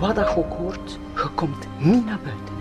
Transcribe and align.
wat 0.00 0.14
dat 0.14 0.36
ook 0.36 0.52
hoort, 0.52 0.98
je 1.14 1.28
komt 1.34 1.66
niet 1.78 2.04
naar 2.06 2.18
buiten. 2.24 2.58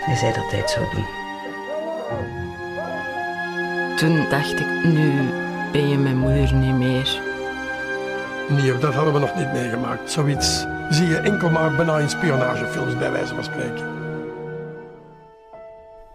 Hij 0.00 0.16
zei 0.16 0.32
dat 0.32 0.50
hij 0.50 0.60
het 0.60 0.70
zou 0.70 0.86
doen. 0.94 1.18
Toen 3.96 4.28
dacht 4.28 4.60
ik, 4.60 4.84
nu 4.84 5.28
ben 5.72 5.88
je 5.88 5.98
mijn 5.98 6.18
moeder 6.18 6.54
niet 6.54 6.74
meer. 6.74 7.20
Nee, 8.48 8.78
dat 8.78 8.94
hadden 8.94 9.12
we 9.12 9.18
nog 9.18 9.34
niet 9.34 9.52
meegemaakt. 9.52 10.10
Zoiets 10.10 10.66
zie 10.88 11.06
je 11.06 11.16
enkel 11.16 11.50
maar 11.50 11.76
bijna 11.76 11.98
in 11.98 12.10
spionagefilms, 12.10 12.98
bij 12.98 13.12
wijze 13.12 13.34
van 13.34 13.44
spreken. 13.44 13.86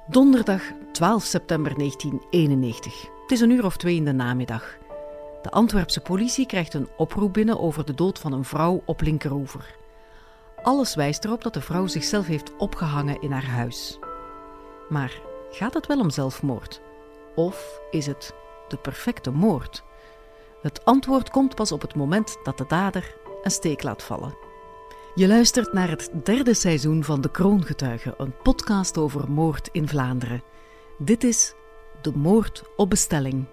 Donderdag 0.07 0.61
12 0.91 1.23
september 1.23 1.75
1991. 1.77 3.14
Het 3.25 3.33
is 3.33 3.41
een 3.41 3.49
uur 3.49 3.65
of 3.65 3.77
twee 3.77 3.95
in 3.95 4.05
de 4.05 4.11
namiddag. 4.11 4.77
De 5.41 5.49
Antwerpse 5.49 6.01
politie 6.01 6.45
krijgt 6.45 6.73
een 6.73 6.89
oproep 6.97 7.33
binnen 7.33 7.59
over 7.59 7.85
de 7.85 7.93
dood 7.93 8.19
van 8.19 8.33
een 8.33 8.43
vrouw 8.43 8.81
op 8.85 9.01
Linkeroever. 9.01 9.75
Alles 10.63 10.95
wijst 10.95 11.25
erop 11.25 11.43
dat 11.43 11.53
de 11.53 11.61
vrouw 11.61 11.87
zichzelf 11.87 12.25
heeft 12.25 12.55
opgehangen 12.57 13.21
in 13.21 13.31
haar 13.31 13.45
huis. 13.45 13.99
Maar 14.89 15.21
gaat 15.51 15.73
het 15.73 15.87
wel 15.87 15.99
om 15.99 16.09
zelfmoord? 16.09 16.81
Of 17.35 17.79
is 17.91 18.05
het 18.05 18.33
de 18.67 18.77
perfecte 18.77 19.31
moord? 19.31 19.83
Het 20.61 20.85
antwoord 20.85 21.29
komt 21.29 21.55
pas 21.55 21.71
op 21.71 21.81
het 21.81 21.95
moment 21.95 22.37
dat 22.43 22.57
de 22.57 22.65
dader 22.67 23.15
een 23.43 23.51
steek 23.51 23.83
laat 23.83 24.03
vallen. 24.03 24.37
Je 25.15 25.27
luistert 25.27 25.73
naar 25.73 25.89
het 25.89 26.09
derde 26.23 26.53
seizoen 26.53 27.03
van 27.03 27.21
De 27.21 27.31
Kroongetuigen, 27.31 28.13
een 28.17 28.35
podcast 28.43 28.97
over 28.97 29.31
moord 29.31 29.69
in 29.71 29.87
Vlaanderen. 29.87 30.43
Dit 30.97 31.23
is 31.23 31.55
De 32.05 32.11
Moord 32.15 32.63
op 32.75 32.89
Bestelling. 32.89 33.45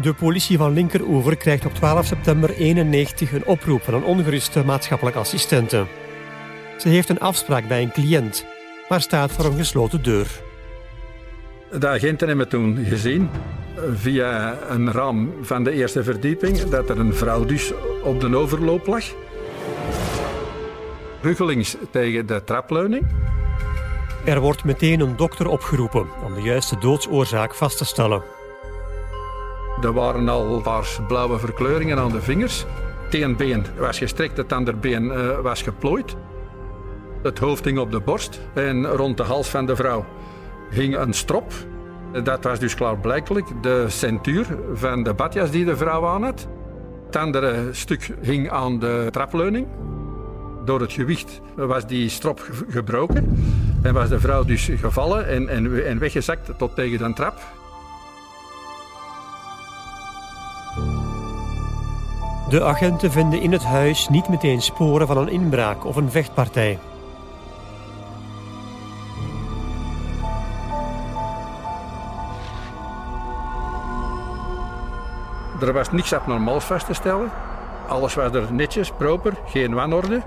De 0.00 0.14
politie 0.14 0.58
van 0.58 0.72
Linkeroever 0.72 1.36
krijgt 1.36 1.66
op 1.66 1.74
12 1.74 2.06
september 2.06 2.50
91 2.50 3.32
een 3.32 3.46
oproep 3.46 3.82
van 3.82 3.94
een 3.94 4.04
ongeruste 4.04 4.64
maatschappelijk 4.64 5.16
assistente. 5.16 5.86
Ze 6.78 6.88
heeft 6.88 7.08
een 7.08 7.20
afspraak 7.20 7.68
bij 7.68 7.82
een 7.82 7.92
cliënt, 7.92 8.46
maar 8.88 9.00
staat 9.00 9.32
voor 9.32 9.44
een 9.44 9.56
gesloten 9.56 10.02
deur. 10.02 10.42
De 11.78 11.88
agenten 11.88 12.28
hebben 12.28 12.48
toen 12.48 12.84
gezien, 12.84 13.28
via 13.94 14.58
een 14.68 14.92
raam 14.92 15.32
van 15.40 15.64
de 15.64 15.70
eerste 15.70 16.04
verdieping, 16.04 16.58
dat 16.58 16.90
er 16.90 16.98
een 16.98 17.14
vrouw 17.14 17.44
dus 17.44 17.72
op 18.02 18.20
de 18.20 18.36
overloop 18.36 18.86
lag. 18.86 19.04
Ruggelings 21.22 21.76
tegen 21.90 22.26
de 22.26 22.44
trapleuning. 22.44 23.06
Er 24.24 24.40
wordt 24.40 24.64
meteen 24.64 25.00
een 25.00 25.16
dokter 25.16 25.48
opgeroepen 25.48 26.06
om 26.24 26.34
de 26.34 26.42
juiste 26.42 26.78
doodsoorzaak 26.78 27.54
vast 27.54 27.78
te 27.78 27.84
stellen. 27.84 28.22
Er 29.82 29.92
waren 29.92 30.28
al 30.28 30.60
paars-blauwe 30.60 31.38
verkleuringen 31.38 31.98
aan 31.98 32.10
de 32.10 32.22
vingers. 32.22 32.64
Het 33.04 33.14
ene 33.14 33.34
been 33.34 33.64
was 33.78 33.98
gestrekt, 33.98 34.36
het 34.36 34.52
andere 34.52 34.76
been 34.76 35.04
uh, 35.04 35.38
was 35.38 35.62
geplooid. 35.62 36.16
Het 37.22 37.38
hoofd 37.38 37.64
hing 37.64 37.78
op 37.78 37.90
de 37.90 38.00
borst 38.00 38.40
en 38.54 38.86
rond 38.86 39.16
de 39.16 39.22
hals 39.22 39.48
van 39.48 39.66
de 39.66 39.76
vrouw 39.76 40.04
hing 40.70 40.96
een 40.96 41.12
strop. 41.12 41.52
Dat 42.24 42.44
was 42.44 42.58
dus 42.58 42.74
klaarblijkelijk 42.74 43.62
de 43.62 43.84
centuur 43.88 44.46
van 44.74 45.02
de 45.02 45.14
badjas 45.14 45.50
die 45.50 45.64
de 45.64 45.76
vrouw 45.76 46.06
aan 46.06 46.24
had. 46.24 46.48
Het 47.06 47.16
andere 47.16 47.68
stuk 47.70 48.10
hing 48.20 48.50
aan 48.50 48.78
de 48.78 49.08
trapleuning. 49.10 49.66
Door 50.64 50.80
het 50.80 50.92
gewicht 50.92 51.40
was 51.54 51.86
die 51.86 52.08
strop 52.08 52.50
gebroken 52.68 53.36
en 53.82 53.94
was 53.94 54.08
de 54.08 54.20
vrouw 54.20 54.44
dus 54.44 54.70
gevallen 54.74 55.28
en, 55.28 55.48
en, 55.48 55.86
en 55.86 55.98
weggezakt 55.98 56.50
tot 56.58 56.74
tegen 56.74 56.98
de 56.98 57.12
trap. 57.12 57.40
De 62.48 62.64
agenten 62.64 63.10
vinden 63.10 63.40
in 63.40 63.52
het 63.52 63.64
huis 63.64 64.08
niet 64.08 64.28
meteen 64.28 64.62
sporen 64.62 65.06
van 65.06 65.16
een 65.16 65.28
inbraak 65.28 65.84
of 65.84 65.96
een 65.96 66.10
vechtpartij. 66.10 66.78
Er 75.60 75.72
was 75.72 75.90
niks 75.90 76.12
abnormaals 76.12 76.64
vast 76.64 76.86
te 76.86 76.94
stellen. 76.94 77.30
Alles 77.88 78.14
was 78.14 78.32
er 78.32 78.52
netjes, 78.52 78.90
proper, 78.90 79.32
geen 79.46 79.74
wanorde. 79.74 80.22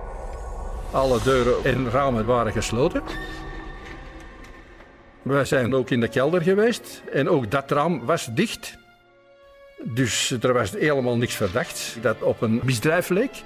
Alle 0.92 1.20
deuren 1.24 1.64
en 1.64 1.90
ramen 1.90 2.26
waren 2.26 2.52
gesloten. 2.52 3.04
We 5.24 5.46
zijn 5.46 5.76
ook 5.76 5.90
in 5.90 6.00
de 6.00 6.08
kelder 6.08 6.42
geweest 6.42 7.04
en 7.12 7.30
ook 7.30 7.52
dat 7.52 7.72
raam 7.72 8.06
was 8.06 8.30
dicht. 8.34 8.78
Dus 9.84 10.38
er 10.42 10.54
was 10.54 10.72
helemaal 10.72 11.18
niks 11.18 11.36
verdacht 11.36 11.98
dat 12.02 12.22
op 12.22 12.42
een 12.42 12.62
misdrijf 12.64 13.10
leek. 13.10 13.44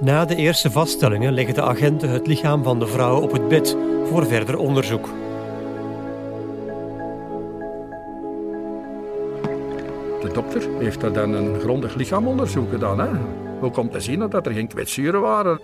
Na 0.00 0.24
de 0.24 0.36
eerste 0.36 0.70
vaststellingen 0.70 1.32
leggen 1.32 1.54
de 1.54 1.62
agenten 1.62 2.08
het 2.08 2.26
lichaam 2.26 2.62
van 2.62 2.78
de 2.78 2.86
vrouw 2.86 3.20
op 3.20 3.32
het 3.32 3.48
bed 3.48 3.76
voor 4.04 4.26
verder 4.26 4.56
onderzoek. 4.56 5.08
De 10.20 10.30
dokter 10.32 10.62
heeft 10.78 11.02
er 11.02 11.12
dan 11.12 11.32
een 11.32 11.60
grondig 11.60 11.94
lichaamonderzoek 11.94 12.70
gedaan. 12.70 13.00
Hè? 13.00 13.08
Ook 13.60 13.76
om 13.76 13.90
te 13.90 14.00
zien 14.00 14.28
dat 14.28 14.46
er 14.46 14.52
geen 14.52 14.68
kwetsuren 14.68 15.20
waren. 15.20 15.60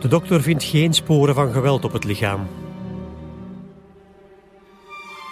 De 0.00 0.08
dokter 0.08 0.42
vindt 0.42 0.64
geen 0.64 0.94
sporen 0.94 1.34
van 1.34 1.52
geweld 1.52 1.84
op 1.84 1.92
het 1.92 2.04
lichaam. 2.04 2.46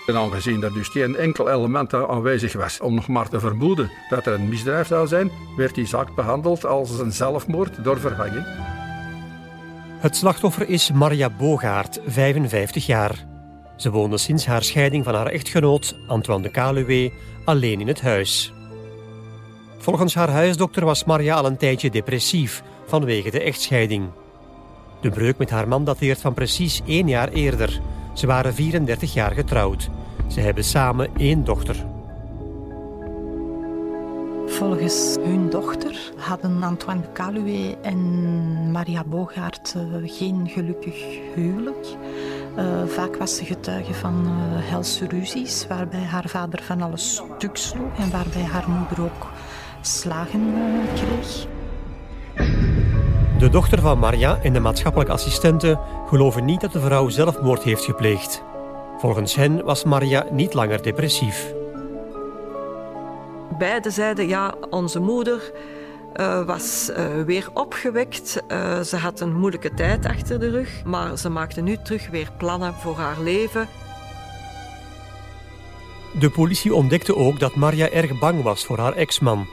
En 0.06 0.16
aangezien 0.16 0.62
er 0.62 0.72
dus 0.72 0.88
geen 0.88 1.16
enkel 1.16 1.50
element 1.50 1.94
aanwezig 1.94 2.52
was 2.52 2.80
om 2.80 2.94
nog 2.94 3.08
maar 3.08 3.28
te 3.28 3.40
vermoeden 3.40 3.90
dat 4.08 4.26
er 4.26 4.32
een 4.32 4.48
misdrijf 4.48 4.86
zou 4.86 5.06
zijn, 5.06 5.30
werd 5.56 5.74
die 5.74 5.86
zaak 5.86 6.14
behandeld 6.14 6.66
als 6.66 6.98
een 6.98 7.12
zelfmoord 7.12 7.84
door 7.84 7.98
vervanging. 7.98 8.46
Het 9.98 10.16
slachtoffer 10.16 10.68
is 10.68 10.92
Maria 10.92 11.30
Bogaert, 11.30 12.00
55 12.06 12.86
jaar. 12.86 13.26
Ze 13.76 13.90
woonde 13.90 14.18
sinds 14.18 14.46
haar 14.46 14.62
scheiding 14.62 15.04
van 15.04 15.14
haar 15.14 15.26
echtgenoot, 15.26 15.96
Antoine 16.06 16.42
de 16.42 16.50
Kaluwe, 16.50 17.12
alleen 17.44 17.80
in 17.80 17.88
het 17.88 18.00
huis. 18.00 18.52
Volgens 19.78 20.14
haar 20.14 20.30
huisdokter 20.30 20.84
was 20.84 21.04
Maria 21.04 21.34
al 21.34 21.46
een 21.46 21.56
tijdje 21.56 21.90
depressief 21.90 22.62
vanwege 22.86 23.30
de 23.30 23.40
echtscheiding. 23.40 24.08
De 25.00 25.10
breuk 25.10 25.38
met 25.38 25.50
haar 25.50 25.68
man 25.68 25.84
dateert 25.84 26.20
van 26.20 26.34
precies 26.34 26.82
één 26.86 27.08
jaar 27.08 27.28
eerder. 27.28 27.80
Ze 28.12 28.26
waren 28.26 28.54
34 28.54 29.14
jaar 29.14 29.30
getrouwd. 29.30 29.90
Ze 30.26 30.40
hebben 30.40 30.64
samen 30.64 31.08
één 31.16 31.44
dochter. 31.44 31.86
Volgens 34.46 35.16
hun 35.20 35.50
dochter 35.50 36.12
hadden 36.16 36.62
Antoine 36.62 37.12
Caluwe 37.12 37.76
en 37.82 38.70
Maria 38.70 39.04
Bogaert 39.04 39.74
uh, 39.76 39.82
geen 40.04 40.48
gelukkig 40.48 41.18
huwelijk. 41.34 41.86
Uh, 42.56 42.86
vaak 42.86 43.16
was 43.16 43.36
ze 43.36 43.44
getuige 43.44 43.94
van 43.94 44.24
uh, 44.24 44.70
helse 44.70 45.06
ruzies, 45.06 45.66
waarbij 45.66 46.04
haar 46.04 46.28
vader 46.28 46.62
van 46.62 46.82
alles 46.82 47.22
stuk 47.36 47.56
sloeg 47.56 47.98
en 47.98 48.10
waarbij 48.10 48.42
haar 48.44 48.68
moeder 48.68 49.02
ook 49.02 49.26
slagen 49.80 50.52
kreeg. 50.94 51.46
De 53.38 53.48
dochter 53.48 53.80
van 53.80 53.98
Maria 53.98 54.38
en 54.42 54.52
de 54.52 54.60
maatschappelijke 54.60 55.12
assistente 55.12 55.80
geloven 56.06 56.44
niet 56.44 56.60
dat 56.60 56.72
de 56.72 56.80
vrouw 56.80 57.08
zelfmoord 57.08 57.62
heeft 57.62 57.84
gepleegd. 57.84 58.42
Volgens 58.98 59.34
hen 59.34 59.64
was 59.64 59.84
Maria 59.84 60.26
niet 60.30 60.54
langer 60.54 60.82
depressief. 60.82 61.54
Beiden 63.58 63.92
zeiden 63.92 64.28
ja, 64.28 64.54
onze 64.70 65.00
moeder 65.00 65.52
uh, 66.16 66.46
was 66.46 66.90
uh, 66.90 67.22
weer 67.22 67.48
opgewekt. 67.54 68.42
Uh, 68.48 68.80
ze 68.80 68.96
had 68.96 69.20
een 69.20 69.36
moeilijke 69.36 69.74
tijd 69.74 70.06
achter 70.06 70.40
de 70.40 70.50
rug, 70.50 70.84
maar 70.84 71.18
ze 71.18 71.28
maakte 71.28 71.60
nu 71.60 71.76
terug 71.82 72.08
weer 72.10 72.30
plannen 72.36 72.74
voor 72.74 72.96
haar 72.96 73.20
leven. 73.20 73.68
De 76.18 76.30
politie 76.30 76.74
ontdekte 76.74 77.16
ook 77.16 77.38
dat 77.38 77.54
Maria 77.54 77.90
erg 77.90 78.18
bang 78.18 78.42
was 78.42 78.64
voor 78.64 78.78
haar 78.78 78.94
ex-man. 78.94 79.46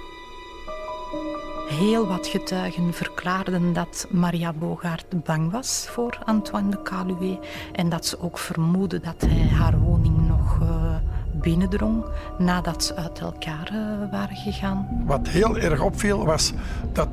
Heel 1.67 2.07
wat 2.07 2.27
getuigen 2.27 2.93
verklaarden 2.93 3.73
dat 3.73 4.07
Maria 4.09 4.53
Bogaert 4.53 5.23
bang 5.23 5.51
was 5.51 5.87
voor 5.89 6.19
Antoine 6.25 6.69
de 6.69 6.81
Caluwe 6.81 7.39
en 7.71 7.89
dat 7.89 8.05
ze 8.05 8.21
ook 8.21 8.37
vermoedde 8.37 8.99
dat 8.99 9.15
hij 9.27 9.47
haar 9.47 9.79
woning 9.79 10.27
nog 10.27 10.59
uh, 10.61 10.95
binnendrong 11.33 12.05
nadat 12.37 12.83
ze 12.83 12.95
uit 12.95 13.19
elkaar 13.19 13.71
uh, 13.73 14.11
waren 14.11 14.35
gegaan. 14.35 15.03
Wat 15.05 15.27
heel 15.27 15.57
erg 15.57 15.81
opviel 15.81 16.25
was 16.25 16.53
dat 16.93 17.07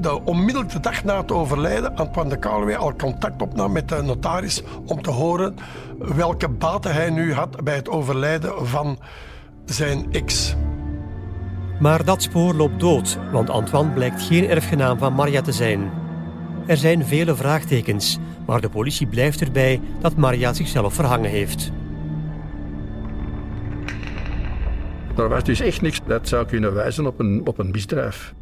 de 0.00 0.24
onmiddellijke 0.24 0.80
dag 0.80 1.04
na 1.04 1.16
het 1.16 1.32
overlijden 1.32 1.96
Antoine 1.96 2.30
de 2.30 2.38
Caluwe 2.38 2.76
al 2.76 2.96
contact 2.96 3.42
opnam 3.42 3.72
met 3.72 3.88
de 3.88 4.02
notaris 4.02 4.62
om 4.86 5.02
te 5.02 5.10
horen 5.10 5.54
welke 5.98 6.48
baten 6.48 6.94
hij 6.94 7.10
nu 7.10 7.34
had 7.34 7.64
bij 7.64 7.74
het 7.74 7.88
overlijden 7.88 8.66
van 8.66 8.98
zijn 9.64 10.12
ex. 10.12 10.56
Maar 11.80 12.04
dat 12.04 12.22
spoor 12.22 12.54
loopt 12.54 12.80
dood, 12.80 13.18
want 13.32 13.50
Antoine 13.50 13.92
blijkt 13.92 14.22
geen 14.22 14.48
erfgenaam 14.48 14.98
van 14.98 15.14
Maria 15.14 15.40
te 15.40 15.52
zijn. 15.52 15.90
Er 16.66 16.76
zijn 16.76 17.06
vele 17.06 17.34
vraagtekens, 17.34 18.18
maar 18.46 18.60
de 18.60 18.68
politie 18.68 19.06
blijft 19.06 19.40
erbij 19.40 19.80
dat 20.00 20.16
Maria 20.16 20.52
zichzelf 20.52 20.94
verhangen 20.94 21.30
heeft. 21.30 21.72
Er 25.16 25.28
was 25.28 25.44
dus 25.44 25.60
echt 25.60 25.80
niks 25.82 26.00
dat 26.06 26.28
zou 26.28 26.46
kunnen 26.46 26.74
wijzen 26.74 27.06
op 27.06 27.20
een, 27.20 27.40
op 27.44 27.58
een 27.58 27.70
misdrijf. 27.70 28.34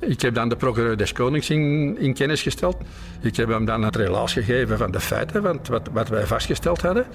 Ik 0.00 0.20
heb 0.20 0.34
dan 0.34 0.48
de 0.48 0.56
procureur 0.56 0.96
des 0.96 1.12
Konings 1.12 1.50
in, 1.50 1.96
in, 1.98 2.14
kennis 2.14 2.42
gesteld. 2.42 2.76
Ik 3.20 3.36
heb 3.36 3.48
hem 3.48 3.64
dan 3.64 3.82
het 3.82 3.96
relaas 3.96 4.32
gegeven 4.32 4.78
van 4.78 4.90
de 4.90 5.00
feiten, 5.00 5.42
want 5.42 5.68
wat, 5.68 5.88
wat 5.92 6.08
wij 6.08 6.26
vastgesteld 6.26 6.82
hadden. 6.82 7.06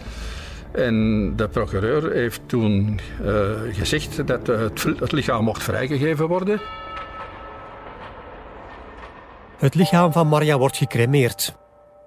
En 0.71 1.33
de 1.35 1.47
procureur 1.47 2.11
heeft 2.11 2.41
toen 2.45 2.99
uh, 3.21 3.31
gezegd 3.71 4.27
dat 4.27 4.47
het, 4.47 4.83
het 4.83 5.11
lichaam 5.11 5.43
mocht 5.43 5.63
vrijgegeven 5.63 6.27
worden. 6.27 6.61
Het 9.57 9.75
lichaam 9.75 10.11
van 10.11 10.27
Maria 10.27 10.57
wordt 10.57 10.77
gecremeerd. 10.77 11.55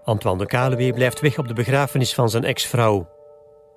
Antoine 0.04 0.38
de 0.38 0.46
Kaluwe 0.46 0.92
blijft 0.92 1.20
weg 1.20 1.38
op 1.38 1.48
de 1.48 1.54
begrafenis 1.54 2.14
van 2.14 2.30
zijn 2.30 2.44
ex-vrouw. 2.44 3.08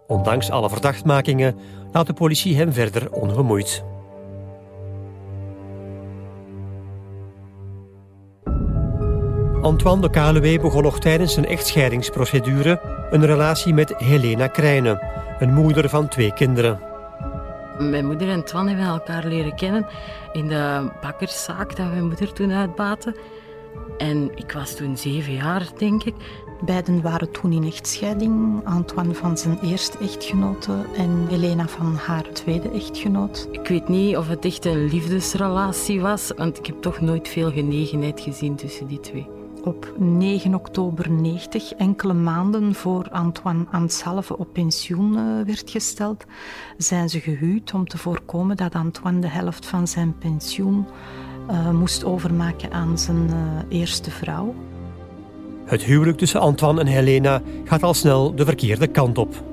Ondanks 0.07 0.49
alle 0.49 0.69
verdachtmakingen 0.69 1.55
laat 1.91 2.07
de 2.07 2.13
politie 2.13 2.57
hem 2.57 2.73
verder 2.73 3.11
ongemoeid. 3.11 3.83
Antoine 9.61 10.01
de 10.01 10.09
Kaluwe 10.09 10.59
begon 10.59 10.83
nog 10.83 10.99
tijdens 10.99 11.33
zijn 11.33 11.45
echtscheidingsprocedure 11.45 12.96
een 13.11 13.25
relatie 13.25 13.73
met 13.73 13.93
Helena 13.97 14.47
Krijnen, 14.47 14.99
een 15.39 15.53
moeder 15.53 15.89
van 15.89 16.07
twee 16.07 16.33
kinderen. 16.33 16.79
Mijn 17.79 18.05
moeder 18.05 18.29
en 18.29 18.45
Twan 18.45 18.67
hebben 18.67 18.85
elkaar 18.85 19.25
leren 19.25 19.55
kennen 19.55 19.85
in 20.31 20.47
de 20.47 20.89
bakkerszaak 21.01 21.75
dat 21.75 21.89
mijn 21.89 22.07
moeder 22.07 22.33
toen 22.33 22.51
uitbaatte. 22.51 23.15
En 23.97 24.31
ik 24.35 24.51
was 24.51 24.75
toen 24.75 24.97
zeven 24.97 25.33
jaar, 25.33 25.67
denk 25.77 26.03
ik. 26.03 26.15
Beiden 26.65 27.01
waren 27.01 27.31
toen 27.31 27.51
in 27.51 27.63
echtscheiding. 27.63 28.61
Antoine 28.63 29.13
van 29.13 29.37
zijn 29.37 29.59
eerste 29.63 29.97
echtgenote 29.97 30.85
en 30.95 31.27
Helena 31.29 31.67
van 31.67 31.95
haar 31.95 32.25
tweede 32.33 32.69
echtgenoot. 32.69 33.47
Ik 33.51 33.67
weet 33.67 33.87
niet 33.87 34.17
of 34.17 34.27
het 34.27 34.45
echt 34.45 34.65
een 34.65 34.87
liefdesrelatie 34.89 36.01
was, 36.01 36.31
want 36.37 36.57
ik 36.57 36.65
heb 36.65 36.81
toch 36.81 37.01
nooit 37.01 37.27
veel 37.27 37.51
genegenheid 37.51 38.21
gezien 38.21 38.55
tussen 38.55 38.87
die 38.87 38.99
twee. 38.99 39.36
Op 39.67 39.93
9 39.97 40.53
oktober 40.53 41.11
90, 41.11 41.73
enkele 41.73 42.13
maanden 42.13 42.73
voor 42.73 43.09
Antoine 43.11 43.65
Ansalve 43.71 44.37
op 44.37 44.53
pensioen 44.53 45.17
eh, 45.17 45.45
werd 45.45 45.69
gesteld, 45.69 46.25
zijn 46.77 47.09
ze 47.09 47.19
gehuwd 47.19 47.73
om 47.73 47.87
te 47.87 47.97
voorkomen 47.97 48.57
dat 48.57 48.75
Antoine 48.75 49.19
de 49.19 49.27
helft 49.27 49.65
van 49.65 49.87
zijn 49.87 50.17
pensioen 50.17 50.85
uh, 51.49 51.69
moest 51.71 52.03
overmaken 52.03 52.71
aan 52.71 52.97
zijn 52.97 53.27
uh, 53.29 53.79
eerste 53.79 54.11
vrouw. 54.11 54.55
Het 55.65 55.83
huwelijk 55.83 56.17
tussen 56.17 56.39
Antoine 56.39 56.79
en 56.79 56.87
Helena 56.87 57.41
gaat 57.63 57.83
al 57.83 57.93
snel 57.93 58.35
de 58.35 58.45
verkeerde 58.45 58.87
kant 58.87 59.17
op. 59.17 59.43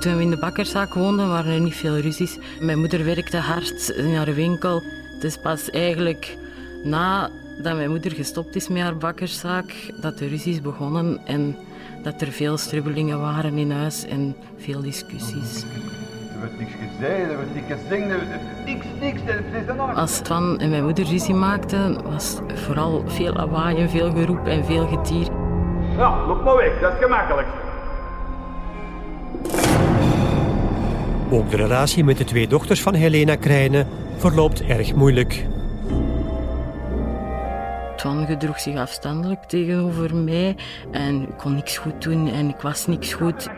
Toen 0.00 0.16
we 0.16 0.22
in 0.22 0.30
de 0.30 0.38
bakkerszaak 0.40 0.94
woonden, 0.94 1.28
waren 1.28 1.52
er 1.52 1.60
niet 1.60 1.74
veel 1.74 1.98
ruzies. 1.98 2.38
Mijn 2.60 2.78
moeder 2.78 3.04
werkte 3.04 3.36
hard 3.36 3.88
in 3.88 4.14
haar 4.14 4.34
winkel. 4.34 4.82
Het 5.14 5.24
is 5.24 5.40
pas 5.42 5.70
eigenlijk 5.70 6.38
nadat 6.82 7.76
mijn 7.76 7.90
moeder 7.90 8.12
gestopt 8.12 8.56
is 8.56 8.68
met 8.68 8.82
haar 8.82 8.96
bakkerszaak, 8.96 9.92
dat 10.00 10.18
de 10.18 10.28
ruzies 10.28 10.60
begonnen 10.60 11.20
en 11.24 11.56
dat 12.02 12.20
er 12.20 12.32
veel 12.32 12.56
strubbelingen 12.56 13.20
waren 13.20 13.58
in 13.58 13.70
huis 13.70 14.06
en 14.06 14.36
veel 14.56 14.80
discussies. 14.80 15.62
Er 15.62 16.38
wordt 16.38 16.58
niks 16.58 16.72
gezegd, 16.72 17.30
er 17.30 17.36
wordt 17.36 17.54
niks 17.54 17.66
gezegd, 17.66 18.06
niks, 18.64 18.86
niks. 19.00 19.20
Als 19.94 20.18
Twan 20.18 20.58
en 20.58 20.70
mijn 20.70 20.84
moeder 20.84 21.04
ruzie 21.04 21.34
maakten, 21.34 22.02
was 22.02 22.38
vooral 22.54 23.04
veel 23.06 23.32
lawaai 23.32 23.76
en 23.76 23.90
veel 23.90 24.10
geroep 24.12 24.46
en 24.46 24.64
veel 24.64 24.86
getier. 24.86 25.28
Ja, 25.96 26.26
loop 26.26 26.44
maar 26.44 26.56
weg, 26.56 26.80
dat 26.80 26.92
is 26.92 26.98
gemakkelijk. 26.98 27.46
Ook 31.30 31.50
de 31.50 31.56
relatie 31.56 32.04
met 32.04 32.18
de 32.18 32.24
twee 32.24 32.48
dochters 32.48 32.82
van 32.82 32.94
Helena 32.94 33.36
Krijnen 33.36 33.86
verloopt 34.16 34.62
erg 34.62 34.94
moeilijk. 34.94 35.46
Twan 38.00 38.26
gedroeg 38.26 38.60
zich 38.60 38.76
afstandelijk 38.76 39.44
tegenover 39.44 40.16
mij 40.16 40.56
en 40.90 41.22
ik 41.22 41.36
kon 41.36 41.54
niks 41.54 41.78
goed 41.78 42.02
doen 42.02 42.28
en 42.28 42.48
ik 42.48 42.60
was 42.60 42.86
niks 42.86 43.12
goed. 43.12 43.48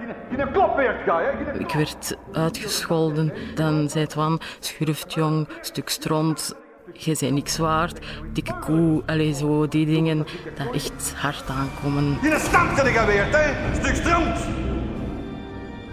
Ik 1.59 1.73
werd 1.73 2.17
uitgescholden. 2.33 3.33
Dan 3.55 3.89
zei 3.91 4.07
Twan, 4.07 4.41
schurftjong, 4.61 5.49
stuk 5.61 5.89
stront, 5.89 6.55
je 6.93 7.17
bent 7.21 7.33
niks 7.33 7.59
waard, 7.59 8.07
dikke 8.33 8.59
koe, 8.59 9.03
allez, 9.07 9.39
zo 9.39 9.69
die 9.69 9.87
dingen, 9.87 10.27
dat 10.55 10.75
echt 10.75 11.15
hard 11.17 11.49
aankomen. 11.49 12.19
In 12.23 12.87
ik 12.87 12.99
alweer, 12.99 13.27
hè? 13.31 13.75
Stuk 13.75 13.95
stront! 13.95 14.47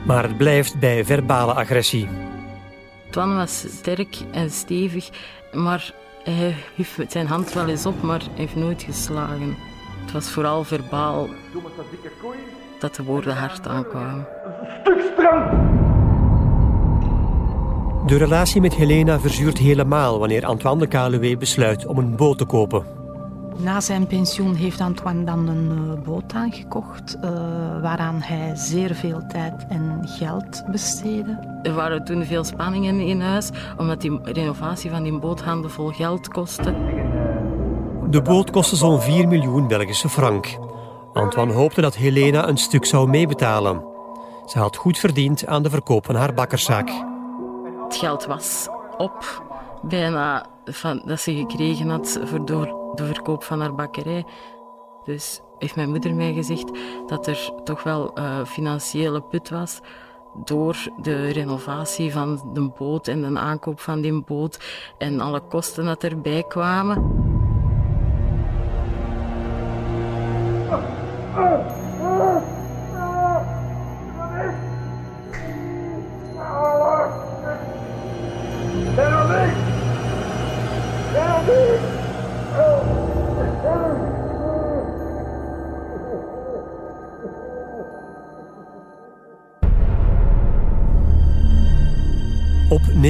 Maar 0.06 0.24
het 0.24 0.38
blijft 0.38 0.80
bij 0.80 1.06
verbale 1.06 1.54
agressie. 1.54 2.08
Twan 3.10 3.36
was 3.36 3.66
sterk 3.68 4.18
en 4.32 4.50
stevig, 4.50 5.10
maar 5.52 5.94
hij 6.32 6.56
hief 6.76 7.00
zijn 7.08 7.28
hand 7.28 7.54
wel 7.54 7.68
eens 7.68 7.86
op, 7.86 8.02
maar 8.02 8.22
heeft 8.36 8.56
nooit 8.56 8.84
geslagen. 8.84 9.56
Het 10.02 10.12
was 10.12 10.30
vooral 10.30 10.64
verbaal 10.64 11.28
dat 12.80 12.96
de 12.96 13.04
woorden 13.04 13.36
hard 13.36 13.68
aankwamen. 13.68 14.28
Stuk 14.82 15.12
strand! 15.14 15.52
De 18.10 18.18
relatie 18.18 18.62
met 18.62 18.74
Helena 18.74 19.20
verzuurt 19.20 19.58
helemaal 19.58 20.20
wanneer 20.20 20.46
Antoine 20.46 20.82
de 20.82 20.88
Kaluwe 20.88 21.38
besluit 21.38 21.86
om 21.86 21.98
een 21.98 22.16
boot 22.16 22.38
te 22.38 22.46
kopen. 22.46 22.99
Na 23.62 23.82
zijn 23.82 24.08
pensioen 24.08 24.56
heeft 24.56 24.82
Antoine 24.82 25.24
dan 25.24 25.48
een 25.48 25.72
uh, 25.72 26.04
boot 26.04 26.34
aangekocht, 26.34 27.18
uh, 27.24 27.32
waaraan 27.82 28.22
hij 28.22 28.56
zeer 28.56 28.96
veel 28.96 29.22
tijd 29.28 29.66
en 29.70 30.02
geld 30.04 30.64
besteedde. 30.72 31.60
Er 31.64 31.74
waren 31.74 32.04
toen 32.04 32.26
veel 32.26 32.44
spanningen 32.44 33.00
in 33.00 33.22
huis, 33.22 33.50
omdat 33.78 34.02
die 34.02 34.20
renovatie 34.24 34.90
van 34.90 35.04
die 35.04 35.20
boot 35.20 35.44
vol 35.66 35.90
geld 35.90 36.28
kostte. 36.28 36.74
De 38.10 38.22
boot 38.22 38.52
kostte 38.52 38.76
zo'n 38.76 39.02
4 39.02 39.28
miljoen 39.28 39.68
Belgische 39.68 40.10
frank. 40.10 40.58
Antoine 41.14 41.54
hoopte 41.54 41.82
dat 41.82 41.96
Helena 41.96 42.48
een 42.48 42.58
stuk 42.58 42.86
zou 42.86 43.10
meebetalen. 43.10 43.84
Ze 44.46 44.60
had 44.60 44.76
goed 44.76 44.98
verdiend 44.98 45.48
aan 45.48 45.64
de 45.64 45.70
verkoop 45.70 46.06
van 46.06 46.16
haar 46.16 46.34
bakkerszaak. 46.34 46.90
Het 47.84 47.96
geld 47.96 48.26
was 48.26 48.68
op, 48.98 49.44
bijna 49.82 50.46
van, 50.74 51.02
dat 51.06 51.20
ze 51.20 51.34
gekregen 51.36 51.90
had 51.90 52.20
voor 52.24 52.46
door 52.46 52.92
de 52.96 53.06
verkoop 53.06 53.44
van 53.44 53.60
haar 53.60 53.76
bakkerij. 53.76 54.26
Dus 55.04 55.42
heeft 55.58 55.76
mijn 55.76 55.90
moeder 55.90 56.14
mij 56.14 56.34
gezegd 56.34 56.72
dat 57.08 57.28
er 57.28 57.52
toch 57.64 57.84
wel 57.84 58.20
uh, 58.20 58.46
financiële 58.46 59.22
put 59.22 59.50
was 59.50 59.80
door 60.44 60.78
de 61.02 61.30
renovatie 61.30 62.12
van 62.12 62.50
de 62.54 62.70
boot 62.78 63.08
en 63.08 63.22
de 63.22 63.40
aankoop 63.40 63.80
van 63.80 64.02
die 64.02 64.22
boot 64.24 64.60
en 64.98 65.20
alle 65.20 65.40
kosten 65.40 65.86
dat 65.86 66.04
erbij 66.04 66.44
kwamen. 66.48 67.29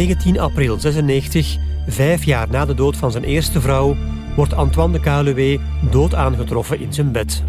19 0.10 0.40
april 0.40 0.80
96, 0.80 1.58
vijf 1.88 2.24
jaar 2.24 2.50
na 2.50 2.66
de 2.66 2.74
dood 2.74 2.98
van 2.98 3.12
zijn 3.12 3.24
eerste 3.24 3.62
vrouw, 3.62 3.96
wordt 4.36 4.54
Antoine 4.54 4.94
de 4.94 5.00
Kaluwe 5.00 5.60
dood 5.92 6.16
aangetroffen 6.16 6.80
in 6.80 6.94
zijn 6.94 7.12
bed. 7.12 7.44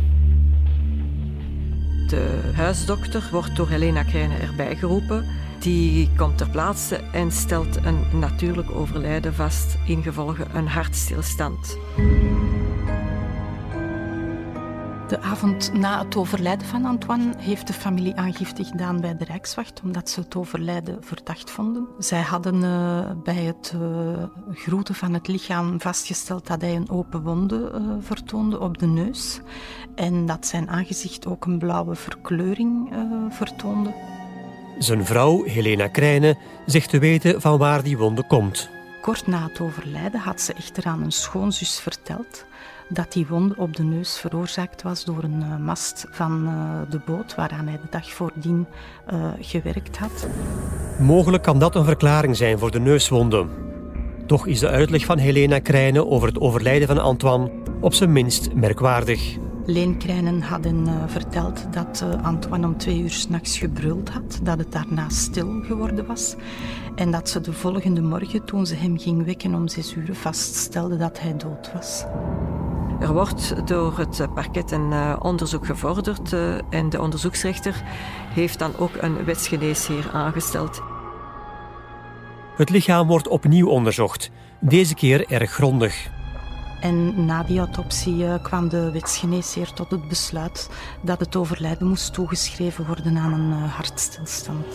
De 2.08 2.50
huisdokter 2.54 3.28
wordt 3.32 3.56
door 3.56 3.68
Helena 3.68 4.02
Krijnen 4.02 4.40
erbij 4.40 4.76
geroepen. 4.76 5.24
Die 5.58 6.10
komt 6.16 6.38
ter 6.38 6.50
plaatse 6.50 6.96
en 7.12 7.32
stelt 7.32 7.76
een 7.84 8.18
natuurlijk 8.18 8.70
overlijden 8.70 9.34
vast, 9.34 9.78
ingevolge 9.86 10.46
een 10.54 10.68
hartstilstand. 10.68 11.78
De 15.10 15.20
avond 15.20 15.72
na 15.72 16.04
het 16.04 16.16
overlijden 16.16 16.66
van 16.66 16.84
Antoine 16.84 17.32
heeft 17.38 17.66
de 17.66 17.72
familie 17.72 18.16
aangifte 18.16 18.64
gedaan 18.64 19.00
bij 19.00 19.16
de 19.16 19.24
Rijkswacht, 19.24 19.80
omdat 19.82 20.10
ze 20.10 20.20
het 20.20 20.36
overlijden 20.36 21.04
verdacht 21.04 21.50
vonden. 21.50 21.86
Zij 21.98 22.20
hadden 22.20 22.54
uh, 22.54 23.10
bij 23.24 23.42
het 23.42 23.72
uh, 23.76 24.24
groeten 24.54 24.94
van 24.94 25.14
het 25.14 25.28
lichaam 25.28 25.80
vastgesteld 25.80 26.46
dat 26.46 26.60
hij 26.60 26.74
een 26.74 26.90
open 26.90 27.22
wonde 27.22 27.72
uh, 27.74 27.80
vertoonde 28.00 28.60
op 28.60 28.78
de 28.78 28.86
neus 28.86 29.40
en 29.94 30.26
dat 30.26 30.46
zijn 30.46 30.68
aangezicht 30.68 31.26
ook 31.26 31.44
een 31.44 31.58
blauwe 31.58 31.94
verkleuring 31.94 32.92
vertoonde. 33.30 33.94
Zijn 34.78 35.04
vrouw, 35.04 35.44
Helena 35.44 35.88
Krijnen, 35.88 36.38
zegt 36.66 36.90
te 36.90 36.98
weten 36.98 37.40
van 37.40 37.58
waar 37.58 37.82
die 37.82 37.98
wonde 37.98 38.26
komt. 38.26 38.70
Kort 39.00 39.26
na 39.26 39.42
het 39.42 39.60
overlijden 39.60 40.20
had 40.20 40.40
ze 40.40 40.52
echter 40.52 40.86
aan 40.86 41.02
een 41.02 41.12
schoonzus 41.12 41.80
verteld 41.80 42.48
dat 42.90 43.12
die 43.12 43.26
wond 43.26 43.54
op 43.54 43.76
de 43.76 43.82
neus 43.82 44.18
veroorzaakt 44.18 44.82
was 44.82 45.04
door 45.04 45.24
een 45.24 45.40
uh, 45.40 45.56
mast 45.56 46.06
van 46.10 46.44
uh, 46.44 46.90
de 46.90 47.00
boot 47.06 47.34
waaraan 47.34 47.66
hij 47.66 47.76
de 47.82 47.88
dag 47.90 48.12
voordien 48.12 48.66
uh, 49.12 49.30
gewerkt 49.40 49.98
had. 49.98 50.28
Mogelijk 50.98 51.42
kan 51.42 51.58
dat 51.58 51.74
een 51.74 51.84
verklaring 51.84 52.36
zijn 52.36 52.58
voor 52.58 52.70
de 52.70 52.80
neuswonden. 52.80 53.48
Toch 54.26 54.46
is 54.46 54.58
de 54.58 54.68
uitleg 54.68 55.04
van 55.04 55.18
Helena 55.18 55.58
Krijnen 55.58 56.10
over 56.10 56.28
het 56.28 56.40
overlijden 56.40 56.88
van 56.88 56.98
Antoine 56.98 57.50
op 57.80 57.94
zijn 57.94 58.12
minst 58.12 58.54
merkwaardig. 58.54 59.36
Leen 59.66 59.98
Krijnen 59.98 60.42
hadden 60.42 60.86
uh, 60.86 60.94
verteld 61.06 61.72
dat 61.72 62.04
uh, 62.04 62.24
Antoine 62.24 62.66
om 62.66 62.76
twee 62.76 63.00
uur 63.00 63.10
s'nachts 63.10 63.58
gebruld 63.58 64.08
had, 64.08 64.40
dat 64.42 64.58
het 64.58 64.72
daarna 64.72 65.08
stil 65.08 65.62
geworden 65.62 66.06
was 66.06 66.34
en 66.94 67.10
dat 67.10 67.28
ze 67.28 67.40
de 67.40 67.52
volgende 67.52 68.02
morgen, 68.02 68.44
toen 68.44 68.66
ze 68.66 68.74
hem 68.74 68.98
ging 68.98 69.24
wekken 69.24 69.54
om 69.54 69.68
zes 69.68 69.94
uur, 69.94 70.14
vaststelde 70.14 70.96
dat 70.96 71.20
hij 71.20 71.36
dood 71.36 71.72
was. 71.72 72.04
Er 73.00 73.12
wordt 73.12 73.68
door 73.68 73.98
het 73.98 74.28
parket 74.34 74.70
een 74.70 74.90
uh, 74.90 75.16
onderzoek 75.18 75.66
gevorderd 75.66 76.32
en 76.70 76.88
de 76.88 77.00
onderzoeksrechter 77.00 77.82
heeft 78.34 78.58
dan 78.58 78.72
ook 78.78 78.90
een 79.00 79.24
wetsgeneesheer 79.24 80.10
aangesteld. 80.12 80.82
Het 82.56 82.70
lichaam 82.70 83.06
wordt 83.06 83.28
opnieuw 83.28 83.68
onderzocht, 83.68 84.30
deze 84.60 84.94
keer 84.94 85.30
erg 85.30 85.50
grondig. 85.50 86.10
En 86.80 87.24
na 87.24 87.42
die 87.42 87.58
autopsie 87.58 88.16
uh, 88.16 88.34
kwam 88.42 88.68
de 88.68 88.90
wetsgeneesheer 88.90 89.72
tot 89.72 89.90
het 89.90 90.08
besluit 90.08 90.70
dat 91.00 91.20
het 91.20 91.36
overlijden 91.36 91.88
moest 91.88 92.12
toegeschreven 92.12 92.86
worden 92.86 93.16
aan 93.16 93.32
een 93.32 93.52
hartstilstand. 93.52 94.66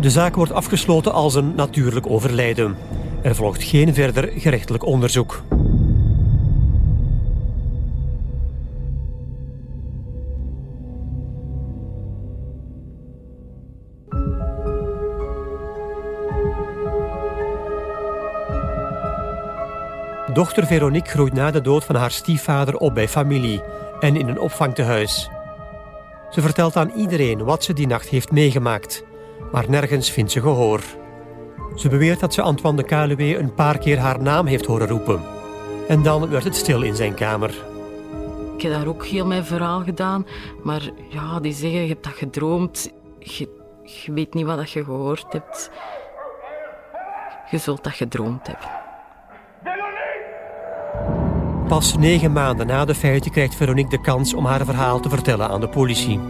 De 0.00 0.10
zaak 0.10 0.34
wordt 0.34 0.52
afgesloten 0.52 1.12
als 1.12 1.34
een 1.34 1.54
natuurlijk 1.54 2.10
overlijden. 2.10 2.76
Er 3.22 3.34
volgt 3.34 3.62
geen 3.62 3.94
verder 3.94 4.32
gerechtelijk 4.36 4.84
onderzoek. 4.84 5.42
Dochter 20.32 20.66
Veronique 20.66 21.10
groeit 21.10 21.32
na 21.32 21.50
de 21.50 21.60
dood 21.60 21.84
van 21.84 21.94
haar 21.94 22.10
stiefvader 22.10 22.76
op 22.76 22.94
bij 22.94 23.08
familie 23.08 23.62
en 24.00 24.16
in 24.16 24.28
een 24.28 24.40
opvangtehuis. 24.40 25.30
Ze 26.30 26.40
vertelt 26.40 26.76
aan 26.76 26.90
iedereen 26.90 27.44
wat 27.44 27.64
ze 27.64 27.72
die 27.72 27.86
nacht 27.86 28.08
heeft 28.08 28.30
meegemaakt, 28.30 29.04
maar 29.52 29.70
nergens 29.70 30.10
vindt 30.10 30.32
ze 30.32 30.40
gehoor. 30.40 30.80
Ze 31.74 31.88
beweert 31.88 32.20
dat 32.20 32.34
ze 32.34 32.42
Antoine 32.42 32.76
de 32.76 32.88
Kaluwe 32.88 33.38
een 33.38 33.54
paar 33.54 33.78
keer 33.78 33.98
haar 33.98 34.22
naam 34.22 34.46
heeft 34.46 34.66
horen 34.66 34.88
roepen. 34.88 35.20
En 35.88 36.02
dan 36.02 36.28
werd 36.28 36.44
het 36.44 36.56
stil 36.56 36.82
in 36.82 36.94
zijn 36.94 37.14
kamer. 37.14 37.50
Ik 38.56 38.62
heb 38.62 38.72
daar 38.72 38.86
ook 38.86 39.06
heel 39.06 39.26
mijn 39.26 39.44
verhaal 39.44 39.80
gedaan, 39.80 40.26
maar 40.62 40.90
ja, 41.08 41.40
die 41.40 41.52
zeggen, 41.52 41.80
je 41.80 41.88
hebt 41.88 42.04
dat 42.04 42.12
gedroomd. 42.12 42.92
Je, 43.18 43.48
je 44.04 44.12
weet 44.12 44.34
niet 44.34 44.46
wat 44.46 44.70
je 44.70 44.84
gehoord 44.84 45.26
hebt. 45.32 45.70
Je 47.50 47.58
zult 47.58 47.84
dat 47.84 47.92
gedroomd 47.92 48.46
hebben. 48.46 48.87
Pas 51.68 51.96
negen 51.96 52.32
maanden 52.32 52.66
na 52.66 52.84
de 52.84 52.94
feiten 52.94 53.30
krijgt 53.30 53.54
Veronique 53.54 53.90
de 53.90 54.00
kans 54.00 54.34
om 54.34 54.44
haar 54.44 54.64
verhaal 54.64 55.00
te 55.00 55.08
vertellen 55.08 55.48
aan 55.48 55.60
de 55.60 55.68
politie. 55.68 56.20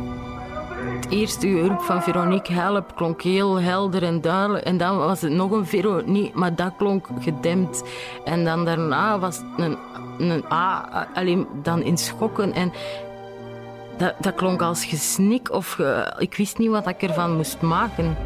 Het 0.95 1.11
eerste 1.11 1.49
hulp 1.49 1.81
van 1.81 2.03
Veronique 2.03 2.53
help 2.53 2.97
klonk 2.97 3.23
heel 3.23 3.61
helder 3.61 4.03
en 4.03 4.21
duidelijk. 4.21 4.65
En 4.65 4.77
dan 4.77 4.97
was 4.97 5.21
het 5.21 5.33
nog 5.33 5.51
een 5.51 5.67
Veronique, 5.67 6.39
maar 6.39 6.55
dat 6.55 6.73
klonk 6.77 7.07
gedempt. 7.21 7.83
En 8.25 8.45
dan 8.45 8.65
daarna 8.65 9.19
was 9.19 9.37
het 9.37 9.47
een, 9.57 9.77
een 10.19 10.45
A, 10.53 10.89
alleen 11.15 11.47
dan 11.63 11.83
in 11.83 11.99
schokken. 11.99 12.53
En 12.53 12.73
dat, 13.97 14.15
dat 14.21 14.35
klonk 14.35 14.63
als 14.63 14.85
gesnik 14.85 15.53
of 15.53 15.79
ik 16.19 16.35
wist 16.35 16.59
niet 16.59 16.71
wat 16.71 16.89
ik 16.89 17.03
ervan 17.03 17.37
moest 17.37 17.61
maken. 17.61 18.17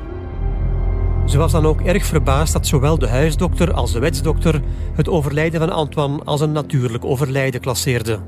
Ze 1.27 1.39
was 1.39 1.53
dan 1.53 1.67
ook 1.67 1.81
erg 1.81 2.05
verbaasd 2.05 2.53
dat 2.53 2.67
zowel 2.67 2.99
de 2.99 3.09
huisdokter 3.09 3.73
als 3.73 3.93
de 3.93 3.99
wetsdokter 3.99 4.63
het 4.95 5.09
overlijden 5.09 5.61
van 5.61 5.71
Antoine 5.71 6.23
als 6.25 6.41
een 6.41 6.53
natuurlijk 6.53 7.05
overlijden 7.05 7.61
klasseerde. 7.61 8.19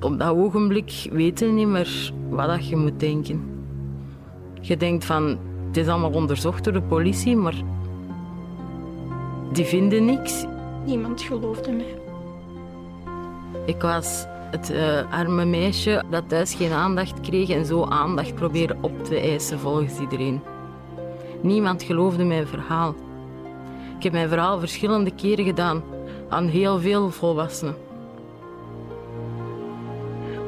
Op 0.00 0.18
dat 0.18 0.36
ogenblik 0.36 1.08
weet 1.12 1.38
je 1.38 1.46
niet 1.46 1.66
meer 1.66 2.12
wat 2.28 2.68
je 2.68 2.76
moet 2.76 3.00
denken. 3.00 3.42
Je 4.60 4.76
denkt 4.76 5.04
van, 5.04 5.38
het 5.66 5.76
is 5.76 5.86
allemaal 5.86 6.12
onderzocht 6.12 6.64
door 6.64 6.72
de 6.72 6.82
politie, 6.82 7.36
maar 7.36 7.54
die 9.52 9.64
vinden 9.64 10.04
niks. 10.04 10.44
Niemand 10.86 11.22
geloofde 11.22 11.72
mij. 11.72 12.00
Ik 13.66 13.82
was 13.82 14.26
het 14.50 14.70
uh, 14.70 15.12
arme 15.12 15.44
meisje 15.44 16.04
dat 16.10 16.28
thuis 16.28 16.54
geen 16.54 16.72
aandacht 16.72 17.20
kreeg 17.20 17.48
en 17.48 17.66
zo 17.66 17.84
aandacht 17.84 18.34
probeerde 18.34 18.76
op 18.80 19.04
te 19.04 19.20
eisen 19.20 19.58
volgens 19.58 19.98
iedereen. 19.98 20.51
Niemand 21.42 21.82
geloofde 21.82 22.24
mijn 22.24 22.46
verhaal. 22.46 22.94
Ik 23.96 24.02
heb 24.02 24.12
mijn 24.12 24.28
verhaal 24.28 24.58
verschillende 24.58 25.10
keren 25.10 25.44
gedaan 25.44 25.82
aan 26.28 26.48
heel 26.48 26.80
veel 26.80 27.10
volwassenen. 27.10 27.74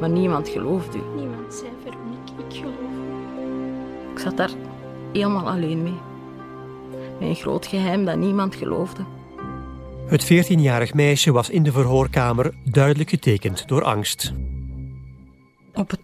Maar 0.00 0.10
niemand 0.10 0.48
geloofde. 0.48 0.98
Niemand 1.16 1.54
zei 1.54 1.70
Veronique, 1.82 2.48
ik 2.48 2.56
geloof. 2.56 2.74
Ik 4.12 4.18
zat 4.18 4.36
daar 4.36 4.50
helemaal 5.12 5.48
alleen 5.48 5.82
mee. 5.82 5.98
Met 7.18 7.28
een 7.28 7.34
groot 7.34 7.66
geheim 7.66 8.04
dat 8.04 8.16
niemand 8.16 8.54
geloofde. 8.54 9.04
Het 10.06 10.32
14-jarig 10.32 10.94
meisje 10.94 11.32
was 11.32 11.50
in 11.50 11.62
de 11.62 11.72
verhoorkamer 11.72 12.54
duidelijk 12.62 13.10
getekend 13.10 13.68
door 13.68 13.84
angst. 13.84 14.32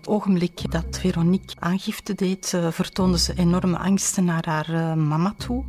Het 0.00 0.08
ogenblik 0.08 0.70
dat 0.70 0.84
Veronique 0.90 1.56
aangifte 1.58 2.14
deed, 2.14 2.52
uh, 2.54 2.70
vertoonde 2.70 3.18
ze 3.18 3.34
enorme 3.36 3.78
angsten 3.78 4.24
naar 4.24 4.46
haar 4.46 4.70
uh, 4.70 4.94
mama 4.94 5.34
toe. 5.36 5.64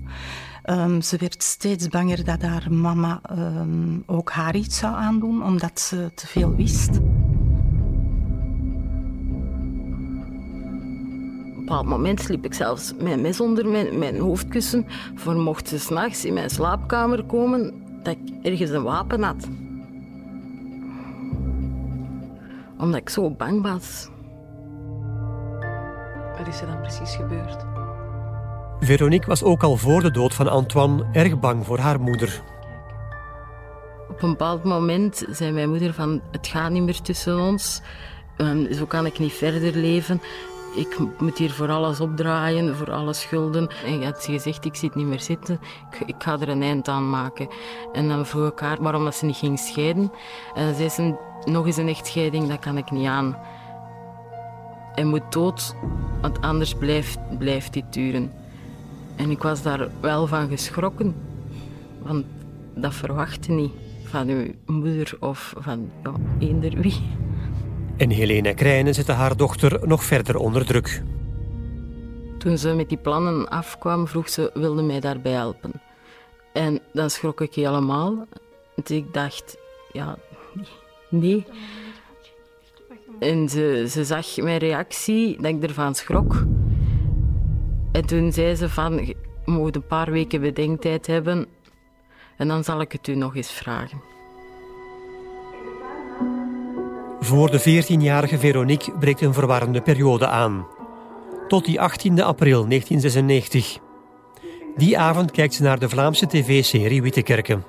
Um, 0.66 1.02
ze 1.02 1.18
werd 1.18 1.44
steeds 1.44 1.88
banger 1.88 2.24
dat 2.24 2.42
haar 2.42 2.72
mama 2.74 3.22
um, 3.32 4.04
ook 4.06 4.32
haar 4.32 4.56
iets 4.56 4.78
zou 4.78 4.96
aandoen, 4.96 5.44
omdat 5.44 5.80
ze 5.80 6.12
te 6.16 6.28
veel 6.28 6.56
wist. 6.56 6.90
Op 6.90 6.96
een 11.46 11.54
bepaald 11.56 11.86
moment 11.86 12.22
sliep 12.22 12.46
ik 12.46 12.54
zelfs 12.54 12.94
een 12.98 13.22
mes 13.22 13.40
onder 13.40 13.68
mijn, 13.68 14.00
mijn 14.00 14.20
hoofdkussen, 14.20 14.86
voor 15.16 15.36
mocht 15.36 15.68
ze 15.68 15.80
s'nachts 15.80 16.26
in 16.26 16.34
mijn 16.34 16.50
slaapkamer 16.50 17.24
komen, 17.24 17.74
dat 18.04 18.16
ik 18.16 18.34
ergens 18.44 18.70
een 18.70 18.84
wapen 18.84 19.24
had 19.24 19.48
omdat 22.82 23.00
ik 23.00 23.10
zo 23.10 23.30
bang 23.30 23.62
was. 23.62 24.10
Wat 26.42 26.54
is 26.54 26.62
er 26.62 26.68
dan 26.68 26.82
precies 26.82 27.16
gebeurd? 27.16 27.66
Veronique 28.80 29.28
was 29.28 29.44
ook 29.44 29.64
al 29.64 29.78
voor 29.78 30.02
de 30.02 30.12
dood 30.12 30.34
van 30.34 30.48
Antoine 30.48 31.06
erg 31.12 31.40
bang 31.40 31.66
voor 31.66 31.78
haar 31.78 32.00
moeder. 32.00 32.42
Op 34.10 34.22
een 34.22 34.30
bepaald 34.30 34.64
moment 34.64 35.26
zei 35.30 35.52
mijn 35.52 35.70
moeder 35.70 35.94
van 35.94 36.22
het 36.32 36.48
gaat 36.48 36.72
niet 36.72 36.84
meer 36.84 37.02
tussen 37.02 37.40
ons. 37.40 37.82
Um, 38.38 38.74
zo 38.74 38.86
kan 38.86 39.06
ik 39.06 39.20
niet 39.20 39.34
verder 39.34 39.76
leven. 39.76 40.22
Ik 40.76 40.98
moet 41.20 41.38
hier 41.38 41.52
voor 41.52 41.70
alles 41.70 42.00
opdraaien, 42.00 42.76
voor 42.76 42.92
alle 42.92 43.14
schulden. 43.14 43.70
En 43.86 44.00
je 44.00 44.06
had 44.06 44.26
gezegd, 44.26 44.66
ik 44.66 44.76
zit 44.76 44.96
niet 44.96 45.08
meer 45.08 45.22
zitten, 45.22 45.60
ik, 45.92 46.08
ik, 46.08 46.16
ga 46.18 46.40
er 46.40 46.50
een 46.50 46.64
eind 46.64 46.88
aan 46.88 47.10
maken. 47.10 47.48
En 47.94 48.08
dan 48.08 48.26
vroeg 48.26 48.52
ik 48.52 48.60
haar 48.60 48.82
waarom 48.82 49.04
dat 49.04 49.16
ze 49.16 49.26
niet 49.26 49.38
ging 49.38 49.60
scheiden. 49.60 50.12
En 50.54 50.66
dan 50.66 50.76
zei 50.76 50.90
ze, 50.90 51.16
nog 51.46 51.66
eens 51.66 51.78
een 51.78 51.88
echtscheiding, 51.88 52.48
dat 52.48 52.60
kan 52.60 52.78
ik 52.78 52.92
niet 52.92 53.08
aan. 53.08 53.38
Hij 54.96 55.04
moet 55.04 55.32
dood, 55.32 55.76
want 56.22 56.42
anders 56.42 56.74
blijft, 56.74 57.20
blijft 57.38 57.74
dit 57.74 57.94
duren. 57.94 58.32
En 59.16 59.30
ik 59.30 59.42
was 59.42 59.62
daar 59.62 59.88
wel 60.00 60.28
van 60.28 60.50
geschrokken, 60.50 61.16
want 62.02 62.26
dat 62.76 62.94
verwachtte 62.94 63.52
niet 63.52 63.72
van 64.04 64.28
uw 64.28 64.46
moeder 64.66 65.18
of 65.20 65.54
van 65.58 65.92
ja, 66.04 66.12
eender 66.40 66.82
wie. 66.82 67.02
En 67.98 68.10
Helena 68.10 68.54
Krijnen 68.54 68.94
zette 68.94 69.12
haar 69.12 69.38
dochter 69.38 69.88
nog 69.88 70.04
verder 70.04 70.36
onder 70.36 70.66
druk. 70.66 71.04
Toen 72.38 72.58
ze 72.58 72.74
met 72.74 72.90
die 72.90 72.98
plannen 72.98 73.50
afkwam, 73.50 74.08
vroeg 74.08 74.30
ze, 74.30 74.52
wilde 74.54 74.82
mij 74.82 75.00
daarbij 75.00 75.32
helpen. 75.32 75.72
En 76.54 76.80
dan 76.94 77.10
schrok 77.10 77.42
ik 77.42 77.54
helemaal. 77.54 78.28
Dus 78.76 78.98
ik 78.98 79.14
dacht, 79.14 79.58
ja, 79.92 80.18
nee. 81.10 81.46
En 83.22 83.50
ze, 83.50 83.86
ze 83.90 84.06
zag 84.06 84.38
mijn 84.38 84.58
reactie, 84.58 85.42
dat 85.42 85.52
ik 85.52 85.64
ervan 85.64 85.96
schrok. 85.96 86.46
En 87.92 88.06
toen 88.06 88.32
zei 88.32 88.56
ze 88.56 88.70
van, 88.70 89.06
je 89.06 89.16
moet 89.46 89.76
een 89.76 89.88
paar 89.88 90.12
weken 90.12 90.42
bedenktijd 90.42 91.08
hebben 91.08 91.48
en 92.38 92.48
dan 92.48 92.64
zal 92.64 92.82
ik 92.82 92.92
het 92.92 93.08
u 93.08 93.16
nog 93.16 93.36
eens 93.36 93.52
vragen. 93.52 94.02
Voor 97.20 97.52
de 97.52 97.84
14-jarige 97.84 98.38
Veronique 98.38 98.98
breekt 98.98 99.22
een 99.22 99.34
verwarrende 99.34 99.82
periode 99.82 100.28
aan. 100.28 100.68
Tot 101.48 101.66
die 101.66 101.82
18 101.82 102.22
april 102.22 102.68
1996. 102.68 103.78
Die 104.76 104.98
avond 104.98 105.32
kijkt 105.32 105.54
ze 105.54 105.64
naar 105.64 105.80
de 105.80 105.90
Vlaamse 105.90 106.28
tv-serie 106.28 107.02
Wittekerken. 107.02 107.64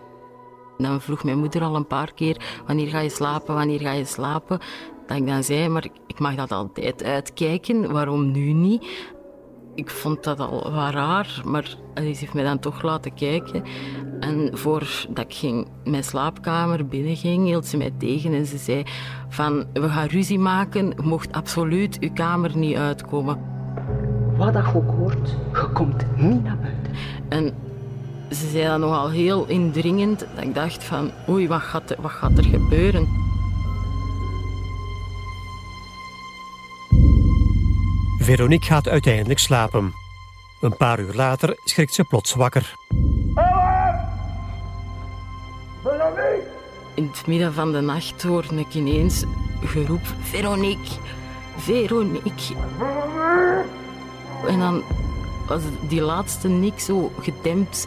Dan 0.79 1.01
vroeg 1.01 1.25
mijn 1.25 1.39
moeder 1.39 1.63
al 1.63 1.77
een 1.77 1.87
paar 1.87 2.13
keer: 2.15 2.63
wanneer 2.67 2.89
ga 2.89 3.01
je 3.01 3.09
slapen, 3.09 3.55
wanneer 3.55 3.81
ga 3.81 3.93
je 3.93 4.05
slapen? 4.05 4.61
Dat 5.07 5.17
ik 5.17 5.27
dan 5.27 5.45
zei: 5.45 5.69
maar 5.69 5.87
ik 6.07 6.19
mag 6.19 6.35
dat 6.35 6.53
altijd 6.53 7.05
uitkijken, 7.05 7.93
waarom 7.93 8.31
nu 8.31 8.53
niet? 8.53 8.85
Ik 9.75 9.91
vond 9.91 10.25
dat 10.25 10.41
al 10.41 10.73
wat 10.73 10.93
raar, 10.93 11.43
maar 11.45 11.77
ze 11.95 12.03
heeft 12.03 12.35
mij 12.35 12.45
dan 12.45 12.59
toch 12.59 12.83
laten 12.83 13.15
kijken. 13.15 13.63
En 14.21 14.51
voordat 14.53 15.25
ik 15.25 15.35
ging 15.35 15.69
mijn 15.85 16.05
slaapkamer 16.05 16.87
binnenging, 16.87 17.47
hield 17.47 17.67
ze 17.67 17.77
mij 17.77 17.93
tegen 17.99 18.33
en 18.33 18.47
ze 18.47 18.59
zei 18.59 18.83
van, 19.29 19.65
we 19.73 19.89
gaan 19.89 20.07
ruzie 20.07 20.39
maken, 20.39 20.87
je 20.87 21.03
mocht 21.03 21.33
absoluut 21.33 21.99
uw 22.01 22.13
kamer 22.13 22.57
niet 22.57 22.77
uitkomen. 22.77 23.39
Wat 24.37 24.53
dat 24.53 24.75
ook 24.75 24.91
hoort, 24.91 25.37
je 25.53 25.69
komt 25.73 26.05
niet 26.17 26.43
naar 26.43 26.59
buiten. 26.59 26.93
En 27.29 27.55
ze 28.31 28.49
zei 28.49 28.67
dat 28.67 28.79
nogal 28.79 29.11
heel 29.11 29.47
indringend, 29.47 30.27
dat 30.35 30.45
ik 30.45 30.55
dacht 30.55 30.85
van, 30.85 31.11
oei, 31.29 31.49
wat 31.49 31.61
gaat 31.61 31.97
wat 32.01 32.11
gaat 32.11 32.39
er 32.39 32.45
gebeuren? 32.45 33.32
Veronique 38.23 38.67
gaat 38.67 38.89
uiteindelijk 38.89 39.39
slapen. 39.39 39.93
Een 40.61 40.77
paar 40.77 41.01
uur 41.01 41.15
later 41.15 41.57
schrikt 41.65 41.95
ze 41.95 42.05
plots 42.05 42.35
wakker. 42.35 42.75
In 46.95 47.09
het 47.13 47.27
midden 47.27 47.55
van 47.55 47.73
de 47.73 47.81
nacht 47.81 48.23
hoorde 48.23 48.59
ik 48.59 48.75
ineens 48.75 49.25
geroep: 49.65 50.15
Veronique, 50.21 50.97
Veronique. 51.57 52.55
En 54.49 54.59
dan 54.59 54.83
was 55.47 55.63
die 55.89 56.01
laatste 56.01 56.49
nik 56.49 56.81
zo 56.81 57.13
gedempt. 57.21 57.87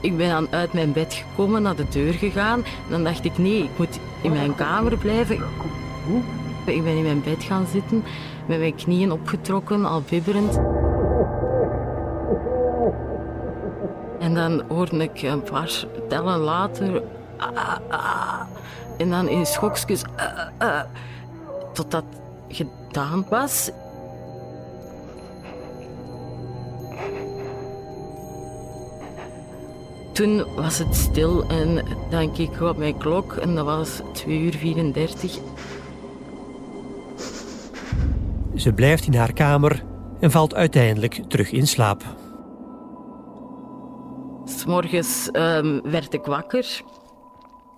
Ik 0.00 0.16
ben 0.16 0.28
dan 0.28 0.48
uit 0.50 0.72
mijn 0.72 0.92
bed 0.92 1.14
gekomen, 1.14 1.62
naar 1.62 1.76
de 1.76 1.88
deur 1.88 2.12
gegaan. 2.12 2.64
En 2.64 2.90
dan 2.90 3.04
dacht 3.04 3.24
ik: 3.24 3.38
nee, 3.38 3.62
ik 3.62 3.78
moet 3.78 3.98
in 4.20 4.32
mijn 4.32 4.54
kamer 4.54 4.96
blijven. 4.96 5.36
Ik 6.64 6.84
ben 6.84 6.96
in 6.96 7.02
mijn 7.02 7.22
bed 7.22 7.42
gaan 7.42 7.66
zitten, 7.72 8.04
met 8.46 8.58
mijn 8.58 8.74
knieën 8.74 9.12
opgetrokken, 9.12 9.84
al 9.84 10.02
bibberend. 10.10 10.60
En 14.18 14.34
dan 14.34 14.62
hoorde 14.68 14.96
ik 14.96 15.22
een 15.22 15.42
paar 15.42 15.84
tellen 16.08 16.38
later. 16.38 17.02
Ah, 17.36 17.76
ah, 17.88 18.40
en 18.98 19.10
dan 19.10 19.28
in 19.28 19.46
schokjes. 19.46 20.04
Uh, 20.62 20.80
tot 21.72 21.90
dat 21.90 22.04
gedaan 22.48 23.26
was. 23.28 23.70
Toen 30.12 30.44
was 30.54 30.78
het 30.78 30.94
stil 30.94 31.44
en 31.48 31.84
dan 32.10 32.32
keek 32.32 32.50
ik 32.50 32.60
op 32.60 32.76
mijn 32.76 32.98
klok 32.98 33.32
en 33.32 33.54
dat 33.54 33.64
was 33.64 34.00
2 34.12 34.38
uur 34.38 34.54
34. 34.54 35.38
Ze 38.54 38.72
blijft 38.72 39.06
in 39.06 39.14
haar 39.14 39.32
kamer 39.32 39.84
en 40.20 40.30
valt 40.30 40.54
uiteindelijk 40.54 41.22
terug 41.28 41.50
in 41.50 41.66
slaap. 41.66 42.02
Morgens 44.66 45.28
um, 45.32 45.82
werd 45.82 46.14
ik 46.14 46.24
wakker 46.24 46.82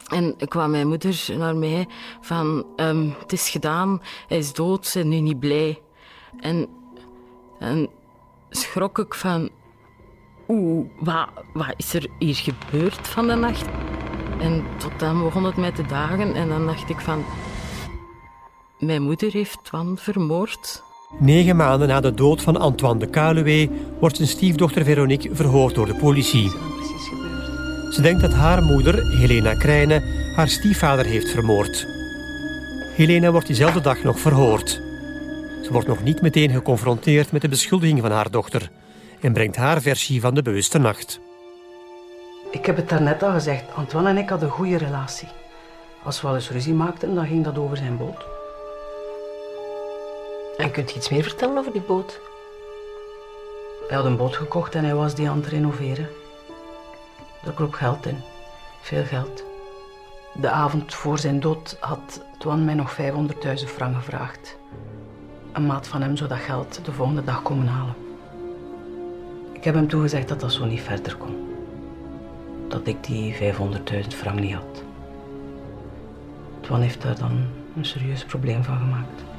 en 0.06 0.36
kwam 0.36 0.70
mijn 0.70 0.88
moeder 0.88 1.28
naar 1.38 1.56
mij 1.56 1.86
van 2.20 2.66
um, 2.76 3.14
het 3.18 3.32
is 3.32 3.48
gedaan, 3.48 4.02
hij 4.28 4.38
is 4.38 4.52
dood, 4.52 4.86
ze 4.86 5.02
nu 5.02 5.20
niet 5.20 5.40
blij. 5.40 5.82
En, 6.40 6.68
en 7.58 7.88
schrok 8.50 8.98
ik 8.98 9.14
van 9.14 9.48
oeh, 10.48 10.86
wat, 10.98 11.28
wat 11.52 11.74
is 11.76 11.94
er 11.94 12.08
hier 12.18 12.34
gebeurd 12.34 13.08
van 13.08 13.26
de 13.26 13.34
nacht? 13.34 13.66
En 14.40 14.64
tot 14.78 14.98
dan 14.98 15.22
begon 15.22 15.44
het 15.44 15.56
mij 15.56 15.72
te 15.72 15.86
dagen 15.86 16.34
en 16.34 16.48
dan 16.48 16.66
dacht 16.66 16.88
ik 16.88 17.00
van 17.00 17.24
mijn 18.78 19.02
moeder 19.02 19.32
heeft 19.32 19.58
Twan 19.62 19.98
vermoord. 19.98 20.82
Negen 21.18 21.56
maanden 21.56 21.88
na 21.88 22.00
de 22.00 22.14
dood 22.14 22.42
van 22.42 22.56
Antoine 22.56 22.98
de 22.98 23.06
Kaluwe 23.06 23.68
wordt 24.00 24.16
zijn 24.16 24.28
stiefdochter 24.28 24.84
Veronique 24.84 25.34
verhoord 25.34 25.74
door 25.74 25.86
de 25.86 25.94
politie. 25.94 26.48
Ze 27.90 27.98
denkt 28.02 28.20
dat 28.20 28.32
haar 28.32 28.62
moeder, 28.62 29.16
Helena 29.18 29.54
Krijnen, 29.54 30.02
haar 30.34 30.48
stiefvader 30.48 31.04
heeft 31.04 31.30
vermoord. 31.30 31.86
Helena 32.96 33.30
wordt 33.30 33.46
diezelfde 33.46 33.80
dag 33.80 34.02
nog 34.02 34.18
verhoord. 34.18 34.70
Ze 35.62 35.68
wordt 35.72 35.88
nog 35.88 36.02
niet 36.02 36.22
meteen 36.22 36.50
geconfronteerd 36.50 37.32
met 37.32 37.42
de 37.42 37.48
beschuldiging 37.48 38.00
van 38.00 38.10
haar 38.10 38.30
dochter 38.30 38.70
en 39.20 39.32
brengt 39.32 39.56
haar 39.56 39.80
versie 39.80 40.20
van 40.20 40.34
de 40.34 40.42
bewuste 40.42 40.78
nacht. 40.78 41.20
Ik 42.50 42.66
heb 42.66 42.76
het 42.76 42.88
daarnet 42.88 43.22
al 43.22 43.32
gezegd, 43.32 43.74
Antoine 43.74 44.08
en 44.08 44.16
ik 44.16 44.28
hadden 44.28 44.48
een 44.48 44.54
goede 44.54 44.76
relatie. 44.76 45.28
Als 46.04 46.20
we 46.20 46.26
wel 46.26 46.36
eens 46.36 46.50
ruzie 46.50 46.74
maakten, 46.74 47.14
dan 47.14 47.26
ging 47.26 47.44
dat 47.44 47.58
over 47.58 47.76
zijn 47.76 47.96
boot. 47.96 48.35
En 50.66 50.72
kunt 50.72 50.90
je 50.90 50.96
iets 50.96 51.08
meer 51.08 51.22
vertellen 51.22 51.58
over 51.58 51.72
die 51.72 51.80
boot? 51.80 52.20
Hij 53.88 53.96
had 53.96 54.06
een 54.06 54.16
boot 54.16 54.36
gekocht 54.36 54.74
en 54.74 54.84
hij 54.84 54.94
was 54.94 55.14
die 55.14 55.28
aan 55.30 55.36
het 55.36 55.46
renoveren. 55.46 56.08
Daar 57.42 57.54
kroop 57.54 57.72
geld 57.72 58.06
in. 58.06 58.16
Veel 58.80 59.04
geld. 59.04 59.44
De 60.34 60.50
avond 60.50 60.94
voor 60.94 61.18
zijn 61.18 61.40
dood 61.40 61.76
had 61.80 62.24
Twan 62.38 62.64
mij 62.64 62.74
nog 62.74 62.96
500.000 62.96 63.04
frank 63.66 63.94
gevraagd. 63.96 64.58
Een 65.52 65.66
maat 65.66 65.88
van 65.88 66.02
hem 66.02 66.16
zou 66.16 66.28
dat 66.28 66.38
geld 66.38 66.84
de 66.84 66.92
volgende 66.92 67.24
dag 67.24 67.42
komen 67.42 67.66
halen. 67.66 67.94
Ik 69.52 69.64
heb 69.64 69.74
hem 69.74 69.88
toegezegd 69.88 70.28
dat 70.28 70.40
dat 70.40 70.52
zo 70.52 70.64
niet 70.64 70.82
verder 70.82 71.16
kon. 71.16 71.56
Dat 72.68 72.86
ik 72.86 73.04
die 73.04 73.34
500.000 73.34 74.08
frank 74.08 74.40
niet 74.40 74.54
had. 74.54 74.82
Twan 76.60 76.80
heeft 76.80 77.02
daar 77.02 77.18
dan 77.18 77.46
een 77.76 77.84
serieus 77.84 78.24
probleem 78.24 78.64
van 78.64 78.78
gemaakt. 78.78 79.35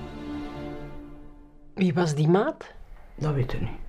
Wie 1.78 1.94
was 1.94 2.16
die 2.16 2.28
maat? 2.28 2.66
Dat 3.16 3.34
weet 3.34 3.54
u 3.54 3.60
niet. 3.60 3.80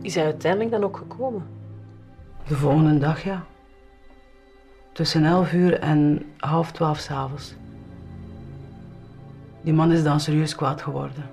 Is 0.00 0.14
hij 0.14 0.24
uiteindelijk 0.24 0.70
dan 0.70 0.84
ook 0.84 0.96
gekomen? 0.96 1.46
De 2.46 2.56
volgende 2.56 2.98
dag, 2.98 3.24
ja. 3.24 3.44
Tussen 4.92 5.24
elf 5.24 5.52
uur 5.52 5.78
en 5.78 6.32
half 6.38 6.72
twaalf 6.72 6.98
s'avonds. 6.98 7.54
Die 9.60 9.72
man 9.72 9.92
is 9.92 10.02
dan 10.02 10.20
serieus 10.20 10.54
kwaad 10.54 10.82
geworden. 10.82 11.30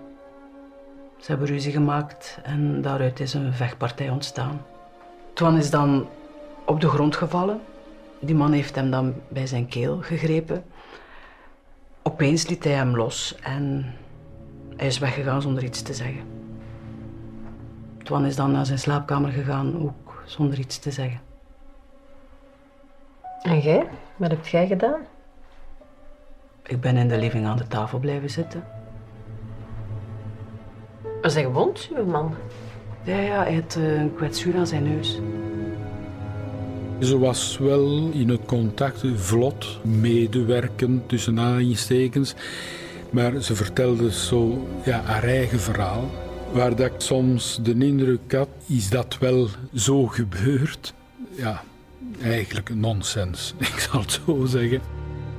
Ze 1.18 1.32
hebben 1.32 1.48
ruzie 1.48 1.72
gemaakt 1.72 2.40
en 2.44 2.82
daaruit 2.82 3.20
is 3.20 3.34
een 3.34 3.54
vechtpartij 3.54 4.10
ontstaan. 4.10 4.62
Twan 5.34 5.58
is 5.58 5.70
dan 5.70 6.08
op 6.66 6.82
de 6.82 6.90
grond 6.90 7.16
gevallen. 7.16 7.62
Die 8.20 8.36
man 8.36 8.52
heeft 8.52 8.76
hem 8.76 8.92
dan 8.92 9.14
bij 9.28 9.48
zijn 9.48 9.68
keel 9.68 9.98
gegrepen. 10.02 10.64
Opeens 12.02 12.48
liet 12.48 12.64
hij 12.64 12.74
hem 12.74 12.96
los 12.96 13.36
en 13.36 13.94
hij 14.82 14.90
is 14.90 15.00
weggegaan 15.00 15.42
zonder 15.42 15.64
iets 15.64 15.82
te 15.82 15.94
zeggen. 15.94 16.22
Twan 18.04 18.26
is 18.26 18.36
dan 18.36 18.52
naar 18.52 18.66
zijn 18.66 18.80
slaapkamer 18.80 19.32
gegaan, 19.32 19.84
ook 19.84 20.24
zonder 20.26 20.60
iets 20.60 20.80
te 20.80 20.92
zeggen. 20.92 21.20
En 23.42 23.60
jij? 23.60 23.88
Wat 24.16 24.30
heb 24.30 24.48
jij 24.48 24.68
gedaan? 24.68 25.02
Ik 26.64 26.82
ben 26.82 26.98
in 26.98 27.08
de 27.08 27.18
living 27.18 27.46
aan 27.46 27.58
de 27.58 27.68
tafel 27.68 28.00
blijven 28.00 28.30
zitten. 28.30 28.64
Was 31.22 31.34
hij 31.34 31.44
gewond, 31.44 31.90
uw 31.96 32.06
man? 32.06 32.36
Ja, 33.04 33.20
ja, 33.20 33.44
hij 33.44 33.54
had 33.54 33.76
eh, 33.76 34.00
een 34.00 34.16
kwetsuur 34.16 34.56
aan 34.56 34.68
zijn 34.68 34.84
neus. 34.84 35.20
Ze 37.00 37.20
was 37.20 37.58
wel 37.58 38.10
in 38.12 38.30
het 38.30 38.46
contact 38.46 39.04
vlot, 39.16 39.80
medewerken 39.84 41.04
tussen 41.08 41.40
aanhalingstekens. 41.40 42.36
Maar 43.12 43.42
ze 43.42 43.56
vertelde 43.56 44.12
zo 44.12 44.68
ja, 44.86 45.02
haar 45.02 45.24
eigen 45.24 45.60
verhaal. 45.60 46.10
Waar 46.52 46.76
dat 46.76 46.86
ik 46.86 46.94
soms 46.98 47.60
de 47.62 47.78
indruk 47.78 48.34
had, 48.34 48.48
is 48.66 48.90
dat 48.90 49.18
wel 49.18 49.48
zo 49.74 50.08
gebeurd? 50.08 50.94
Ja, 51.36 51.64
eigenlijk 52.22 52.76
nonsens, 52.76 53.54
ik 53.58 53.80
zal 53.80 54.02
het 54.02 54.20
zo 54.26 54.46
zeggen. 54.46 54.82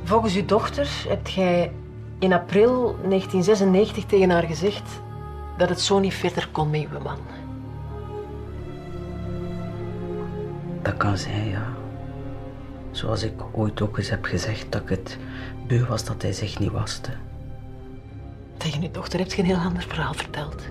Volgens 0.05 0.35
uw 0.37 0.45
dochter 0.45 0.89
hebt 1.09 1.33
jij 1.33 1.73
in 2.19 2.33
april 2.33 2.97
1996 3.09 4.05
tegen 4.05 4.31
haar 4.31 4.43
gezegd 4.43 4.89
dat 5.59 5.69
het 5.69 5.81
zo 5.81 5.99
niet 5.99 6.15
verder 6.15 6.49
kon 6.53 6.71
met 6.71 6.87
uw 6.93 7.01
man. 7.01 7.19
Dat 10.83 10.97
kan 10.97 11.19
zijn, 11.19 11.49
ja. 11.49 11.73
Zoals 12.91 13.23
ik 13.23 13.43
ooit 13.53 13.81
ook 13.83 13.99
eens 13.99 14.11
heb 14.11 14.25
gezegd 14.25 14.73
dat 14.73 14.83
ik 14.83 14.89
het 14.89 15.19
beu 15.67 15.85
was 15.85 16.05
dat 16.05 16.23
hij 16.23 16.33
zich 16.33 16.59
niet 16.59 16.71
waste. 16.71 17.11
Tegen 18.63 18.83
uw 18.83 18.91
dochter 18.91 19.19
hebt 19.19 19.33
je 19.33 19.39
een 19.39 19.49
heel 19.49 19.57
ander 19.57 19.83
verhaal 19.83 20.15
verteld. 20.15 20.63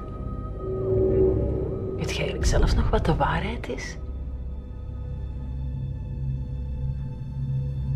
Weet 1.96 2.12
je 2.12 2.18
eigenlijk 2.18 2.46
zelf 2.46 2.76
nog 2.76 2.90
wat 2.90 3.06
de 3.06 3.16
waarheid 3.16 3.70
is? 3.70 3.98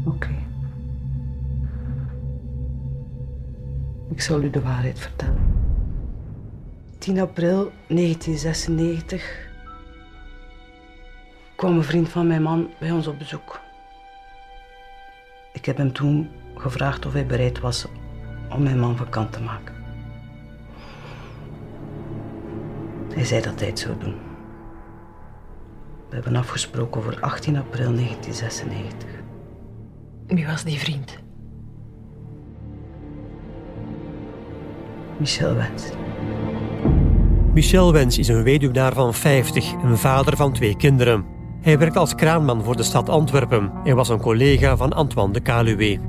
Oké. 0.05 0.36
Ik 4.10 4.21
zal 4.21 4.41
u 4.41 4.49
de 4.49 4.62
waarheid 4.62 4.99
vertellen. 4.99 5.53
10 6.97 7.19
april 7.19 7.71
1996 7.88 9.49
kwam 11.55 11.75
een 11.75 11.84
vriend 11.84 12.10
van 12.10 12.27
mijn 12.27 12.41
man 12.41 12.69
bij 12.79 12.91
ons 12.91 13.08
op 13.08 13.17
bezoek. 13.17 13.60
Ik 15.53 15.65
heb 15.65 15.77
hem 15.77 15.93
toen 15.93 16.29
gevraagd 16.55 17.05
of 17.05 17.13
hij 17.13 17.25
bereid 17.25 17.60
was 17.60 17.86
om 18.49 18.63
mijn 18.63 18.79
man 18.79 18.97
vakant 18.97 19.31
te 19.31 19.41
maken. 19.41 19.74
Hij 23.15 23.25
zei 23.25 23.41
dat 23.41 23.60
hij 23.60 23.69
het 23.69 23.80
zou 23.80 23.93
doen. 23.99 24.15
We 26.10 26.15
hebben 26.15 26.36
afgesproken 26.36 27.04
voor 27.04 27.17
18 27.19 27.58
april 27.58 27.93
1996. 27.95 29.10
Wie 30.28 30.45
was 30.45 30.63
die 30.63 30.80
vriend? 30.80 31.17
Michel 35.17 35.56
Wens. 35.56 35.84
Michel 37.54 37.93
Wens 37.93 38.17
is 38.17 38.28
een 38.28 38.43
weduwnaar 38.43 38.93
van 38.93 39.13
50 39.13 39.73
en 39.84 39.97
vader 39.97 40.36
van 40.36 40.54
twee 40.54 40.75
kinderen. 40.75 41.25
Hij 41.62 41.78
werkt 41.78 41.97
als 41.97 42.15
kraanman 42.15 42.63
voor 42.63 42.75
de 42.75 42.84
stad 42.84 43.10
Antwerpen 43.10 43.71
en 43.84 43.95
was 43.95 44.10
een 44.10 44.21
collega 44.21 44.78
van 44.78 44.93
Antoine 44.93 45.34
de 45.34 45.41
Caluwe. 45.41 45.99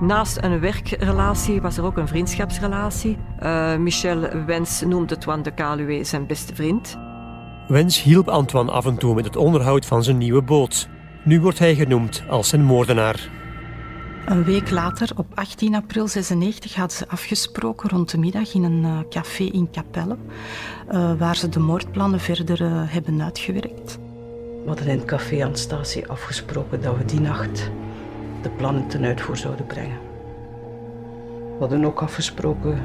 Naast 0.00 0.38
een 0.40 0.60
werkrelatie 0.60 1.60
was 1.60 1.76
er 1.76 1.84
ook 1.84 1.96
een 1.96 2.08
vriendschapsrelatie. 2.08 3.18
Uh, 3.42 3.76
Michel 3.76 4.44
Wens 4.46 4.80
noemde 4.80 5.18
Twan 5.18 5.42
de 5.42 5.54
Caluwe 5.54 6.04
zijn 6.04 6.26
beste 6.26 6.54
vriend. 6.54 6.98
Wens 7.68 8.02
hielp 8.02 8.28
Antoine 8.28 8.70
af 8.70 8.86
en 8.86 8.96
toe 8.96 9.14
met 9.14 9.24
het 9.24 9.36
onderhoud 9.36 9.86
van 9.86 10.04
zijn 10.04 10.18
nieuwe 10.18 10.42
boot. 10.42 10.88
Nu 11.24 11.40
wordt 11.40 11.58
hij 11.58 11.74
genoemd 11.74 12.24
als 12.28 12.48
zijn 12.48 12.64
moordenaar. 12.64 13.30
Een 14.26 14.44
week 14.44 14.70
later, 14.70 15.10
op 15.16 15.26
18 15.34 15.74
april 15.74 16.08
96, 16.08 16.74
hadden 16.74 16.96
ze 16.96 17.08
afgesproken 17.08 17.88
rond 17.88 18.10
de 18.10 18.18
middag 18.18 18.54
in 18.54 18.62
een 18.62 18.82
uh, 18.82 18.98
café 19.10 19.44
in 19.44 19.70
Capelle, 19.72 20.16
uh, 20.92 21.12
waar 21.18 21.36
ze 21.36 21.48
de 21.48 21.60
moordplannen 21.60 22.20
verder 22.20 22.60
uh, 22.62 22.70
hebben 22.72 23.22
uitgewerkt. 23.22 23.98
We 24.62 24.66
hadden 24.66 24.86
in 24.86 24.98
het 24.98 25.06
café 25.06 25.44
aan 25.44 25.52
de 25.52 25.58
statie 25.58 26.06
afgesproken 26.06 26.82
dat 26.82 26.96
we 26.96 27.04
die 27.04 27.20
nacht 27.20 27.70
de 28.46 28.52
plannen 28.52 28.86
ten 28.86 29.04
uitvoer 29.04 29.36
zouden 29.36 29.66
brengen. 29.66 29.98
We 31.52 31.56
hadden 31.58 31.84
ook 31.84 32.02
afgesproken 32.02 32.78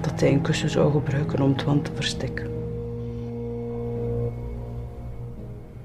dat 0.00 0.20
hij 0.20 0.32
een 0.32 0.40
kussen 0.40 0.70
zou 0.70 0.92
gebruiken 0.92 1.40
om 1.40 1.52
het 1.52 1.64
wand 1.64 1.84
te 1.84 1.90
verstikken. 1.94 2.46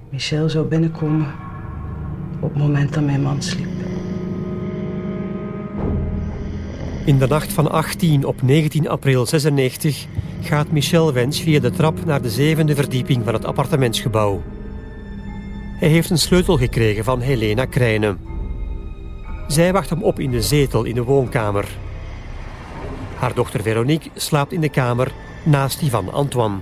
Michel 0.10 0.50
zou 0.50 0.68
binnenkomen 0.68 1.34
op 2.40 2.54
het 2.54 2.62
moment 2.62 2.94
dat 2.94 3.04
mijn 3.04 3.22
man 3.22 3.42
sliep. 3.42 3.68
In 7.06 7.18
de 7.18 7.28
nacht 7.28 7.54
van 7.54 7.72
18 7.72 8.26
op 8.26 8.42
19 8.42 8.90
april 8.90 9.26
96 9.26 10.06
gaat 10.42 10.72
Michel 10.72 11.14
Wens 11.14 11.42
via 11.42 11.60
de 11.60 11.72
trap 11.72 12.06
naar 12.06 12.22
de 12.22 12.30
zevende 12.30 12.76
verdieping 12.76 13.24
van 13.24 13.34
het 13.34 13.46
appartementsgebouw. 13.46 14.42
Hij 15.80 15.90
heeft 15.90 16.10
een 16.10 16.18
sleutel 16.18 16.58
gekregen 16.58 17.04
van 17.04 17.20
Helena 17.20 17.66
Krijnen. 17.66 18.33
Zij 19.48 19.74
wacht 19.74 19.90
hem 19.90 20.04
op 20.04 20.20
in 20.20 20.32
de 20.32 20.42
zetel 20.42 20.84
in 20.84 20.96
de 20.96 21.04
woonkamer. 21.04 21.68
Haar 23.16 23.34
dochter 23.34 23.62
Veronique 23.62 24.10
slaapt 24.16 24.52
in 24.52 24.62
de 24.62 24.70
kamer 24.70 25.12
naast 25.44 25.80
die 25.80 25.90
van 25.90 26.14
Antoine. 26.14 26.58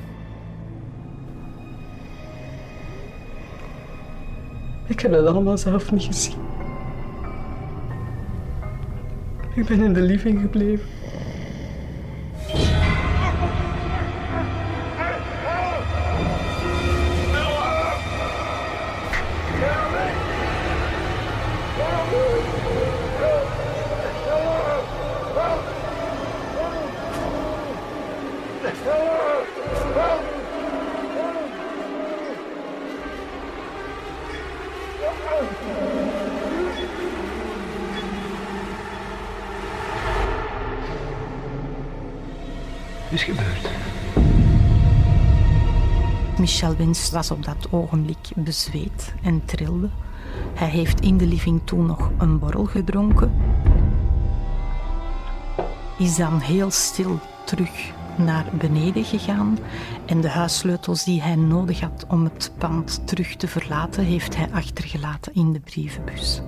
Ik 4.88 5.00
heb 5.00 5.12
het 5.12 5.26
allemaal 5.26 5.58
zelf 5.58 5.91
niet 5.91 6.04
gezien. 6.04 6.38
Ik 9.56 9.65
ben 9.65 9.82
in 9.84 9.94
de 9.94 10.02
living 10.02 10.41
gebleven. 10.41 11.01
Michel 46.62 46.78
Wins 46.78 47.12
was 47.12 47.32
op 47.32 47.43
dat 47.43 47.67
ogenblik 47.71 48.30
bezweet 48.36 49.13
en 49.24 49.45
trilde. 49.45 49.89
Hij 50.54 50.69
heeft 50.69 51.00
in 51.02 51.17
de 51.17 51.26
living 51.26 51.62
toen 51.63 51.86
nog 51.86 52.12
een 52.17 52.39
borrel 52.39 52.65
gedronken. 52.65 53.32
Is 55.97 56.15
dan 56.15 56.39
heel 56.39 56.71
stil 56.71 57.19
terug 57.45 57.91
naar 58.17 58.45
beneden 58.54 59.04
gegaan 59.04 59.58
en 60.06 60.21
de 60.21 60.30
huissleutels 60.30 61.04
die 61.04 61.21
hij 61.21 61.36
nodig 61.36 61.80
had 61.80 62.06
om 62.08 62.24
het 62.24 62.52
pand 62.58 63.08
terug 63.08 63.36
te 63.36 63.47
verlaten, 63.47 64.04
heeft 64.04 64.36
hij 64.36 64.50
achtergelaten 64.52 65.34
in 65.34 65.54
de 65.54 65.60
brievenbus. 65.60 66.41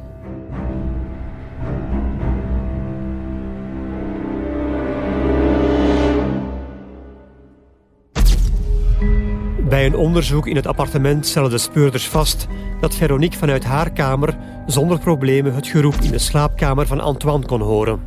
Bij 9.74 9.86
een 9.86 9.96
onderzoek 9.96 10.48
in 10.48 10.56
het 10.56 10.68
appartement 10.68 11.26
stellen 11.26 11.50
de 11.50 11.58
speurders 11.58 12.08
vast 12.08 12.48
dat 12.80 12.96
Veronique 12.96 13.38
vanuit 13.38 13.64
haar 13.64 13.92
kamer 13.92 14.38
zonder 14.66 15.00
problemen 15.00 15.54
het 15.54 15.68
geroep 15.68 15.96
in 15.96 16.12
de 16.12 16.18
slaapkamer 16.18 16.88
van 16.88 17.00
Antoine 17.00 17.46
kon 17.46 17.62
horen. 17.62 18.00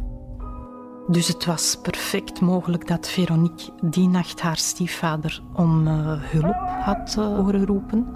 Dus 1.09 1.29
het 1.29 1.45
was 1.45 1.79
perfect 1.83 2.41
mogelijk 2.41 2.87
dat 2.89 3.09
Veronique 3.09 3.73
die 3.83 4.09
nacht 4.09 4.41
haar 4.41 4.57
stiefvader 4.57 5.43
om 5.55 5.87
uh, 5.87 5.95
hulp 6.07 6.69
had 6.81 7.17
uh, 7.19 7.25
horen 7.25 7.67
roepen. 7.67 8.07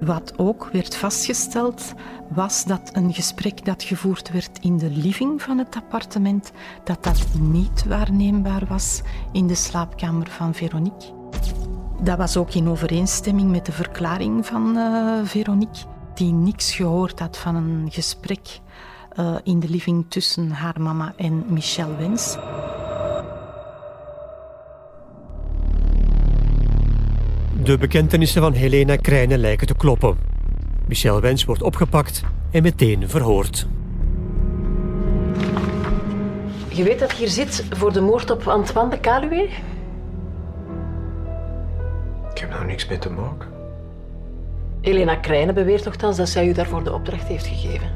Wat 0.00 0.32
ook 0.36 0.68
werd 0.72 0.96
vastgesteld, 0.96 1.94
was 2.34 2.64
dat 2.64 2.90
een 2.92 3.14
gesprek 3.14 3.64
dat 3.64 3.82
gevoerd 3.82 4.30
werd 4.32 4.58
in 4.60 4.78
de 4.78 4.90
living 4.90 5.42
van 5.42 5.58
het 5.58 5.76
appartement, 5.76 6.52
dat 6.84 7.04
dat 7.04 7.26
niet 7.40 7.84
waarneembaar 7.86 8.62
was 8.68 9.02
in 9.32 9.46
de 9.46 9.54
slaapkamer 9.54 10.26
van 10.30 10.54
Veronique. 10.54 11.16
Dat 12.02 12.18
was 12.18 12.36
ook 12.36 12.54
in 12.54 12.68
overeenstemming 12.68 13.50
met 13.50 13.66
de 13.66 13.72
verklaring 13.72 14.46
van 14.46 14.76
uh, 14.76 15.18
Veronique, 15.24 15.84
die 16.14 16.32
niks 16.32 16.74
gehoord 16.74 17.18
had 17.18 17.38
van 17.38 17.54
een 17.54 17.88
gesprek 17.90 18.60
uh, 19.18 19.34
in 19.42 19.60
de 19.60 19.68
living 19.68 20.04
tussen 20.08 20.50
haar 20.50 20.80
mama 20.80 21.12
en 21.16 21.44
Michel 21.48 21.96
Wens. 21.96 22.36
De 27.62 27.78
bekentenissen 27.78 28.42
van 28.42 28.52
Helena 28.52 28.96
Krijnen 28.96 29.38
lijken 29.38 29.66
te 29.66 29.74
kloppen. 29.74 30.18
Michel 30.86 31.20
Wens 31.20 31.44
wordt 31.44 31.62
opgepakt 31.62 32.22
en 32.50 32.62
meteen 32.62 33.08
verhoord. 33.08 33.66
Je 36.68 36.82
weet 36.82 36.98
dat 36.98 37.10
je 37.10 37.16
hier 37.16 37.28
zit 37.28 37.66
voor 37.70 37.92
de 37.92 38.00
moord 38.00 38.30
op 38.30 38.46
Antoine 38.46 38.90
de 38.90 39.00
Caluwe? 39.00 39.48
Ik 42.38 42.44
heb 42.44 42.52
daar 42.52 42.66
niks 42.66 42.86
mee 42.86 42.98
te 42.98 43.10
maken. 43.10 43.48
Helena 44.80 45.16
Krijnen 45.16 45.54
beweert 45.54 45.84
nogthans 45.84 46.16
dat 46.16 46.28
zij 46.28 46.48
u 46.48 46.52
daarvoor 46.52 46.84
de 46.84 46.92
opdracht 46.92 47.26
heeft 47.26 47.46
gegeven. 47.46 47.90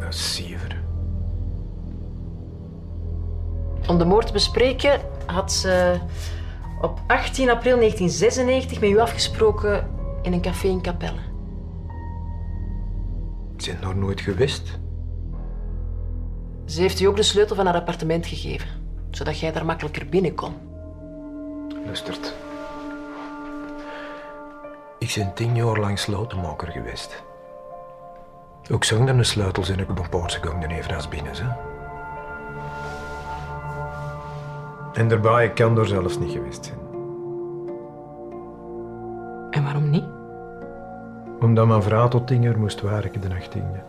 Dat 0.00 0.14
is 0.14 0.34
zever. 0.34 0.82
Om 3.88 3.98
de 3.98 4.04
moord 4.04 4.26
te 4.26 4.32
bespreken 4.32 5.00
had 5.26 5.52
ze 5.52 5.98
op 6.80 7.00
18 7.06 7.50
april 7.50 7.76
1996 7.76 8.80
met 8.80 8.90
u 8.90 8.98
afgesproken 8.98 9.90
in 10.22 10.32
een 10.32 10.40
café 10.40 10.68
in 10.68 10.82
Capelle. 10.82 11.20
Ik 13.56 13.66
ben 13.66 13.78
nog 13.80 13.94
nooit 13.94 14.20
geweest. 14.20 14.78
Ze 16.64 16.80
heeft 16.80 17.00
u 17.00 17.04
ook 17.04 17.16
de 17.16 17.22
sleutel 17.22 17.56
van 17.56 17.66
haar 17.66 17.74
appartement 17.74 18.26
gegeven, 18.26 18.68
zodat 19.10 19.38
jij 19.38 19.52
daar 19.52 19.66
makkelijker 19.66 20.06
binnen 20.08 20.34
kon. 20.34 20.52
Lustert. 21.86 22.34
Ik 25.10 25.16
ben 25.16 25.34
tien 25.34 25.56
jaar 25.56 25.78
lang 25.78 25.98
slotenmaker 25.98 26.68
geweest. 26.68 27.22
Ook 28.72 28.84
zonder 28.84 29.16
de 29.16 29.24
sleutels 29.24 29.68
en 29.68 29.78
ik 29.78 29.90
op 29.90 29.98
een 29.98 30.08
paar 30.08 30.30
seconden 30.30 30.70
even 30.70 30.94
als 30.94 31.08
binnen. 31.08 31.32
Hè? 31.36 31.48
En 34.92 35.08
daarbij, 35.08 35.44
ik 35.44 35.54
kan 35.54 35.78
er 35.78 35.86
zelfs 35.86 36.18
niet 36.18 36.32
geweest 36.32 36.64
zijn. 36.64 36.78
En 39.50 39.64
waarom 39.64 39.90
niet? 39.90 40.08
Omdat 41.40 41.66
mijn 41.66 41.82
vrouw 41.82 42.08
tot 42.08 42.26
tien 42.26 42.42
uur 42.42 42.58
moest 42.58 42.80
werken 42.80 43.20
de 43.20 43.28
nachtdienste. 43.28 43.82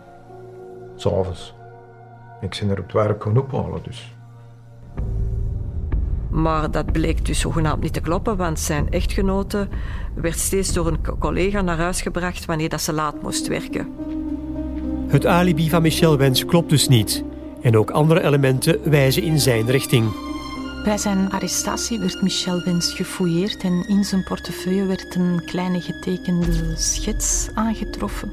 S'avonds. 0.96 1.56
Ik 2.40 2.58
ben 2.60 2.70
er 2.70 2.80
op 2.80 2.84
het 2.84 2.94
werk 2.94 3.24
gaan 3.24 3.38
ophalen, 3.38 3.84
dus. 3.84 4.16
Maar 6.32 6.72
dat 6.72 6.92
bleek 6.92 7.26
dus 7.26 7.40
zogenaamd 7.40 7.82
niet 7.82 7.94
te 7.94 8.02
kloppen, 8.02 8.38
want 8.38 8.60
zijn 8.60 8.90
echtgenote 8.90 9.68
werd 10.14 10.40
steeds 10.40 10.74
door 10.74 10.88
een 10.88 11.18
collega 11.20 11.62
naar 11.62 11.78
huis 11.78 12.02
gebracht 12.02 12.46
wanneer 12.46 12.70
dat 12.70 12.82
ze 12.82 12.94
laat 12.94 13.22
moest 13.22 13.48
werken. 13.48 13.88
Het 15.08 15.26
alibi 15.26 15.70
van 15.70 15.82
Michel 15.82 16.18
Wens 16.18 16.46
klopt 16.46 16.70
dus 16.70 16.88
niet. 16.88 17.24
En 17.62 17.78
ook 17.78 17.92
andere 17.92 18.24
elementen 18.24 18.90
wijzen 18.90 19.24
in 19.24 19.40
zijn 19.40 19.70
richting. 19.70 20.06
Bij 20.84 20.98
zijn 20.98 21.32
arrestatie 21.32 22.00
werd 22.00 22.22
Michel 22.22 22.64
Wens 22.64 22.94
gefouilleerd 22.94 23.64
en 23.64 23.86
in 23.88 24.04
zijn 24.04 24.24
portefeuille 24.24 24.86
werd 24.86 25.16
een 25.16 25.42
kleine 25.46 25.82
getekende 25.82 26.76
schets 26.76 27.50
aangetroffen. 27.54 28.32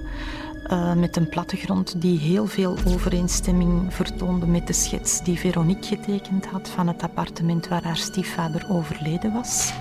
Uh, 0.71 0.95
met 0.95 1.17
een 1.17 1.29
plattegrond 1.29 2.01
die 2.01 2.19
heel 2.19 2.47
veel 2.47 2.77
overeenstemming 2.87 3.95
vertoonde 3.95 4.47
met 4.47 4.67
de 4.67 4.73
schets 4.73 5.23
die 5.23 5.39
Veronique 5.39 5.97
getekend 5.97 6.47
had 6.47 6.69
van 6.69 6.89
het 6.89 7.03
appartement 7.03 7.69
waar 7.69 7.85
haar 7.85 7.97
stiefvader 7.97 8.67
overleden 8.71 9.33
was. 9.33 9.73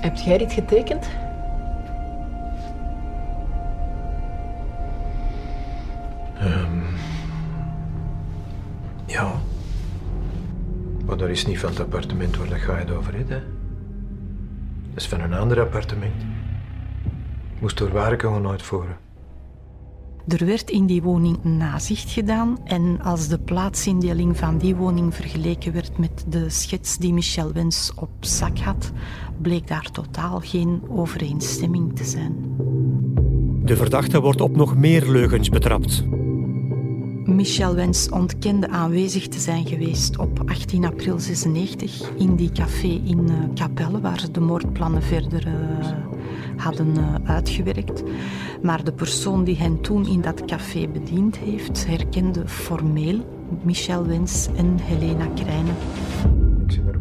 Heb 0.00 0.16
jij 0.16 0.38
dit 0.38 0.52
getekend? 0.52 1.08
Um, 6.42 6.82
ja. 9.06 9.32
Maar 11.06 11.16
dat 11.16 11.28
is 11.28 11.46
niet 11.46 11.58
van 11.58 11.70
het 11.70 11.80
appartement 11.80 12.36
waar 12.36 12.48
je 12.48 12.72
het 12.72 12.90
over 12.90 13.14
hebt. 13.14 13.28
Hè. 13.28 13.40
Dat 14.88 15.02
is 15.02 15.08
van 15.08 15.20
een 15.20 15.34
ander 15.34 15.60
appartement. 15.60 16.14
Moest 17.60 17.78
door 17.78 17.92
waar 17.92 18.16
komen 18.16 18.50
uitvoeren. 18.50 18.96
Er 20.28 20.46
werd 20.46 20.70
in 20.70 20.86
die 20.86 21.02
woning 21.02 21.44
nazicht 21.44 22.10
gedaan 22.10 22.58
en 22.64 23.00
als 23.00 23.28
de 23.28 23.38
plaatsindeling 23.38 24.36
van 24.36 24.58
die 24.58 24.76
woning 24.76 25.14
vergeleken 25.14 25.72
werd 25.72 25.98
met 25.98 26.24
de 26.28 26.50
schets 26.50 26.98
die 26.98 27.12
Michel 27.12 27.52
Wens 27.52 27.92
op 27.96 28.10
zak 28.20 28.58
had, 28.58 28.92
bleek 29.42 29.68
daar 29.68 29.90
totaal 29.90 30.40
geen 30.40 30.82
overeenstemming 30.88 31.96
te 31.96 32.04
zijn. 32.04 32.34
De 33.64 33.76
verdachte 33.76 34.20
wordt 34.20 34.40
op 34.40 34.56
nog 34.56 34.76
meer 34.76 35.10
leugens 35.10 35.48
betrapt. 35.48 36.04
Michel 37.24 37.74
Wens 37.74 38.08
ontkende 38.08 38.68
aanwezig 38.68 39.28
te 39.28 39.38
zijn 39.38 39.66
geweest 39.66 40.18
op 40.18 40.40
18 40.46 40.84
april 40.84 41.18
96 41.18 42.10
in 42.16 42.36
die 42.36 42.52
café 42.52 43.00
in 43.04 43.30
uh, 43.30 43.34
Capelle, 43.54 44.00
waar 44.00 44.20
ze 44.20 44.30
de 44.30 44.40
moordplannen 44.40 45.02
verder 45.02 45.46
uh, 45.46 45.54
hadden 46.56 46.96
uh, 46.96 47.14
uitgewerkt. 47.24 48.02
Maar 48.62 48.84
de 48.84 48.92
persoon 48.92 49.44
die 49.44 49.56
hen 49.56 49.80
toen 49.80 50.06
in 50.06 50.20
dat 50.20 50.44
café 50.44 50.88
bediend 50.88 51.38
heeft, 51.38 51.86
herkende 51.86 52.48
formeel 52.48 53.18
Michel 53.62 54.06
Wens 54.06 54.48
en 54.56 54.78
Helena 54.78 55.26
Krijnen. 55.26 55.76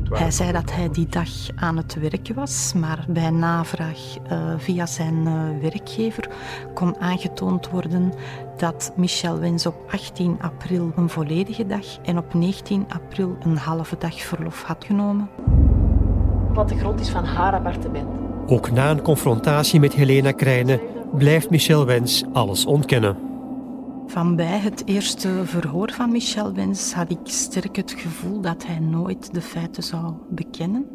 Hij 0.09 0.31
zei 0.31 0.51
dat 0.51 0.71
hij 0.71 0.89
die 0.89 1.07
dag 1.09 1.29
aan 1.55 1.77
het 1.77 1.93
werken 1.99 2.35
was, 2.35 2.73
maar 2.73 3.05
bij 3.07 3.29
navraag 3.29 4.15
uh, 4.31 4.53
via 4.57 4.85
zijn 4.85 5.15
uh, 5.25 5.61
werkgever 5.61 6.29
kon 6.73 6.99
aangetoond 6.99 7.69
worden 7.69 8.13
dat 8.57 8.93
Michel 8.95 9.39
Wens 9.39 9.65
op 9.65 9.75
18 9.91 10.37
april 10.41 10.91
een 10.95 11.09
volledige 11.09 11.65
dag 11.65 11.85
en 12.03 12.17
op 12.17 12.33
19 12.33 12.85
april 12.89 13.37
een 13.39 13.57
halve 13.57 13.95
dag 13.99 14.21
verlof 14.21 14.63
had 14.63 14.85
genomen. 14.85 15.29
Wat 16.53 16.69
de 16.69 16.77
grond 16.77 16.99
is 16.99 17.09
van 17.09 17.25
haar 17.25 17.53
appartement. 17.53 18.07
Ook 18.47 18.71
na 18.71 18.89
een 18.89 19.01
confrontatie 19.01 19.79
met 19.79 19.93
Helena 19.93 20.31
Krijnen 20.31 20.79
blijft 21.11 21.49
Michel 21.49 21.85
Wens 21.85 22.23
alles 22.33 22.65
ontkennen. 22.65 23.28
Van 24.09 24.35
bij 24.35 24.59
het 24.59 24.81
eerste 24.85 25.41
verhoor 25.45 25.91
van 25.91 26.11
Michel 26.11 26.53
Wens 26.53 26.93
had 26.93 27.11
ik 27.11 27.17
sterk 27.23 27.75
het 27.75 27.95
gevoel 27.97 28.41
dat 28.41 28.65
hij 28.65 28.79
nooit 28.79 29.33
de 29.33 29.41
feiten 29.41 29.83
zou 29.83 30.13
bekennen. 30.29 30.85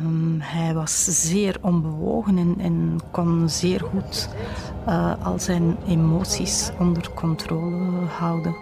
Um, 0.00 0.36
hij 0.40 0.74
was 0.74 1.04
zeer 1.04 1.56
onbewogen 1.60 2.38
en, 2.38 2.54
en 2.58 3.00
kon 3.10 3.48
zeer 3.48 3.80
goed 3.80 4.28
uh, 4.88 5.24
al 5.24 5.38
zijn 5.38 5.76
emoties 5.88 6.70
onder 6.78 7.10
controle 7.14 8.06
houden. 8.06 8.56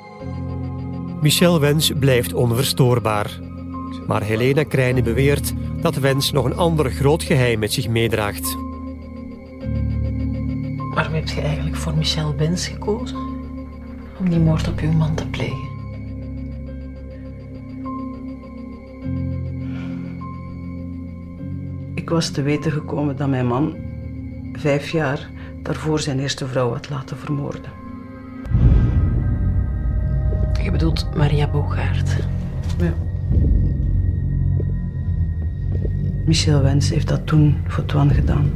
Michel 1.20 1.60
Wens 1.60 1.92
blijft 1.98 2.34
onverstoorbaar. 2.34 3.40
Maar 4.06 4.22
Helena 4.22 4.62
Krijnen 4.62 5.04
beweert 5.04 5.52
dat 5.80 5.96
Wens 5.96 6.32
nog 6.32 6.44
een 6.44 6.56
ander 6.56 6.90
groot 6.90 7.22
geheim 7.22 7.58
met 7.58 7.72
zich 7.72 7.88
meedraagt. 7.88 8.56
Waarom 10.94 11.14
heb 11.14 11.28
je 11.28 11.40
eigenlijk 11.40 11.76
voor 11.76 11.96
Michel 11.96 12.36
Wens 12.36 12.66
gekozen? 12.66 13.31
Om 14.22 14.30
die 14.30 14.38
moord 14.38 14.68
op 14.68 14.78
uw 14.80 14.92
man 14.92 15.14
te 15.14 15.26
plegen. 15.26 15.70
Ik 21.94 22.08
was 22.10 22.30
te 22.30 22.42
weten 22.42 22.72
gekomen 22.72 23.16
dat 23.16 23.28
mijn 23.28 23.46
man 23.46 23.76
vijf 24.52 24.90
jaar 24.90 25.30
daarvoor 25.62 26.00
zijn 26.00 26.18
eerste 26.18 26.46
vrouw 26.46 26.72
had 26.72 26.90
laten 26.90 27.16
vermoorden. 27.16 27.70
Je 30.62 30.70
bedoelt 30.70 31.16
Maria 31.16 31.48
Bogaert? 31.48 32.16
Ja. 32.78 32.92
Michel 36.26 36.62
Wens 36.62 36.90
heeft 36.90 37.08
dat 37.08 37.26
toen 37.26 37.56
voor 37.66 37.84
Twan 37.84 38.10
gedaan. 38.10 38.50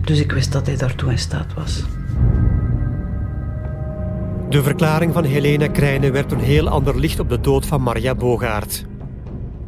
Dus 0.00 0.20
ik 0.20 0.32
wist 0.32 0.52
dat 0.52 0.66
hij 0.66 0.76
daartoe 0.76 1.10
in 1.10 1.18
staat 1.18 1.54
was. 1.54 1.95
De 4.48 4.62
verklaring 4.62 5.12
van 5.12 5.24
Helena 5.24 5.68
Krijnen 5.68 6.12
werpt 6.12 6.32
een 6.32 6.40
heel 6.40 6.68
ander 6.68 6.98
licht 6.98 7.20
op 7.20 7.28
de 7.28 7.40
dood 7.40 7.66
van 7.66 7.82
Maria 7.82 8.14
Bogaert. 8.14 8.84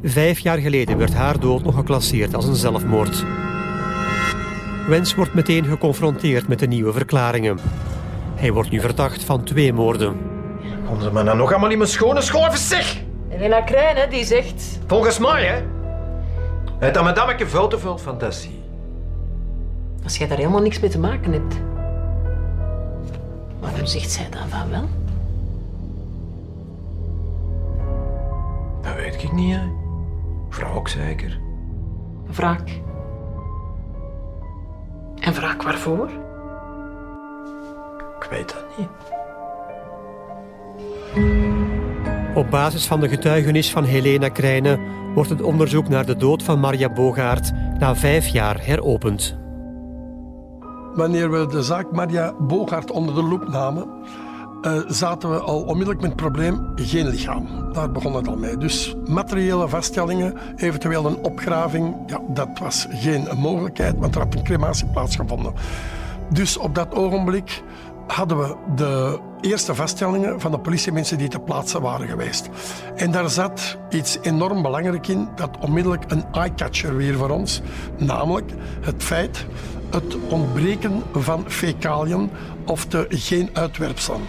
Vijf 0.02 0.38
jaar 0.38 0.58
geleden 0.58 0.98
werd 0.98 1.14
haar 1.14 1.40
dood 1.40 1.64
nog 1.64 1.74
geclasseerd 1.74 2.34
als 2.34 2.46
een 2.46 2.54
zelfmoord. 2.54 3.24
Wens 4.88 5.14
wordt 5.14 5.34
meteen 5.34 5.64
geconfronteerd 5.64 6.48
met 6.48 6.58
de 6.58 6.66
nieuwe 6.66 6.92
verklaringen. 6.92 7.58
Hij 8.34 8.52
wordt 8.52 8.70
nu 8.70 8.80
verdacht 8.80 9.24
van 9.24 9.44
twee 9.44 9.72
moorden. 9.72 10.16
Kom 10.86 11.00
ze 11.00 11.10
maar 11.10 11.24
dan 11.24 11.36
nog 11.36 11.50
allemaal 11.50 11.70
in 11.70 11.78
mijn 11.78 11.90
schone 11.90 12.20
schoven, 12.20 12.58
zeg! 12.58 13.02
Helena 13.28 13.60
Krijnen, 13.60 14.10
die 14.10 14.24
zegt... 14.24 14.78
Volgens 14.86 15.18
mij, 15.18 15.44
hè? 15.44 15.62
Het 16.78 16.96
aan 16.96 17.04
madameke 17.04 17.48
veel 17.48 17.68
te 17.68 17.78
veel 17.78 17.98
fantasie. 17.98 18.62
Als 20.04 20.16
jij 20.16 20.28
daar 20.28 20.38
helemaal 20.38 20.62
niks 20.62 20.80
mee 20.80 20.90
te 20.90 20.98
maken 20.98 21.32
hebt. 21.32 21.54
Waarom 23.60 23.86
zegt 23.86 24.10
zij 24.10 24.26
dan 24.30 24.48
van 24.48 24.70
wel? 24.70 24.88
Dat 28.82 28.94
weet 28.94 29.22
ik 29.22 29.32
niet, 29.32 29.54
hè. 29.54 29.60
Wraak 30.48 30.88
zeker. 30.88 31.38
Wraak. 32.26 32.80
En 35.20 35.32
wraak 35.32 35.62
waarvoor? 35.62 36.10
Ik 38.20 38.26
weet 38.30 38.54
dat 38.54 38.64
niet. 38.78 38.88
Op 42.34 42.50
basis 42.50 42.86
van 42.86 43.00
de 43.00 43.08
getuigenis 43.08 43.70
van 43.70 43.84
Helena 43.84 44.28
Krijnen 44.28 44.80
wordt 45.14 45.30
het 45.30 45.42
onderzoek 45.42 45.88
naar 45.88 46.06
de 46.06 46.16
dood 46.16 46.42
van 46.42 46.60
Maria 46.60 46.92
Bogaert 46.92 47.52
na 47.78 47.96
vijf 47.96 48.26
jaar 48.26 48.64
heropend 48.64 49.38
wanneer 50.94 51.30
we 51.30 51.46
de 51.46 51.62
zaak 51.62 51.92
Maria 51.92 52.34
Bogaert 52.38 52.90
onder 52.90 53.14
de 53.14 53.22
loep 53.22 53.48
namen, 53.48 53.88
uh, 54.62 54.80
zaten 54.86 55.30
we 55.30 55.38
al 55.38 55.60
onmiddellijk 55.60 56.00
met 56.00 56.10
het 56.10 56.20
probleem 56.20 56.72
geen 56.74 57.08
lichaam. 57.08 57.46
Daar 57.72 57.90
begon 57.90 58.14
het 58.14 58.28
al 58.28 58.36
mee. 58.36 58.56
Dus 58.56 58.96
materiële 59.06 59.68
vaststellingen, 59.68 60.34
eventueel 60.56 61.06
een 61.06 61.24
opgraving, 61.24 61.96
ja, 62.06 62.20
dat 62.28 62.48
was 62.58 62.86
geen 62.90 63.28
mogelijkheid, 63.36 63.98
want 63.98 64.14
er 64.14 64.20
had 64.20 64.34
een 64.34 64.44
crematie 64.44 64.86
plaatsgevonden. 64.86 65.52
Dus 66.32 66.56
op 66.56 66.74
dat 66.74 66.94
ogenblik 66.94 67.62
hadden 68.06 68.38
we 68.38 68.56
de 68.74 69.18
eerste 69.40 69.74
vaststellingen 69.74 70.40
van 70.40 70.50
de 70.50 70.58
politiemensen 70.58 71.18
die 71.18 71.28
te 71.28 71.38
plaatsen 71.38 71.80
waren 71.80 72.08
geweest. 72.08 72.48
En 72.94 73.10
daar 73.10 73.30
zat 73.30 73.76
iets 73.90 74.18
enorm 74.22 74.62
belangrijk 74.62 75.08
in, 75.08 75.28
dat 75.34 75.50
onmiddellijk 75.60 76.04
een 76.08 76.24
eye-catcher 76.32 76.96
weer 76.96 77.14
voor 77.14 77.30
ons, 77.30 77.62
namelijk 77.96 78.52
het 78.80 79.02
feit 79.02 79.46
het 79.90 80.16
ontbreken 80.28 81.02
van 81.12 81.44
fecaliën 81.50 82.30
of 82.66 82.86
de 82.86 83.06
geen 83.08 83.50
uitwerpselen. 83.52 84.20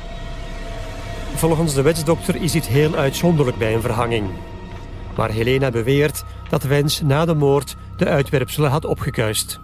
Volgens 1.35 1.73
de 1.73 1.81
wetsdokter 1.81 2.35
is 2.35 2.51
dit 2.51 2.67
heel 2.67 2.95
uitzonderlijk 2.95 3.57
bij 3.57 3.73
een 3.73 3.81
verhanging. 3.81 4.29
Maar 5.15 5.29
Helena 5.29 5.71
beweert 5.71 6.23
dat 6.49 6.63
Wens 6.63 7.01
na 7.01 7.25
de 7.25 7.33
moord 7.33 7.75
de 7.97 8.05
uitwerpselen 8.05 8.69
had 8.69 8.85
opgekuist. 8.85 9.59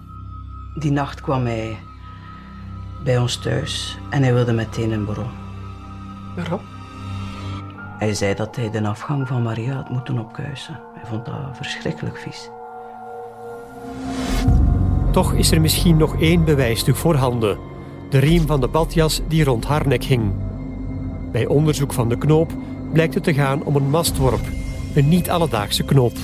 Die 0.76 0.92
nacht 0.92 1.22
kwam 1.22 1.46
hij 1.46 1.78
bij 3.04 3.18
ons 3.18 3.38
thuis 3.38 3.98
en 4.10 4.24
hij 4.24 4.34
wilde 4.34 4.54
meteen 4.54 4.92
een 4.92 5.06
bureau. 5.06 5.30
Waarom? 6.36 6.62
Hij 7.98 8.14
zei 8.14 8.34
dat 8.34 8.56
hij 8.56 8.72
de 8.72 8.88
afgang 8.88 9.28
van 9.28 9.44
Maria 9.44 9.76
had 9.76 9.90
moeten 9.90 10.20
opkuisen. 10.20 10.80
Hij 10.94 11.06
vond 11.06 11.26
dat 11.26 11.36
verschrikkelijk 11.54 12.18
vies. 12.18 12.50
Toch 15.16 15.34
is 15.34 15.52
er 15.52 15.62
misschien 15.62 15.98
nog 15.98 16.20
één 16.20 16.46
bewijsstuk 16.46 16.96
voorhanden. 16.96 17.58
De 18.10 18.18
riem 18.18 18.48
van 18.48 18.62
de 18.62 18.68
badjas 18.68 19.22
die 19.28 19.44
rond 19.44 19.66
haar 19.66 19.88
nek 19.88 20.04
hing. 20.04 20.34
Bij 21.32 21.46
onderzoek 21.46 21.94
van 21.94 22.10
de 22.10 22.18
knoop 22.18 22.52
blijkt 22.92 23.14
het 23.14 23.24
te 23.24 23.34
gaan 23.34 23.64
om 23.64 23.76
een 23.76 23.90
mastworp, 23.90 24.42
een 24.96 25.10
niet-alledaagse 25.10 25.84
knoop. 25.84 26.18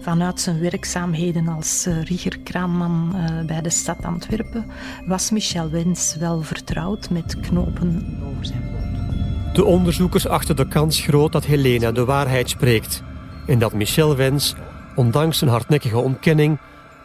Vanuit 0.00 0.40
zijn 0.40 0.60
werkzaamheden 0.60 1.48
als 1.48 1.86
uh, 1.86 2.02
riegerkraanman 2.02 3.12
uh, 3.14 3.46
bij 3.46 3.60
de 3.60 3.70
stad 3.70 4.04
Antwerpen 4.04 4.66
was 5.06 5.30
Michel 5.30 5.70
Wens 5.70 6.16
wel 6.16 6.42
vertrouwd 6.42 7.10
met 7.10 7.40
knopen 7.40 8.18
over 8.32 8.46
zijn 8.46 8.62
boot. 8.72 9.54
De 9.54 9.64
onderzoekers 9.64 10.26
achten 10.26 10.56
de 10.56 10.68
kans 10.68 11.00
groot 11.00 11.32
dat 11.32 11.44
Helena 11.44 11.92
de 11.92 12.04
waarheid 12.04 12.48
spreekt 12.48 13.02
en 13.46 13.58
dat 13.58 13.72
Michel 13.72 14.16
Wens, 14.16 14.54
ondanks 14.94 15.38
zijn 15.38 15.50
hardnekkige 15.50 15.98
ontkenning, 15.98 16.58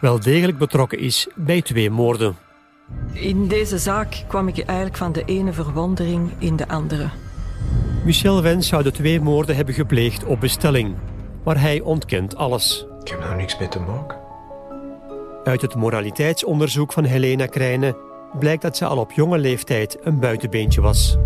wel 0.04 0.20
degelijk 0.20 0.58
betrokken 0.58 0.98
is 0.98 1.26
bij 1.34 1.62
twee 1.62 1.90
moorden. 1.90 2.36
In 3.12 3.48
deze 3.48 3.78
zaak 3.78 4.24
kwam 4.28 4.48
ik 4.48 4.58
eigenlijk 4.58 4.96
van 4.96 5.12
de 5.12 5.24
ene 5.24 5.52
verwondering 5.52 6.30
in 6.38 6.56
de 6.56 6.68
andere. 6.68 7.08
Michel 8.04 8.42
Wens 8.42 8.68
zou 8.68 8.82
de 8.82 8.90
twee 8.90 9.20
moorden 9.20 9.56
hebben 9.56 9.74
gepleegd 9.74 10.24
op 10.24 10.40
bestelling, 10.40 10.94
maar 11.44 11.60
hij 11.60 11.80
ontkent 11.80 12.36
alles. 12.36 12.86
Ik 13.02 13.08
heb 13.08 13.20
daar 13.20 13.36
niks 13.36 13.58
mee 13.58 13.68
te 13.68 13.80
maken. 13.80 14.18
Uit 15.44 15.60
het 15.60 15.74
moraliteitsonderzoek 15.74 16.92
van 16.92 17.04
Helena 17.04 17.46
Krijnen 17.46 17.96
blijkt 18.38 18.62
dat 18.62 18.76
ze 18.76 18.84
al 18.84 18.98
op 18.98 19.12
jonge 19.12 19.38
leeftijd 19.38 19.98
een 20.02 20.18
buitenbeentje 20.18 20.80
was. 20.80 21.16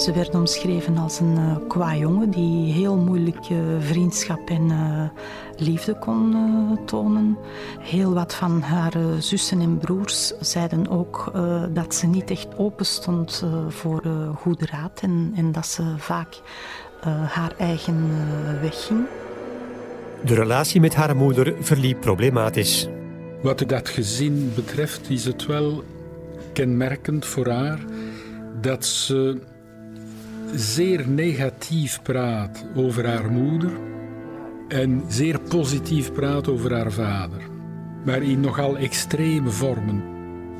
Ze 0.00 0.12
werd 0.12 0.34
omschreven 0.34 0.98
als 0.98 1.20
een 1.20 1.36
uh, 1.36 1.56
qua 1.68 1.96
jongen 1.96 2.30
die 2.30 2.72
heel 2.72 2.96
moeilijk 2.96 3.48
uh, 3.48 3.58
vriendschap 3.78 4.50
en 4.50 4.70
uh, 4.70 5.08
liefde 5.56 5.98
kon 5.98 6.36
tonen. 6.86 7.38
Heel 7.80 8.14
wat 8.14 8.34
van 8.34 8.60
haar 8.60 8.92
zussen 9.18 9.60
en 9.60 9.78
broers 9.78 10.32
zeiden 10.40 10.88
ook 10.88 11.32
dat 11.72 11.94
ze 11.94 12.06
niet 12.06 12.30
echt 12.30 12.48
open 12.56 12.86
stond 12.86 13.44
voor 13.68 14.02
goede 14.36 14.66
raad 14.66 15.00
en, 15.02 15.32
en, 15.36 15.52
dat 15.52 15.66
ze 15.66 15.82
vaak 15.96 16.40
haar 17.28 17.52
eigen 17.58 18.08
weg 18.60 18.86
ging. 18.86 19.06
De 20.24 20.34
relatie 20.34 20.80
met 20.80 20.94
haar 20.94 21.16
moeder 21.16 21.54
verliep 21.60 22.00
problematisch. 22.00 22.88
Wat 23.42 23.58
dat 23.66 23.88
gezin 23.88 24.52
betreft 24.54 25.10
is 25.10 25.24
het 25.24 25.46
wel 25.46 25.84
kenmerkend 26.52 27.26
voor 27.26 27.48
haar 27.48 27.78
dat 28.60 28.84
ze 28.84 29.40
zeer 30.54 31.08
negatief 31.08 32.02
praat 32.02 32.66
over 32.74 33.06
haar 33.06 33.30
moeder 33.30 33.70
en 34.68 35.02
zeer 35.08 35.40
positief 35.40 36.12
praat 36.12 36.48
over 36.48 36.74
haar 36.74 36.92
vader, 36.92 37.42
maar 38.04 38.22
in 38.22 38.40
nogal 38.40 38.78
extreme 38.78 39.50
vormen. 39.50 40.02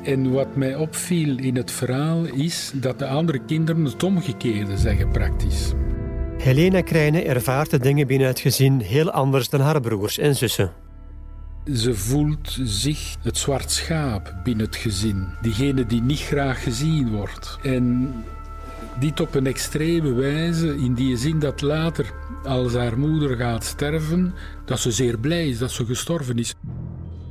En 0.03 0.31
wat 0.31 0.55
mij 0.55 0.75
opviel 0.75 1.37
in 1.37 1.55
het 1.55 1.71
verhaal 1.71 2.23
is 2.23 2.71
dat 2.75 2.99
de 2.99 3.07
andere 3.07 3.39
kinderen 3.45 3.85
het 3.85 4.03
omgekeerde 4.03 4.77
zeggen 4.77 5.09
praktisch. 5.09 5.73
Helena 6.37 6.81
Krijne 6.81 7.23
ervaart 7.23 7.69
de 7.69 7.79
dingen 7.79 8.07
binnen 8.07 8.27
het 8.27 8.39
gezin 8.39 8.79
heel 8.79 9.11
anders 9.11 9.49
dan 9.49 9.59
haar 9.59 9.81
broers 9.81 10.17
en 10.17 10.35
zussen. 10.35 10.71
Ze 11.73 11.93
voelt 11.93 12.57
zich 12.63 13.15
het 13.23 13.37
zwart 13.37 13.71
schaap 13.71 14.35
binnen 14.43 14.65
het 14.65 14.75
gezin, 14.75 15.27
diegene 15.41 15.85
die 15.85 16.01
niet 16.01 16.19
graag 16.19 16.63
gezien 16.63 17.11
wordt. 17.11 17.57
En 17.63 18.13
dit 18.99 19.19
op 19.19 19.35
een 19.35 19.47
extreme 19.47 20.13
wijze, 20.13 20.75
in 20.77 20.93
die 20.93 21.17
zin 21.17 21.39
dat 21.39 21.61
later, 21.61 22.13
als 22.43 22.73
haar 22.73 22.99
moeder 22.99 23.37
gaat 23.37 23.63
sterven, 23.63 24.33
dat 24.65 24.79
ze 24.79 24.91
zeer 24.91 25.19
blij 25.19 25.47
is 25.47 25.57
dat 25.57 25.71
ze 25.71 25.85
gestorven 25.85 26.37
is. 26.37 26.55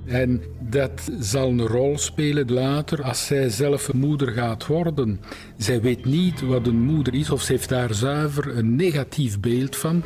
En 0.07 0.43
dat 0.61 1.11
zal 1.19 1.49
een 1.49 1.67
rol 1.67 1.99
spelen 1.99 2.53
later 2.53 3.03
als 3.03 3.27
zij 3.27 3.49
zelf 3.49 3.89
een 3.89 3.99
moeder 3.99 4.29
gaat 4.29 4.67
worden. 4.67 5.21
Zij 5.57 5.81
weet 5.81 6.05
niet 6.05 6.41
wat 6.41 6.67
een 6.67 6.83
moeder 6.83 7.15
is 7.15 7.31
of 7.31 7.43
ze 7.43 7.53
heeft 7.53 7.69
daar 7.69 7.95
zuiver 7.95 8.57
een 8.57 8.77
negatief 8.77 9.41
beeld 9.41 9.77
van. 9.77 10.05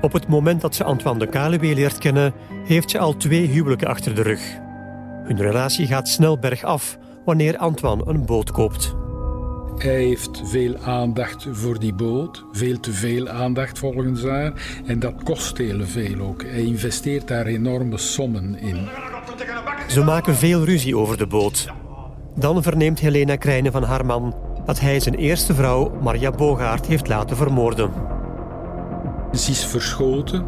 Op 0.00 0.12
het 0.12 0.28
moment 0.28 0.60
dat 0.60 0.74
ze 0.74 0.84
Antoine 0.84 1.18
de 1.18 1.26
Kaluwe 1.26 1.74
leert 1.74 1.98
kennen, 1.98 2.32
heeft 2.64 2.90
ze 2.90 2.98
al 2.98 3.16
twee 3.16 3.46
huwelijken 3.46 3.88
achter 3.88 4.14
de 4.14 4.22
rug. 4.22 4.40
Hun 5.24 5.40
relatie 5.40 5.86
gaat 5.86 6.08
snel 6.08 6.38
bergaf 6.38 6.98
wanneer 7.24 7.56
Antoine 7.56 8.02
een 8.06 8.26
boot 8.26 8.50
koopt. 8.50 8.94
Hij 9.78 10.02
heeft 10.02 10.42
veel 10.44 10.76
aandacht 10.78 11.46
voor 11.50 11.78
die 11.78 11.94
boot, 11.94 12.44
veel 12.52 12.80
te 12.80 12.92
veel 12.92 13.28
aandacht 13.28 13.78
volgens 13.78 14.22
haar. 14.24 14.52
En 14.86 14.98
dat 14.98 15.22
kost 15.22 15.58
heel 15.58 15.86
veel 15.86 16.20
ook. 16.20 16.42
Hij 16.42 16.62
investeert 16.62 17.28
daar 17.28 17.46
enorme 17.46 17.98
sommen 17.98 18.58
in. 18.58 18.88
Ze 19.88 20.04
maken 20.04 20.34
veel 20.34 20.64
ruzie 20.64 20.96
over 20.96 21.16
de 21.16 21.26
boot. 21.26 21.72
Dan 22.34 22.62
verneemt 22.62 22.98
Helena 22.98 23.36
Krijnen 23.36 23.72
van 23.72 23.82
haar 23.82 24.06
man 24.06 24.34
dat 24.64 24.80
hij 24.80 25.00
zijn 25.00 25.14
eerste 25.14 25.54
vrouw, 25.54 25.92
Maria 26.02 26.30
Bogaert, 26.30 26.86
heeft 26.86 27.08
laten 27.08 27.36
vermoorden. 27.36 27.90
Ze 29.32 29.50
is 29.50 29.64
verschoten 29.64 30.44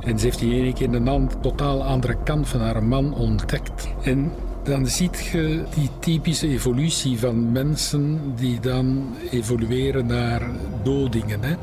en 0.00 0.18
ze 0.18 0.24
heeft 0.24 0.38
die 0.38 0.54
ene 0.54 0.72
keer 0.72 0.94
een 0.94 1.06
hand 1.06 1.42
totaal 1.42 1.84
andere 1.84 2.16
kant 2.24 2.48
van 2.48 2.60
haar 2.60 2.84
man 2.84 3.14
ontdekt. 3.14 3.88
En 4.02 4.32
dan 4.62 4.86
ziet 4.86 5.18
je 5.32 5.64
die 5.74 5.90
typische 5.98 6.48
evolutie 6.48 7.18
van 7.18 7.52
mensen 7.52 8.20
die 8.36 8.60
dan 8.60 9.14
evolueren 9.30 10.06
naar 10.06 10.42
dodingen. 10.82 11.42
Hè? 11.42 11.54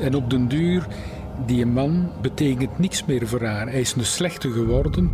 En 0.00 0.14
op 0.14 0.30
den 0.30 0.48
duur, 0.48 0.86
die 1.46 1.66
man 1.66 2.10
betekent 2.22 2.78
niks 2.78 3.04
meer 3.04 3.28
voor 3.28 3.44
haar. 3.44 3.68
Hij 3.68 3.80
is 3.80 3.94
een 3.94 4.04
slechte 4.04 4.50
geworden. 4.50 5.10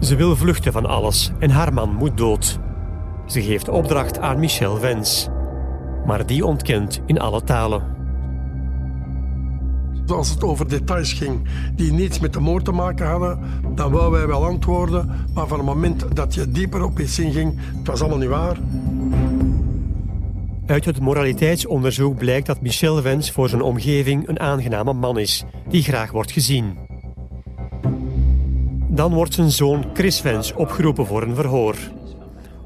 Ze 0.00 0.16
wil 0.16 0.36
vluchten 0.36 0.72
van 0.72 0.86
alles 0.86 1.30
en 1.38 1.50
haar 1.50 1.72
man 1.72 1.94
moet 1.94 2.16
dood. 2.16 2.58
Ze 3.26 3.42
geeft 3.42 3.68
opdracht 3.68 4.18
aan 4.18 4.38
Michel 4.38 4.80
Wens. 4.80 5.28
Maar 6.06 6.26
die 6.26 6.46
ontkent 6.46 7.00
in 7.06 7.20
alle 7.20 7.42
talen 7.42 7.91
als 10.12 10.30
het 10.30 10.44
over 10.44 10.68
details 10.68 11.12
ging 11.12 11.40
die 11.74 11.92
niets 11.92 12.18
met 12.18 12.32
de 12.32 12.40
moord 12.40 12.64
te 12.64 12.72
maken 12.72 13.06
hadden, 13.06 13.38
dan 13.74 13.92
wouden 13.92 14.18
wij 14.18 14.26
wel 14.26 14.44
antwoorden. 14.44 15.10
Maar 15.34 15.46
van 15.46 15.58
het 15.58 15.66
moment 15.66 16.16
dat 16.16 16.34
je 16.34 16.50
dieper 16.50 16.84
op 16.84 17.00
iets 17.00 17.18
inging, 17.18 17.58
het 17.78 17.86
was 17.86 18.00
allemaal 18.00 18.18
niet 18.18 18.28
waar. 18.28 18.56
Uit 20.66 20.84
het 20.84 21.00
moraliteitsonderzoek 21.00 22.18
blijkt 22.18 22.46
dat 22.46 22.60
Michel 22.60 23.02
Wens 23.02 23.30
voor 23.30 23.48
zijn 23.48 23.62
omgeving 23.62 24.28
een 24.28 24.40
aangename 24.40 24.92
man 24.92 25.18
is, 25.18 25.44
die 25.68 25.82
graag 25.82 26.10
wordt 26.10 26.32
gezien. 26.32 26.78
Dan 28.88 29.14
wordt 29.14 29.34
zijn 29.34 29.50
zoon 29.50 29.84
Chris 29.92 30.22
Wens 30.22 30.52
opgeroepen 30.52 31.06
voor 31.06 31.22
een 31.22 31.34
verhoor. 31.34 31.76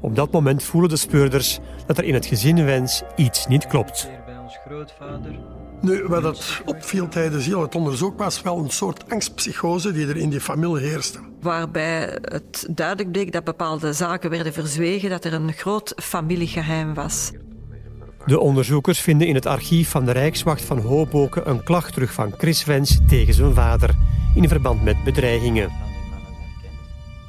Op 0.01 0.15
dat 0.15 0.31
moment 0.31 0.63
voelen 0.63 0.89
de 0.89 0.97
speurders 0.97 1.59
dat 1.85 1.97
er 1.97 2.03
in 2.03 2.13
het 2.13 2.25
gezin 2.25 2.65
Wens 2.65 3.03
iets 3.15 3.47
niet 3.47 3.67
klopt. 3.67 4.09
Bij 4.25 4.37
ons 4.37 4.57
grootvader 4.65 5.39
nu, 5.81 6.03
wat 6.07 6.23
het 6.23 6.61
opviel 6.65 7.07
tijdens 7.07 7.45
heel 7.45 7.61
het 7.61 7.75
onderzoek 7.75 8.17
was 8.17 8.41
wel 8.41 8.57
een 8.57 8.69
soort 8.69 9.11
angstpsychose 9.11 9.91
die 9.91 10.07
er 10.07 10.17
in 10.17 10.29
die 10.29 10.39
familie 10.39 10.87
heerste. 10.87 11.19
Waarbij 11.41 12.17
het 12.21 12.67
duidelijk 12.69 13.11
bleek 13.11 13.31
dat 13.31 13.43
bepaalde 13.43 13.93
zaken 13.93 14.29
werden 14.29 14.53
verzwegen, 14.53 15.09
dat 15.09 15.25
er 15.25 15.33
een 15.33 15.53
groot 15.53 15.93
familiegeheim 15.95 16.93
was. 16.93 17.31
De 18.25 18.39
onderzoekers 18.39 18.99
vinden 18.99 19.27
in 19.27 19.35
het 19.35 19.45
archief 19.45 19.89
van 19.89 20.05
de 20.05 20.11
Rijkswacht 20.11 20.61
van 20.61 20.79
Hoboken 20.79 21.49
een 21.49 21.63
klacht 21.63 21.93
terug 21.93 22.13
van 22.13 22.33
Chris 22.37 22.65
Wens 22.65 22.99
tegen 23.07 23.33
zijn 23.33 23.53
vader 23.53 23.95
in 24.35 24.47
verband 24.47 24.83
met 24.83 25.03
bedreigingen. 25.03 25.71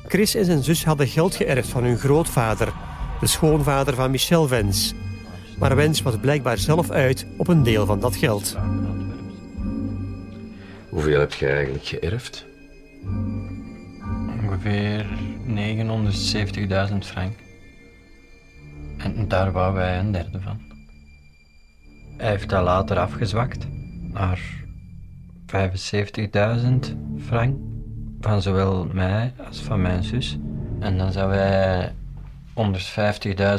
Chris 0.07 0.35
en 0.35 0.45
zijn 0.45 0.63
zus 0.63 0.85
hadden 0.85 1.09
geld 1.09 1.35
geërfd 1.35 1.69
van 1.69 1.85
hun 1.85 1.99
grootvader, 1.99 2.73
de 3.21 3.27
schoonvader 3.27 3.95
van 3.95 4.11
Michel 4.11 4.49
Wens. 4.49 4.95
Maar 5.59 5.77
Wens 5.77 6.03
was 6.03 6.17
blijkbaar 6.17 6.59
zelf 6.59 6.91
uit 6.91 7.27
op 7.37 7.49
een 7.49 7.63
deel 7.63 7.87
van 7.87 8.01
dat 8.01 8.17
geld. 8.17 8.57
Hoeveel 10.91 11.21
heb 11.21 11.33
je 11.33 11.47
eigenlijk 11.47 11.85
geërfd? 11.85 12.47
Ongeveer 14.43 15.07
970.000 16.91 16.99
frank. 16.99 17.33
En 18.99 19.29
daar 19.29 19.53
wou 19.53 19.75
wij 19.75 19.99
een 19.99 20.13
derde 20.13 20.41
van. 20.41 20.61
Hij 22.17 22.29
heeft 22.29 22.49
dat 22.49 22.65
later 22.65 22.99
afgezwakt 22.99 23.67
naar 24.01 24.41
75.000 25.47 26.97
frank 27.27 27.57
van 28.21 28.43
zowel 28.43 28.89
mij 28.93 29.33
als 29.47 29.61
van 29.61 29.83
mijn 29.83 30.05
zus. 30.05 30.39
En 30.81 30.99
dan 30.99 31.13
zouden 31.13 31.37
wij 31.39 31.93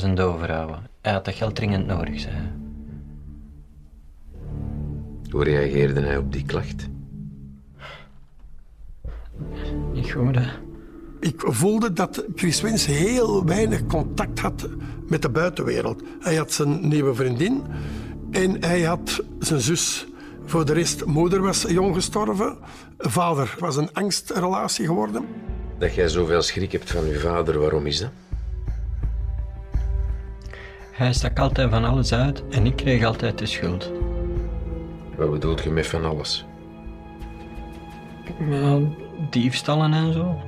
150.000 0.06 0.14
overhouden. 0.20 0.89
Hij 1.02 1.12
had 1.12 1.26
dat 1.26 1.34
geld 1.34 1.56
dringend 1.56 1.86
nodig, 1.86 2.20
zei 2.20 2.36
Hoe 5.30 5.44
reageerde 5.44 6.02
hij 6.02 6.18
op 6.18 6.34
die 6.34 6.46
klacht? 6.46 6.88
Niet 9.94 10.12
goed, 10.12 10.36
hè? 10.36 10.48
Ik 11.20 11.42
voelde 11.46 11.94
dat 11.94 12.26
Chris 12.36 12.62
Wens 12.62 12.86
heel 12.86 13.46
weinig 13.46 13.86
contact 13.86 14.40
had 14.40 14.70
met 15.08 15.22
de 15.22 15.30
buitenwereld. 15.30 16.02
Hij 16.20 16.36
had 16.36 16.54
zijn 16.54 16.88
nieuwe 16.88 17.16
vriendin 17.16 17.64
en 18.32 18.64
hij 18.64 18.82
had 18.82 19.24
zijn 19.40 19.60
zus. 19.60 20.08
Voor 20.46 20.66
de 20.66 20.74
rest, 20.74 21.06
moeder 21.06 21.42
was 21.42 21.62
jong 21.62 21.96
gestorven. 21.96 22.58
Vader 22.98 23.56
was 23.60 23.76
een 23.76 23.94
angstrelatie 23.94 24.86
geworden. 24.86 25.26
Dat 25.80 25.96
jij 25.96 26.08
zoveel 26.08 26.42
schrik 26.42 26.72
hebt 26.72 26.92
van 26.92 27.06
je 27.08 27.20
vader, 27.20 27.60
waarom 27.60 27.86
is 27.86 28.00
dat? 28.00 28.10
Hij 31.00 31.14
stak 31.14 31.40
altijd 31.40 31.70
van 31.70 31.86
alles 31.86 32.14
uit 32.14 32.44
en 32.50 32.66
ik 32.66 32.76
kreeg 32.76 33.04
altijd 33.04 33.38
de 33.38 33.46
schuld. 33.46 33.92
Wat 35.16 35.32
bedoelt 35.32 35.64
je 35.64 35.70
met 35.70 35.88
van 35.88 36.06
alles? 36.06 36.46
Ja, 38.50 38.80
diefstallen 39.30 39.94
en 39.94 40.14
zo. 40.14 40.42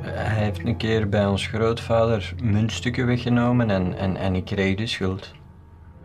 Hij 0.00 0.44
heeft 0.44 0.64
een 0.64 0.76
keer 0.76 1.08
bij 1.08 1.26
ons 1.26 1.46
grootvader 1.46 2.34
muntstukken 2.42 3.06
weggenomen 3.06 3.70
en, 3.70 3.98
en, 3.98 4.16
en 4.16 4.34
ik 4.34 4.44
kreeg 4.44 4.76
de 4.76 4.86
schuld. 4.86 5.32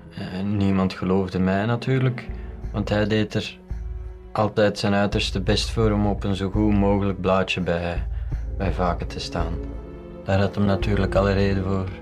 En 0.10 0.58
niemand 0.58 0.94
geloofde 0.94 1.40
mij 1.40 1.66
natuurlijk, 1.66 2.28
want 2.72 2.90
hij 2.90 3.08
deed 3.08 3.34
er 3.34 3.58
altijd 4.32 4.80
zijn 4.80 4.94
uiterste 4.94 5.42
best 5.42 5.70
voor 5.70 5.92
om 5.92 6.08
op 6.08 6.24
een 6.24 6.36
zo 6.36 6.50
goed 6.50 6.74
mogelijk 6.74 7.22
blaadje 7.22 7.62
bij, 7.62 8.08
bij 8.58 8.72
vaken 8.72 9.08
te 9.08 9.20
staan. 9.20 9.54
Daar 10.24 10.40
had 10.40 10.56
hem 10.56 10.66
natuurlijk 10.66 11.16
alle 11.16 11.34
reden 11.34 11.64
voor. 11.64 12.01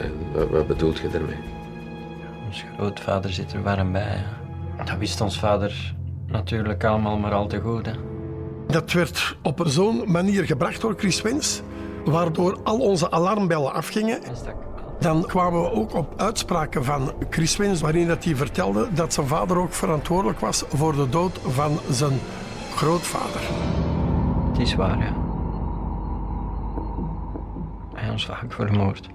En 0.00 0.12
wat, 0.32 0.48
wat 0.48 0.66
bedoelt 0.66 0.98
je 0.98 1.08
daarmee? 1.08 1.36
Ons 2.46 2.64
grootvader 2.76 3.32
zit 3.32 3.52
er 3.52 3.62
warm 3.62 3.92
bij. 3.92 4.24
Dat 4.84 4.98
wist 4.98 5.20
ons 5.20 5.38
vader 5.38 5.94
natuurlijk 6.26 6.84
allemaal 6.84 7.18
maar 7.18 7.32
al 7.32 7.46
te 7.46 7.60
goed. 7.60 7.86
Hè. 7.86 7.92
Dat 8.66 8.92
werd 8.92 9.36
op 9.42 9.62
zo'n 9.64 10.10
manier 10.10 10.44
gebracht 10.44 10.80
door 10.80 10.94
Chris 10.96 11.22
Wens, 11.22 11.62
waardoor 12.04 12.58
al 12.62 12.78
onze 12.78 13.10
alarmbellen 13.10 13.72
afgingen. 13.72 14.20
Dan 14.98 15.26
kwamen 15.26 15.62
we 15.62 15.72
ook 15.72 15.94
op 15.94 16.14
uitspraken 16.16 16.84
van 16.84 17.12
Chris 17.30 17.56
Wens, 17.56 17.80
waarin 17.80 18.06
dat 18.06 18.24
hij 18.24 18.36
vertelde 18.36 18.88
dat 18.92 19.12
zijn 19.12 19.26
vader 19.26 19.58
ook 19.58 19.72
verantwoordelijk 19.72 20.40
was 20.40 20.64
voor 20.68 20.94
de 20.94 21.08
dood 21.08 21.38
van 21.46 21.78
zijn 21.90 22.20
grootvader. 22.74 23.40
Het 24.48 24.58
is 24.58 24.74
waar, 24.74 24.98
ja. 24.98 25.14
Hij 27.94 28.10
ons 28.10 28.26
vaak 28.26 28.52
vermoord. 28.52 29.08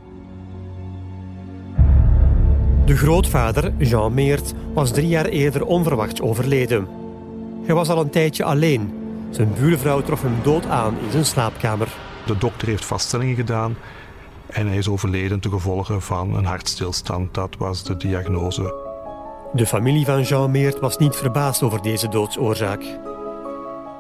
De 2.85 2.97
grootvader, 2.97 3.73
Jean 3.77 4.13
Meert, 4.13 4.53
was 4.73 4.91
drie 4.91 5.07
jaar 5.07 5.25
eerder 5.25 5.65
onverwachts 5.65 6.21
overleden. 6.21 6.87
Hij 7.63 7.75
was 7.75 7.89
al 7.89 7.99
een 7.99 8.09
tijdje 8.09 8.43
alleen. 8.43 8.93
Zijn 9.29 9.53
buurvrouw 9.59 10.01
trof 10.01 10.21
hem 10.21 10.35
dood 10.43 10.65
aan 10.65 10.97
in 11.05 11.11
zijn 11.11 11.25
slaapkamer. 11.25 11.87
De 12.25 12.37
dokter 12.37 12.67
heeft 12.67 12.85
vaststellingen 12.85 13.35
gedaan 13.35 13.77
en 14.47 14.67
hij 14.67 14.77
is 14.77 14.89
overleden 14.89 15.39
ten 15.39 15.51
gevolge 15.51 15.99
van 15.99 16.35
een 16.35 16.45
hartstilstand. 16.45 17.33
Dat 17.33 17.55
was 17.57 17.83
de 17.83 17.97
diagnose. 17.97 18.73
De 19.53 19.65
familie 19.65 20.05
van 20.05 20.21
Jean 20.21 20.51
Meert 20.51 20.79
was 20.79 20.97
niet 20.97 21.15
verbaasd 21.15 21.63
over 21.63 21.81
deze 21.81 22.09
doodsoorzaak. 22.09 22.81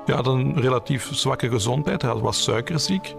Ja, 0.05 0.15
had 0.15 0.27
een 0.27 0.61
relatief 0.61 1.09
zwakke 1.11 1.49
gezondheid. 1.49 2.01
Hij 2.01 2.13
was 2.13 2.43
suikerziek. 2.43 3.15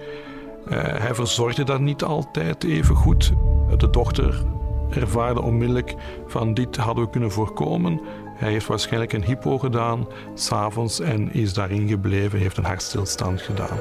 Uh, 0.69 0.83
hij 0.83 1.15
verzorgde 1.15 1.65
dat 1.65 1.81
niet 1.81 2.03
altijd 2.03 2.65
even 2.65 2.95
goed. 2.95 3.33
De 3.77 3.91
dochter 3.91 4.45
ervaarde 4.91 5.43
onmiddellijk 5.43 5.95
van 6.27 6.55
dit 6.55 6.77
hadden 6.77 7.05
we 7.05 7.11
kunnen 7.11 7.31
voorkomen. 7.31 8.01
Hij 8.37 8.51
heeft 8.51 8.67
waarschijnlijk 8.67 9.13
een 9.13 9.25
hypo 9.25 9.59
gedaan 9.59 10.07
s'avonds 10.35 11.01
en 11.01 11.33
is 11.33 11.53
daarin 11.53 11.89
gebleven, 11.89 12.39
heeft 12.39 12.57
een 12.57 12.65
hartstilstand 12.65 13.41
gedaan. 13.41 13.79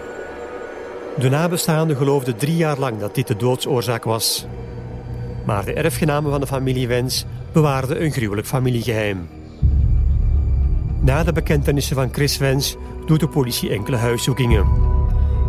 De 1.18 1.30
nabestaanden 1.30 1.98
geloofden 1.98 2.38
drie 2.38 2.56
jaar 2.56 2.80
lang 2.80 3.00
dat 3.00 3.16
dit 3.16 3.28
de 3.28 3.36
doodsoorzaak 3.36 4.04
was. 4.04 4.46
Maar 5.46 5.66
de 5.66 5.74
erfgenamen 5.74 6.32
van 6.32 6.40
de 6.40 6.48
familie 6.48 6.88
Wens 6.88 7.26
bewaarden 7.52 8.04
een 8.04 8.12
gruwelijk 8.12 8.48
familiegeheim. 8.48 9.28
Na 11.00 11.24
de 11.24 11.34
bekentenissen 11.34 11.96
van 11.96 12.10
Chris 12.12 12.38
Wens 12.38 12.76
doet 13.06 13.20
de 13.20 13.28
politie 13.28 13.70
enkele 13.70 13.98
huiszoekingen. 13.98 14.66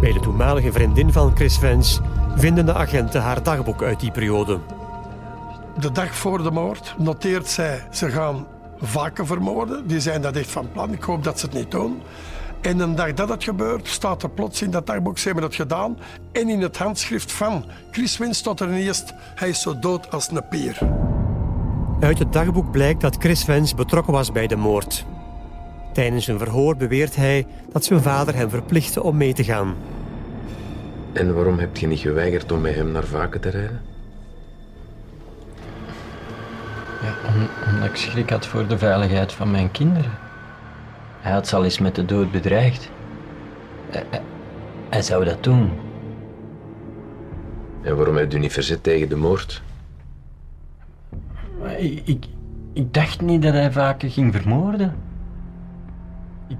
Bij 0.00 0.12
de 0.12 0.20
toenmalige 0.20 0.72
vriendin 0.72 1.12
van 1.12 1.36
Chris 1.36 1.58
Wens 1.58 2.00
vinden 2.36 2.66
de 2.66 2.74
agenten 2.74 3.22
haar 3.22 3.42
dagboek 3.42 3.82
uit 3.82 4.00
die 4.00 4.10
periode. 4.10 4.58
De 5.80 5.92
dag 5.92 6.14
voor 6.14 6.42
de 6.42 6.50
moord 6.50 6.94
noteert 6.98 7.48
zij, 7.48 7.82
ze 7.90 8.10
gaan 8.10 8.46
vaker 8.78 9.26
vermoorden. 9.26 9.86
Die 9.86 10.00
zijn 10.00 10.22
dat 10.22 10.36
echt 10.36 10.50
van 10.50 10.70
plan. 10.72 10.92
Ik 10.92 11.02
hoop 11.02 11.24
dat 11.24 11.40
ze 11.40 11.46
het 11.46 11.54
niet 11.54 11.70
doen. 11.70 12.02
En 12.60 12.78
een 12.78 12.94
dag 12.94 13.12
dat 13.12 13.28
het 13.28 13.44
gebeurt, 13.44 13.88
staat 13.88 14.22
er 14.22 14.30
plots 14.30 14.62
in 14.62 14.70
dat 14.70 14.86
dagboek, 14.86 15.18
ze 15.18 15.26
hebben 15.26 15.44
het 15.44 15.54
gedaan. 15.54 15.98
En 16.32 16.48
in 16.48 16.62
het 16.62 16.76
handschrift 16.76 17.32
van 17.32 17.64
Chris 17.90 18.18
Wins 18.18 18.38
staat 18.38 18.60
er 18.60 18.72
eerst, 18.72 19.14
hij 19.34 19.48
is 19.48 19.60
zo 19.60 19.78
dood 19.78 20.12
als 20.12 20.30
een 20.30 20.48
pier. 20.48 20.78
Uit 22.00 22.18
het 22.18 22.32
dagboek 22.32 22.70
blijkt 22.70 23.00
dat 23.00 23.16
Chris 23.18 23.44
Wens 23.44 23.74
betrokken 23.74 24.12
was 24.12 24.32
bij 24.32 24.46
de 24.46 24.56
moord. 24.56 25.04
Tijdens 25.92 26.26
een 26.26 26.38
verhoor 26.38 26.76
beweert 26.76 27.16
hij 27.16 27.46
dat 27.72 27.84
zijn 27.84 28.02
vader 28.02 28.34
hem 28.34 28.50
verplichtte 28.50 29.02
om 29.02 29.16
mee 29.16 29.32
te 29.32 29.44
gaan. 29.44 29.74
En 31.12 31.34
waarom 31.34 31.58
heb 31.58 31.76
je 31.76 31.86
niet 31.86 32.00
geweigerd 32.00 32.52
om 32.52 32.60
met 32.60 32.74
hem 32.74 32.92
naar 32.92 33.04
Vaken 33.04 33.40
te 33.40 33.48
rijden? 33.48 33.95
Ja, 37.02 37.14
omdat 37.72 37.88
ik 37.88 37.96
schrik 37.96 38.30
had 38.30 38.46
voor 38.46 38.66
de 38.66 38.78
veiligheid 38.78 39.32
van 39.32 39.50
mijn 39.50 39.70
kinderen. 39.70 40.10
Hij 41.20 41.32
had 41.32 41.48
ze 41.48 41.56
al 41.56 41.64
eens 41.64 41.78
met 41.78 41.94
de 41.94 42.04
dood 42.04 42.30
bedreigd. 42.30 42.90
Hij, 43.90 44.04
hij 44.88 45.02
zou 45.02 45.24
dat 45.24 45.44
doen. 45.44 45.70
En 47.82 47.96
waarom 47.96 48.16
heb 48.16 48.32
je 48.32 48.38
niet 48.38 48.52
verzet 48.52 48.82
tegen 48.82 49.08
de 49.08 49.16
moord? 49.16 49.62
Ik, 51.78 52.02
ik, 52.04 52.24
ik 52.72 52.94
dacht 52.94 53.20
niet 53.20 53.42
dat 53.42 53.52
hij 53.52 53.72
vaker 53.72 54.10
ging 54.10 54.34
vermoorden. 54.34 54.94
Ik, 56.48 56.56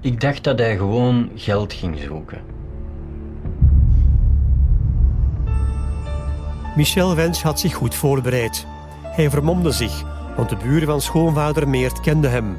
ik 0.00 0.20
dacht 0.20 0.44
dat 0.44 0.58
hij 0.58 0.76
gewoon 0.76 1.30
geld 1.34 1.72
ging 1.72 1.98
zoeken. 1.98 2.40
Michel 6.76 7.14
Wens 7.14 7.42
had 7.42 7.60
zich 7.60 7.74
goed 7.74 7.94
voorbereid. 7.94 8.66
Hij 9.16 9.30
vermomde 9.30 9.70
zich, 9.72 10.02
want 10.36 10.48
de 10.48 10.56
buren 10.56 10.86
van 10.86 11.00
schoonvader 11.00 11.68
Meert 11.68 12.00
kenden 12.00 12.30
hem. 12.30 12.58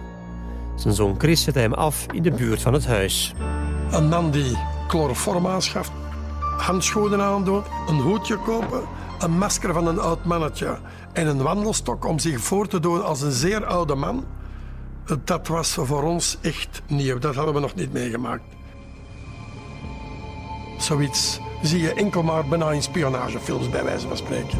Zijn 0.76 0.93
zoon 0.93 1.16
Chris 1.18 1.43
zette 1.43 1.60
hem 1.60 1.74
af 1.74 2.05
in 2.12 2.24
de 2.24 2.32
buurt 2.32 2.62
van 2.62 2.74
het 2.74 2.86
huis. 2.86 3.34
Een 3.91 4.08
man 4.08 4.32
die 4.32 4.58
chloroform 4.88 5.47
aanschaft, 5.47 5.91
handschoenen 6.58 7.22
aandoen, 7.22 7.64
een 7.88 7.99
hoedje 7.99 8.38
kopen, 8.38 8.82
een 9.20 9.38
masker 9.38 9.74
van 9.74 9.88
een 9.88 9.99
oud 9.99 10.26
mannetje 10.26 10.78
en 11.14 11.28
een 11.28 11.41
wandelstok 11.41 12.05
om 12.05 12.20
zich 12.20 12.39
voor 12.39 12.68
te 12.68 12.80
doen 12.80 13.03
als 13.03 13.22
een 13.22 13.32
zeer 13.32 13.66
oude 13.66 13.95
man. 13.95 14.26
Dat 15.24 15.47
was 15.47 15.74
voor 15.74 16.03
ons 16.03 16.38
echt 16.41 16.82
nieuw. 16.88 17.20
Dat 17.20 17.36
hadden 17.36 17.53
we 17.53 17.60
nog 17.60 17.76
niet 17.76 17.93
meegemaakt. 17.93 18.43
Zoiets 20.78 21.39
zie 21.62 21.82
je 21.82 21.93
enkel 21.93 22.24
maar 22.24 22.47
bijna 22.47 22.72
in 22.72 22.84
spionagefilms, 22.84 23.70
bij 23.70 23.84
wijze 23.84 24.08
van 24.08 24.18
spreken. 24.18 24.60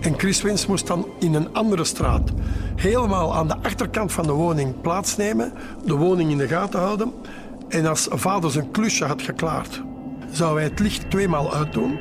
En 0.00 0.18
Chris 0.18 0.42
Wins 0.42 0.66
moest 0.66 0.86
dan 0.86 1.06
in 1.18 1.34
een 1.34 1.54
andere 1.54 1.84
straat, 1.84 2.30
helemaal 2.76 3.34
aan 3.34 3.48
de 3.48 3.56
achterkant 3.62 4.12
van 4.12 4.26
de 4.26 4.32
woning, 4.32 4.80
plaatsnemen, 4.80 5.52
de 5.84 5.94
woning 5.94 6.30
in 6.30 6.38
de 6.38 6.48
gaten 6.48 6.80
houden. 6.80 7.12
En 7.68 7.86
als 7.86 8.08
vader 8.10 8.50
zijn 8.50 8.70
klusje 8.70 9.04
had 9.04 9.22
geklaard, 9.22 9.82
zou 10.30 10.54
hij 10.54 10.64
het 10.64 10.78
licht 10.78 11.10
tweemaal 11.10 11.54
uitdoen. 11.54 11.98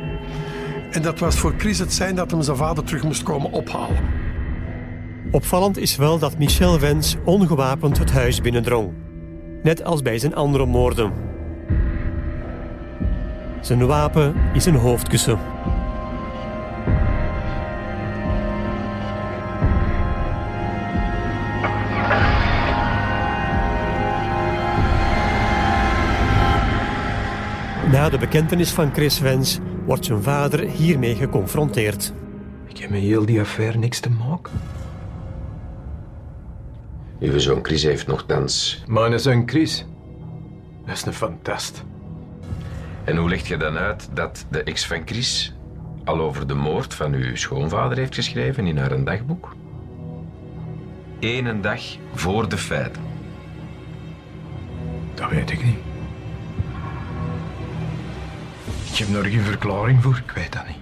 En 0.91 1.02
dat 1.02 1.20
was 1.20 1.36
voor 1.36 1.54
Chris 1.58 1.80
het 1.80 1.93
zijn 1.93 2.16
dat 2.16 2.32
hem 2.32 2.41
zijn 2.41 2.58
vader 2.58 2.84
terug 2.84 3.04
moest 3.04 3.24
komen 3.24 3.52
ophalen. 3.52 3.97
Opvallend 5.32 5.78
is 5.78 5.95
wel 5.95 6.20
dat 6.20 6.38
Michel 6.38 6.80
Wens 6.80 7.16
ongewapend 7.26 7.97
het 7.97 8.12
huis 8.12 8.41
binnendrong. 8.41 8.91
Net 9.64 9.84
als 9.84 10.02
bij 10.02 10.18
zijn 10.18 10.36
andere 10.36 10.66
moorden. 10.66 11.12
Zijn 13.62 13.88
wapen 13.88 14.36
is 14.54 14.66
een 14.66 14.76
hoofdkussen. 14.76 15.39
Na 28.00 28.10
de 28.10 28.18
bekentenis 28.18 28.72
van 28.72 28.93
Chris 28.93 29.20
Wens 29.20 29.60
wordt 29.86 30.06
zijn 30.06 30.24
vader 30.24 30.60
hiermee 30.60 31.16
geconfronteerd. 31.16 32.14
Ik 32.68 32.78
heb 32.78 32.89
met 32.89 33.00
heel 33.00 33.26
die 33.26 33.39
affaire 33.39 33.78
niks 33.78 34.00
te 34.00 34.10
maken. 34.10 34.54
Uw 37.20 37.39
zoon 37.39 37.60
Chris 37.62 37.84
heeft 37.84 38.08
nogthans... 38.08 38.84
Mijn 38.88 39.20
zoon 39.20 39.43
Chris? 39.45 39.86
Dat 40.86 40.95
is 40.95 41.06
een 41.06 41.14
fantast. 41.14 41.84
En 43.04 43.18
hoe 43.18 43.30
legt 43.30 43.47
je 43.47 43.58
dan 43.58 43.78
uit 43.78 44.10
dat 44.14 44.45
de 44.50 44.64
ex 44.64 44.86
van 44.86 45.02
Chris 45.06 45.54
al 46.04 46.20
over 46.20 46.47
de 46.47 46.56
moord 46.56 46.93
van 46.93 47.14
uw 47.14 47.36
schoonvader 47.36 47.97
heeft 47.97 48.16
geschreven 48.16 48.68
in 48.68 48.78
haar 48.78 49.04
dagboek? 49.04 49.56
Eén 51.20 51.62
dag 51.62 51.82
voor 52.14 52.50
de 52.50 52.58
feiten. 52.58 53.02
Dat 55.14 55.30
weet 55.30 55.52
ik 55.52 55.64
niet. 55.64 55.89
Ik 58.92 58.98
heb 58.98 59.16
er 59.16 59.30
geen 59.30 59.42
verklaring 59.42 60.04
voor, 60.04 60.22
ik 60.26 60.32
weet 60.32 60.54
dat 60.54 60.68
niet. 60.68 60.78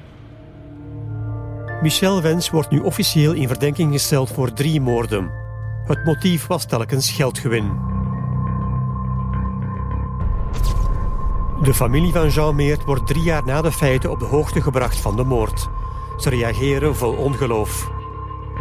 Michel 1.82 2.22
Wens 2.22 2.50
wordt 2.50 2.70
nu 2.70 2.80
officieel 2.80 3.34
in 3.34 3.48
verdenking 3.48 3.92
gesteld 3.92 4.32
voor 4.32 4.54
drie 4.54 4.82
moorden. 4.82 5.32
Het 5.86 6.06
motief 6.06 6.48
was 6.48 6.66
telkens 6.66 7.12
geldgewin. 7.12 7.72
De 11.62 11.74
familie 11.74 12.12
van 12.12 12.30
Jean 12.30 12.56
Meert 12.56 12.84
wordt 12.84 13.08
drie 13.08 13.24
jaar 13.24 13.46
na 13.46 13.62
de 13.62 13.72
feiten 13.72 14.12
op 14.12 14.20
de 14.20 14.26
hoogte 14.26 14.62
gebracht 14.62 14.98
van 14.98 15.16
de 15.16 15.24
moord. 15.24 15.70
Ze 16.18 16.30
reageren 16.30 16.96
vol 16.96 17.14
ongeloof. 17.14 17.90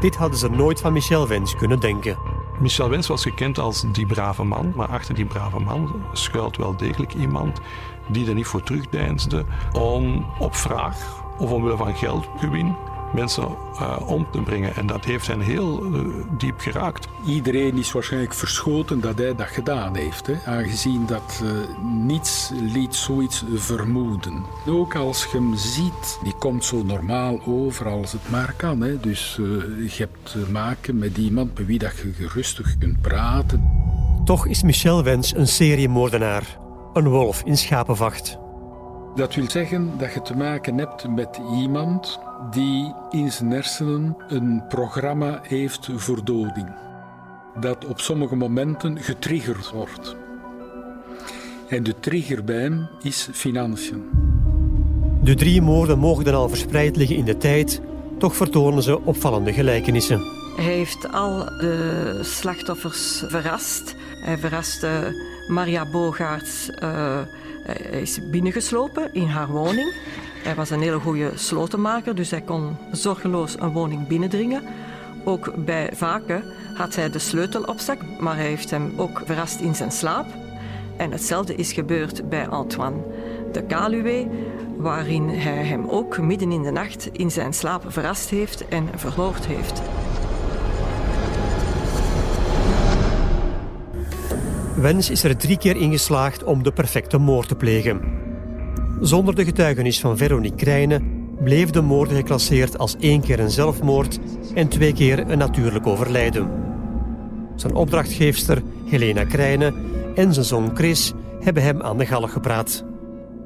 Dit 0.00 0.16
hadden 0.16 0.38
ze 0.38 0.48
nooit 0.48 0.80
van 0.80 0.92
Michel 0.92 1.28
Wens 1.28 1.56
kunnen 1.56 1.80
denken. 1.80 2.35
Michel 2.60 2.88
Wens 2.88 3.06
was 3.06 3.22
gekend 3.22 3.58
als 3.58 3.84
die 3.92 4.06
brave 4.06 4.44
man, 4.44 4.72
maar 4.76 4.88
achter 4.88 5.14
die 5.14 5.24
brave 5.24 5.60
man 5.60 5.94
schuilt 6.12 6.56
wel 6.56 6.76
degelijk 6.76 7.14
iemand 7.14 7.60
die 8.08 8.28
er 8.28 8.34
niet 8.34 8.46
voor 8.46 8.62
terugdeinsde 8.62 9.44
om 9.72 10.26
op 10.38 10.54
vraag 10.54 11.24
of 11.38 11.50
omwille 11.50 11.76
van 11.76 11.94
geldgewin 11.94 12.76
mensen 13.14 13.48
uh, 13.72 13.96
om 14.06 14.26
te 14.32 14.40
brengen. 14.40 14.76
En 14.76 14.86
dat 14.86 15.04
heeft 15.04 15.26
hen 15.26 15.40
heel 15.40 15.84
uh, 15.84 16.00
diep 16.38 16.60
geraakt. 16.60 17.08
Iedereen 17.26 17.78
is 17.78 17.92
waarschijnlijk 17.92 18.34
verschoten 18.34 19.00
dat 19.00 19.18
hij 19.18 19.34
dat 19.34 19.46
gedaan 19.46 19.96
heeft. 19.96 20.26
Hè? 20.26 20.34
Aangezien 20.44 21.06
dat 21.06 21.42
uh, 21.42 21.50
niets 22.06 22.50
liet 22.72 22.94
zoiets 22.94 23.44
vermoeden. 23.54 24.44
Ook 24.66 24.94
als 24.94 25.24
je 25.24 25.36
hem 25.36 25.56
ziet, 25.56 26.18
die 26.22 26.34
komt 26.38 26.64
zo 26.64 26.82
normaal 26.82 27.40
over 27.46 27.88
als 27.88 28.12
het 28.12 28.30
maar 28.30 28.54
kan. 28.56 28.80
Hè? 28.80 29.00
Dus 29.00 29.34
je 29.36 29.96
hebt 29.96 30.32
te 30.32 30.46
maken 30.50 30.98
met 30.98 31.16
iemand 31.16 31.58
met 31.58 31.66
wie 31.66 31.78
dat 31.78 31.98
je 31.98 32.12
gerustig 32.12 32.78
kunt 32.78 33.00
praten. 33.00 33.70
Toch 34.24 34.46
is 34.46 34.62
Michel 34.62 35.02
Wens 35.02 35.34
een 35.34 35.48
seriemoordenaar. 35.48 36.58
Een 36.92 37.08
wolf 37.08 37.42
in 37.44 37.56
schapenvacht. 37.56 38.38
Dat 39.16 39.34
wil 39.34 39.50
zeggen 39.50 39.90
dat 39.98 40.12
je 40.12 40.22
te 40.22 40.36
maken 40.36 40.78
hebt 40.78 41.08
met 41.08 41.40
iemand 41.52 42.18
die 42.50 42.94
in 43.10 43.32
zijn 43.32 43.50
hersenen 43.50 44.16
een 44.28 44.62
programma 44.68 45.40
heeft 45.42 45.88
voor 45.94 46.24
doding. 46.24 46.68
Dat 47.60 47.84
op 47.84 48.00
sommige 48.00 48.36
momenten 48.36 48.98
getriggerd 48.98 49.70
wordt. 49.70 50.16
En 51.68 51.82
de 51.82 52.00
trigger 52.00 52.44
bij 52.44 52.60
hem 52.60 52.88
is 53.02 53.28
financiën. 53.32 54.04
De 55.22 55.34
drie 55.34 55.62
moorden 55.62 55.98
mogen 55.98 56.34
al 56.34 56.48
verspreid 56.48 56.96
liggen 56.96 57.16
in 57.16 57.24
de 57.24 57.36
tijd, 57.36 57.80
toch 58.18 58.36
vertonen 58.36 58.82
ze 58.82 59.04
opvallende 59.04 59.52
gelijkenissen. 59.52 60.20
Hij 60.56 60.64
heeft 60.64 61.12
al 61.12 61.44
de 61.44 62.18
slachtoffers 62.22 63.24
verrast. 63.26 63.94
Hij 64.24 64.38
verraste 64.38 65.14
Maria 65.48 65.90
Bogaerts. 65.90 66.70
Uh, 66.82 67.18
hij 67.66 68.00
is 68.00 68.30
binnengeslopen 68.30 69.14
in 69.14 69.26
haar 69.26 69.48
woning. 69.48 69.94
Hij 70.42 70.54
was 70.54 70.70
een 70.70 70.80
hele 70.80 70.98
goede 70.98 71.30
slotenmaker, 71.34 72.14
dus 72.14 72.30
hij 72.30 72.40
kon 72.40 72.76
zorgeloos 72.92 73.56
een 73.58 73.72
woning 73.72 74.06
binnendringen. 74.06 74.62
Ook 75.24 75.64
bij 75.64 75.90
Vaken 75.94 76.44
had 76.74 76.94
hij 76.94 77.10
de 77.10 77.18
sleutel 77.18 77.62
op 77.62 77.78
zak, 77.78 77.98
maar 78.20 78.36
hij 78.36 78.46
heeft 78.46 78.70
hem 78.70 78.92
ook 78.96 79.22
verrast 79.24 79.60
in 79.60 79.74
zijn 79.74 79.92
slaap. 79.92 80.26
En 80.96 81.12
hetzelfde 81.12 81.54
is 81.54 81.72
gebeurd 81.72 82.28
bij 82.28 82.48
Antoine 82.48 83.02
de 83.52 83.66
Caluwe, 83.66 84.28
waarin 84.76 85.28
hij 85.28 85.64
hem 85.64 85.88
ook 85.88 86.18
midden 86.18 86.52
in 86.52 86.62
de 86.62 86.70
nacht 86.70 87.08
in 87.12 87.30
zijn 87.30 87.52
slaap 87.52 87.84
verrast 87.86 88.30
heeft 88.30 88.68
en 88.68 88.88
verhoord 88.94 89.46
heeft. 89.46 89.82
Wens 94.76 95.10
is 95.10 95.24
er 95.24 95.36
drie 95.36 95.58
keer 95.58 95.76
ingeslaagd 95.76 96.44
om 96.44 96.62
de 96.62 96.72
perfecte 96.72 97.18
moord 97.18 97.48
te 97.48 97.54
plegen. 97.54 98.00
Zonder 99.00 99.34
de 99.34 99.44
getuigenis 99.44 100.00
van 100.00 100.16
Veronique 100.16 100.56
Krijnen 100.56 101.28
bleef 101.42 101.70
de 101.70 101.80
moord 101.80 102.12
geclasseerd 102.12 102.78
als 102.78 102.96
één 103.00 103.20
keer 103.20 103.40
een 103.40 103.50
zelfmoord 103.50 104.18
en 104.54 104.68
twee 104.68 104.92
keer 104.92 105.30
een 105.30 105.38
natuurlijk 105.38 105.86
overlijden. 105.86 106.50
Zijn 107.54 107.74
opdrachtgeefster 107.74 108.62
Helena 108.86 109.24
Krijnen 109.24 109.74
en 110.14 110.34
zijn 110.34 110.46
zoon 110.46 110.70
Chris 110.74 111.12
hebben 111.40 111.62
hem 111.62 111.82
aan 111.82 111.98
de 111.98 112.06
galg 112.06 112.32
gepraat. 112.32 112.84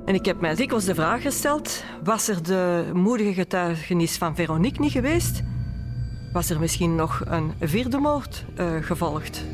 En 0.04 0.14
ik 0.14 0.24
heb 0.24 0.40
mij 0.40 0.54
dikwijls 0.54 0.84
de 0.84 0.94
vraag 0.94 1.22
gesteld: 1.22 1.84
was 2.04 2.28
er 2.28 2.42
de 2.42 2.90
moedige 2.92 3.34
getuigenis 3.34 4.16
van 4.16 4.34
Veronique 4.34 4.80
niet 4.80 4.92
geweest? 4.92 5.42
Was 6.32 6.50
er 6.50 6.60
misschien 6.60 6.94
nog 6.94 7.22
een 7.24 7.52
vierde 7.60 7.98
moord 7.98 8.44
uh, 8.58 8.66
gevolgd? 8.80 9.44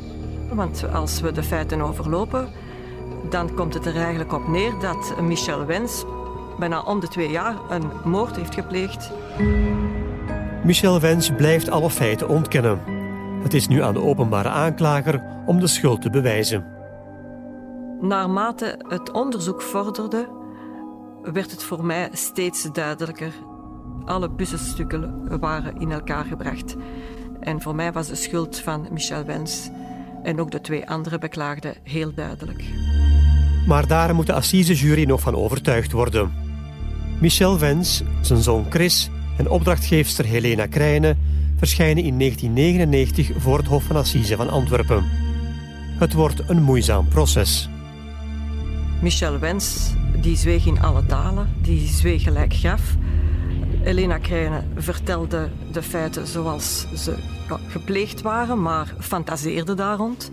Want 0.53 0.85
als 0.93 1.21
we 1.21 1.31
de 1.31 1.43
feiten 1.43 1.81
overlopen, 1.81 2.47
dan 3.29 3.53
komt 3.53 3.73
het 3.73 3.85
er 3.85 3.95
eigenlijk 3.95 4.33
op 4.33 4.47
neer 4.47 4.73
dat 4.79 5.21
Michel 5.21 5.65
Wens 5.65 6.05
bijna 6.59 6.81
om 6.81 6.99
de 6.99 7.07
twee 7.07 7.29
jaar 7.29 7.55
een 7.69 7.91
moord 8.03 8.35
heeft 8.35 8.53
gepleegd. 8.53 9.11
Michel 10.63 10.99
Wens 10.99 11.29
blijft 11.29 11.69
alle 11.69 11.89
feiten 11.89 12.29
ontkennen. 12.29 12.81
Het 13.43 13.53
is 13.53 13.67
nu 13.67 13.81
aan 13.81 13.93
de 13.93 14.01
openbare 14.01 14.49
aanklager 14.49 15.23
om 15.45 15.59
de 15.59 15.67
schuld 15.67 16.01
te 16.01 16.09
bewijzen. 16.09 16.65
Naarmate 18.01 18.79
het 18.87 19.11
onderzoek 19.11 19.61
vorderde, 19.61 20.27
werd 21.21 21.51
het 21.51 21.63
voor 21.63 21.85
mij 21.85 22.09
steeds 22.11 22.71
duidelijker. 22.71 23.31
Alle 24.05 24.31
puzzelstukken 24.31 25.39
waren 25.39 25.77
in 25.77 25.91
elkaar 25.91 26.25
gebracht. 26.25 26.75
En 27.39 27.61
voor 27.61 27.75
mij 27.75 27.91
was 27.91 28.07
de 28.07 28.15
schuld 28.15 28.59
van 28.59 28.87
Michel 28.91 29.23
Wens 29.23 29.69
en 30.23 30.39
ook 30.39 30.51
de 30.51 30.61
twee 30.61 30.89
andere 30.89 31.17
beklaagden 31.17 31.75
heel 31.83 32.13
duidelijk. 32.13 32.63
Maar 33.67 33.87
daar 33.87 34.15
moet 34.15 34.25
de 34.25 34.33
assisejury 34.33 35.03
nog 35.03 35.21
van 35.21 35.35
overtuigd 35.35 35.91
worden. 35.91 36.31
Michel 37.19 37.57
Vens, 37.57 38.03
zijn 38.21 38.41
zoon 38.41 38.65
Chris 38.69 39.09
en 39.37 39.49
opdrachtgeefster 39.49 40.25
Helena 40.25 40.65
Krijnen 40.65 41.17
verschijnen 41.57 42.03
in 42.03 42.19
1999 42.19 43.41
voor 43.41 43.57
het 43.57 43.67
Hof 43.67 43.83
van 43.83 43.95
Assise 43.95 44.35
van 44.35 44.49
Antwerpen. 44.49 45.05
Het 45.99 46.13
wordt 46.13 46.49
een 46.49 46.63
moeizaam 46.63 47.07
proces. 47.07 47.69
Michel 49.01 49.39
Wens 49.39 49.93
die 50.21 50.37
zweeg 50.37 50.65
in 50.65 50.81
alle 50.81 51.05
talen, 51.05 51.47
die 51.61 51.87
zweeg 51.87 52.23
gelijk 52.23 52.53
graf. 52.53 52.81
Elena 53.87 54.17
Krijnen 54.17 54.63
vertelde 54.75 55.49
de 55.71 55.83
feiten 55.83 56.27
zoals 56.27 56.87
ze 56.95 57.15
gepleegd 57.67 58.21
waren, 58.21 58.61
maar 58.61 58.93
fantaseerde 58.99 59.73
daar 59.73 59.97
rond. 59.97 60.31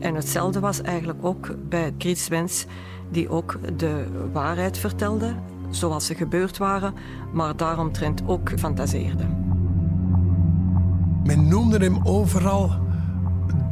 En 0.00 0.14
hetzelfde 0.14 0.60
was 0.60 0.80
eigenlijk 0.80 1.18
ook 1.24 1.54
bij 1.68 1.94
Chris 1.98 2.28
Wens, 2.28 2.66
die 3.10 3.28
ook 3.28 3.58
de 3.76 4.06
waarheid 4.32 4.78
vertelde, 4.78 5.34
zoals 5.70 6.06
ze 6.06 6.14
gebeurd 6.14 6.58
waren, 6.58 6.94
maar 7.32 7.56
daaromtrent 7.56 8.22
ook 8.26 8.50
fantaseerde. 8.58 9.24
Men 11.24 11.48
noemde 11.48 11.78
hem 11.78 12.00
overal 12.02 12.70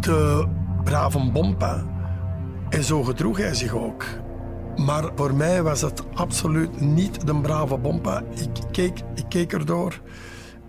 de 0.00 0.46
brave 0.84 1.30
bompa. 1.30 1.84
En 2.68 2.84
zo 2.84 3.02
gedroeg 3.02 3.36
hij 3.36 3.54
zich 3.54 3.74
ook. 3.74 4.04
Maar 4.84 5.04
voor 5.16 5.34
mij 5.34 5.62
was 5.62 5.80
het 5.80 6.02
absoluut 6.14 6.80
niet 6.80 7.26
de 7.26 7.40
brave 7.40 7.76
bompa. 7.76 8.22
Ik 8.34 8.48
keek, 8.72 8.98
ik 9.14 9.24
keek 9.28 9.52
erdoor 9.52 10.00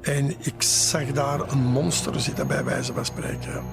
en 0.02 0.30
ik 0.30 0.62
zag 0.62 1.06
daar 1.06 1.52
een 1.52 1.64
monster 1.64 2.20
zitten, 2.20 2.48
bij 2.48 2.64
wijze 2.64 2.94
van 2.94 3.06
spreken. 3.06 3.64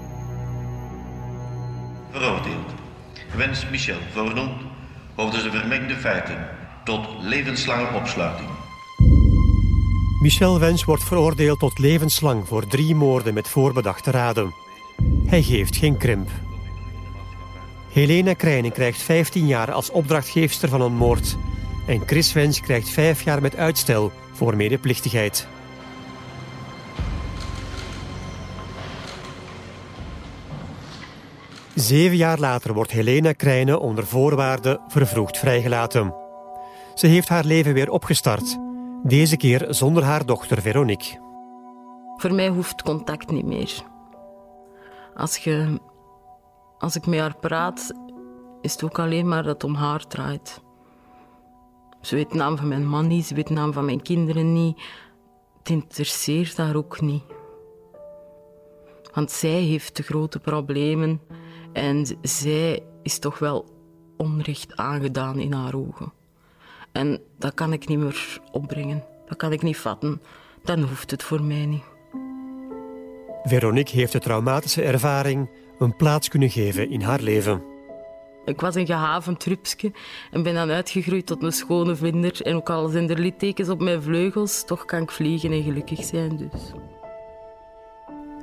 Veroordeeld. 2.10 2.70
Wens 3.36 3.68
Michel 3.70 3.98
vernoemd 4.12 4.62
over 5.16 5.42
de 5.42 5.50
vermengde 5.50 5.96
feiten 5.96 6.48
tot 6.84 7.06
levenslange 7.20 7.94
opsluiting. 7.94 8.48
Michel 10.22 10.58
Wens 10.58 10.84
wordt 10.84 11.04
veroordeeld 11.04 11.58
tot 11.58 11.78
levenslang 11.78 12.46
voor 12.46 12.66
drie 12.66 12.94
moorden 12.94 13.34
met 13.34 13.48
voorbedachte 13.48 14.10
raden. 14.10 14.54
Hij 15.26 15.42
geeft 15.42 15.76
geen 15.76 15.96
krimp. 15.96 16.30
Helena 17.92 18.32
Krijnen 18.32 18.72
krijgt 18.72 19.02
15 19.02 19.46
jaar 19.46 19.72
als 19.72 19.90
opdrachtgeefster 19.90 20.68
van 20.68 20.80
een 20.80 20.96
moord. 20.96 21.36
En 21.86 22.02
Chris 22.06 22.32
Wens 22.32 22.60
krijgt 22.60 22.88
5 22.88 23.22
jaar 23.22 23.42
met 23.42 23.56
uitstel 23.56 24.12
voor 24.32 24.56
medeplichtigheid. 24.56 25.48
Zeven 31.74 32.16
jaar 32.16 32.38
later 32.38 32.74
wordt 32.74 32.90
Helena 32.90 33.32
Krijnen 33.32 33.80
onder 33.80 34.06
voorwaarden 34.06 34.80
vervroegd 34.88 35.38
vrijgelaten. 35.38 36.14
Ze 36.94 37.06
heeft 37.06 37.28
haar 37.28 37.44
leven 37.44 37.74
weer 37.74 37.90
opgestart, 37.90 38.58
deze 39.02 39.36
keer 39.36 39.66
zonder 39.68 40.02
haar 40.02 40.26
dochter 40.26 40.62
Veronique. 40.62 41.18
Voor 42.16 42.34
mij 42.34 42.48
hoeft 42.48 42.82
contact 42.82 43.30
niet 43.30 43.46
meer. 43.46 43.82
Als, 45.14 45.36
je, 45.36 45.80
als 46.78 46.96
ik 46.96 47.06
met 47.06 47.18
haar 47.18 47.36
praat, 47.36 47.92
is 48.60 48.72
het 48.72 48.84
ook 48.84 48.98
alleen 48.98 49.28
maar 49.28 49.42
dat 49.42 49.52
het 49.52 49.64
om 49.64 49.74
haar 49.74 50.06
draait. 50.06 50.60
Ze 52.00 52.14
weet 52.14 52.30
de 52.30 52.36
naam 52.36 52.56
van 52.56 52.68
mijn 52.68 52.88
man 52.88 53.06
niet, 53.06 53.26
ze 53.26 53.34
weet 53.34 53.46
de 53.46 53.54
naam 53.54 53.72
van 53.72 53.84
mijn 53.84 54.02
kinderen 54.02 54.52
niet. 54.52 54.80
Het 55.58 55.68
interesseert 55.68 56.56
haar 56.56 56.76
ook 56.76 57.00
niet. 57.00 57.22
Want 59.14 59.30
zij 59.30 59.60
heeft 59.60 59.96
de 59.96 60.02
grote 60.02 60.38
problemen. 60.38 61.20
En 61.72 62.18
zij 62.22 62.82
is 63.02 63.18
toch 63.18 63.38
wel 63.38 63.66
onrecht 64.16 64.76
aangedaan 64.76 65.38
in 65.38 65.52
haar 65.52 65.74
ogen. 65.74 66.12
En 66.92 67.20
dat 67.38 67.54
kan 67.54 67.72
ik 67.72 67.88
niet 67.88 67.98
meer 67.98 68.40
opbrengen. 68.52 69.04
Dat 69.26 69.36
kan 69.36 69.52
ik 69.52 69.62
niet 69.62 69.76
vatten. 69.76 70.22
Dan 70.62 70.80
hoeft 70.82 71.10
het 71.10 71.22
voor 71.22 71.42
mij 71.42 71.66
niet. 71.66 71.84
Veronique 73.42 73.96
heeft 73.96 74.12
de 74.12 74.18
traumatische 74.18 74.82
ervaring 74.82 75.50
een 75.78 75.96
plaats 75.96 76.28
kunnen 76.28 76.50
geven 76.50 76.90
in 76.90 77.00
haar 77.00 77.20
leven. 77.20 77.62
Ik 78.44 78.60
was 78.60 78.74
een 78.74 78.86
gehavend 78.86 79.40
trupsje 79.40 79.92
en 80.30 80.42
ben 80.42 80.54
dan 80.54 80.70
uitgegroeid 80.70 81.26
tot 81.26 81.42
een 81.42 81.52
schone 81.52 81.96
vlinder. 81.96 82.42
En 82.42 82.54
ook 82.54 82.70
al 82.70 82.88
zijn 82.88 83.10
er 83.10 83.18
littekens 83.18 83.68
op 83.68 83.80
mijn 83.80 84.02
vleugels, 84.02 84.64
toch 84.64 84.84
kan 84.84 85.02
ik 85.02 85.10
vliegen 85.10 85.52
en 85.52 85.62
gelukkig 85.62 86.04
zijn 86.04 86.36
dus. 86.36 86.72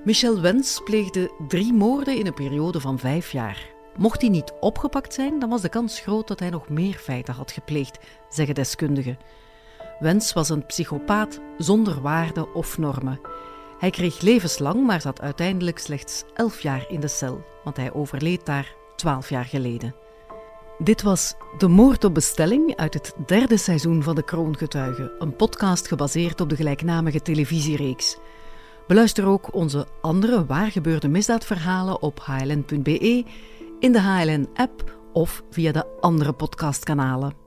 Michel 0.04 0.42
Wens 0.42 0.82
pleegde 0.84 1.32
drie 1.48 1.74
moorden 1.74 2.18
in 2.18 2.28
een 2.28 2.34
periode 2.34 2.80
van 2.80 3.00
vijf 3.00 3.32
jaar. 3.32 3.74
Mocht 3.98 4.22
hij 4.22 4.30
niet 4.30 4.54
opgepakt 4.60 5.14
zijn, 5.14 5.40
dan 5.40 5.50
was 5.50 5.62
de 5.62 5.70
kans 5.70 6.00
groot 6.00 6.28
dat 6.28 6.40
hij 6.40 6.50
nog 6.50 6.70
meer 6.70 6.94
feiten 6.94 7.34
had 7.34 7.52
gepleegd, 7.52 8.00
zeggen 8.30 8.56
deskundigen. 8.56 9.18
Wens 10.00 10.34
was 10.34 10.50
een 10.50 10.66
psychopaat 10.66 11.40
zonder 11.58 12.02
waarden 12.02 12.54
of 12.54 12.78
normen. 12.78 13.20
Hij 13.80 13.90
kreeg 13.90 14.22
levenslang, 14.22 14.86
maar 14.86 15.02
zat 15.02 15.22
uiteindelijk 15.22 15.80
slechts 15.80 16.24
elf 16.34 16.62
jaar 16.62 16.86
in 16.90 17.00
de 17.00 17.08
cel, 17.08 17.44
want 17.64 17.78
hij 17.78 17.94
overleed 17.94 18.46
daar 18.46 18.76
twaalf 18.96 19.30
jaar 19.30 19.46
geleden. 19.46 19.96
Dit 20.78 21.02
was 21.02 21.36
De 21.58 21.68
Moord 21.68 22.04
op 22.04 22.14
Bestelling 22.14 22.76
uit 22.76 22.94
het 22.94 23.14
derde 23.26 23.58
seizoen 23.58 24.04
van 24.04 24.16
De 24.16 24.24
Kroongetuigen, 24.24 25.12
een 25.20 25.36
podcast 25.36 25.88
gebaseerd 25.88 26.42
op 26.42 26.50
de 26.50 26.56
gelijknamige 26.56 27.22
televisiereeks. 27.22 28.18
Beluister 28.88 29.26
ook 29.26 29.54
onze 29.54 29.88
andere 30.02 30.46
waargebeurde 30.46 31.08
misdaadverhalen 31.08 32.02
op 32.02 32.20
hln.be, 32.24 33.26
in 33.80 33.92
de 33.92 34.02
HLN-app 34.02 34.98
of 35.14 35.44
via 35.50 35.72
de 35.72 35.86
andere 36.00 36.34
podcastkanalen. 36.34 37.45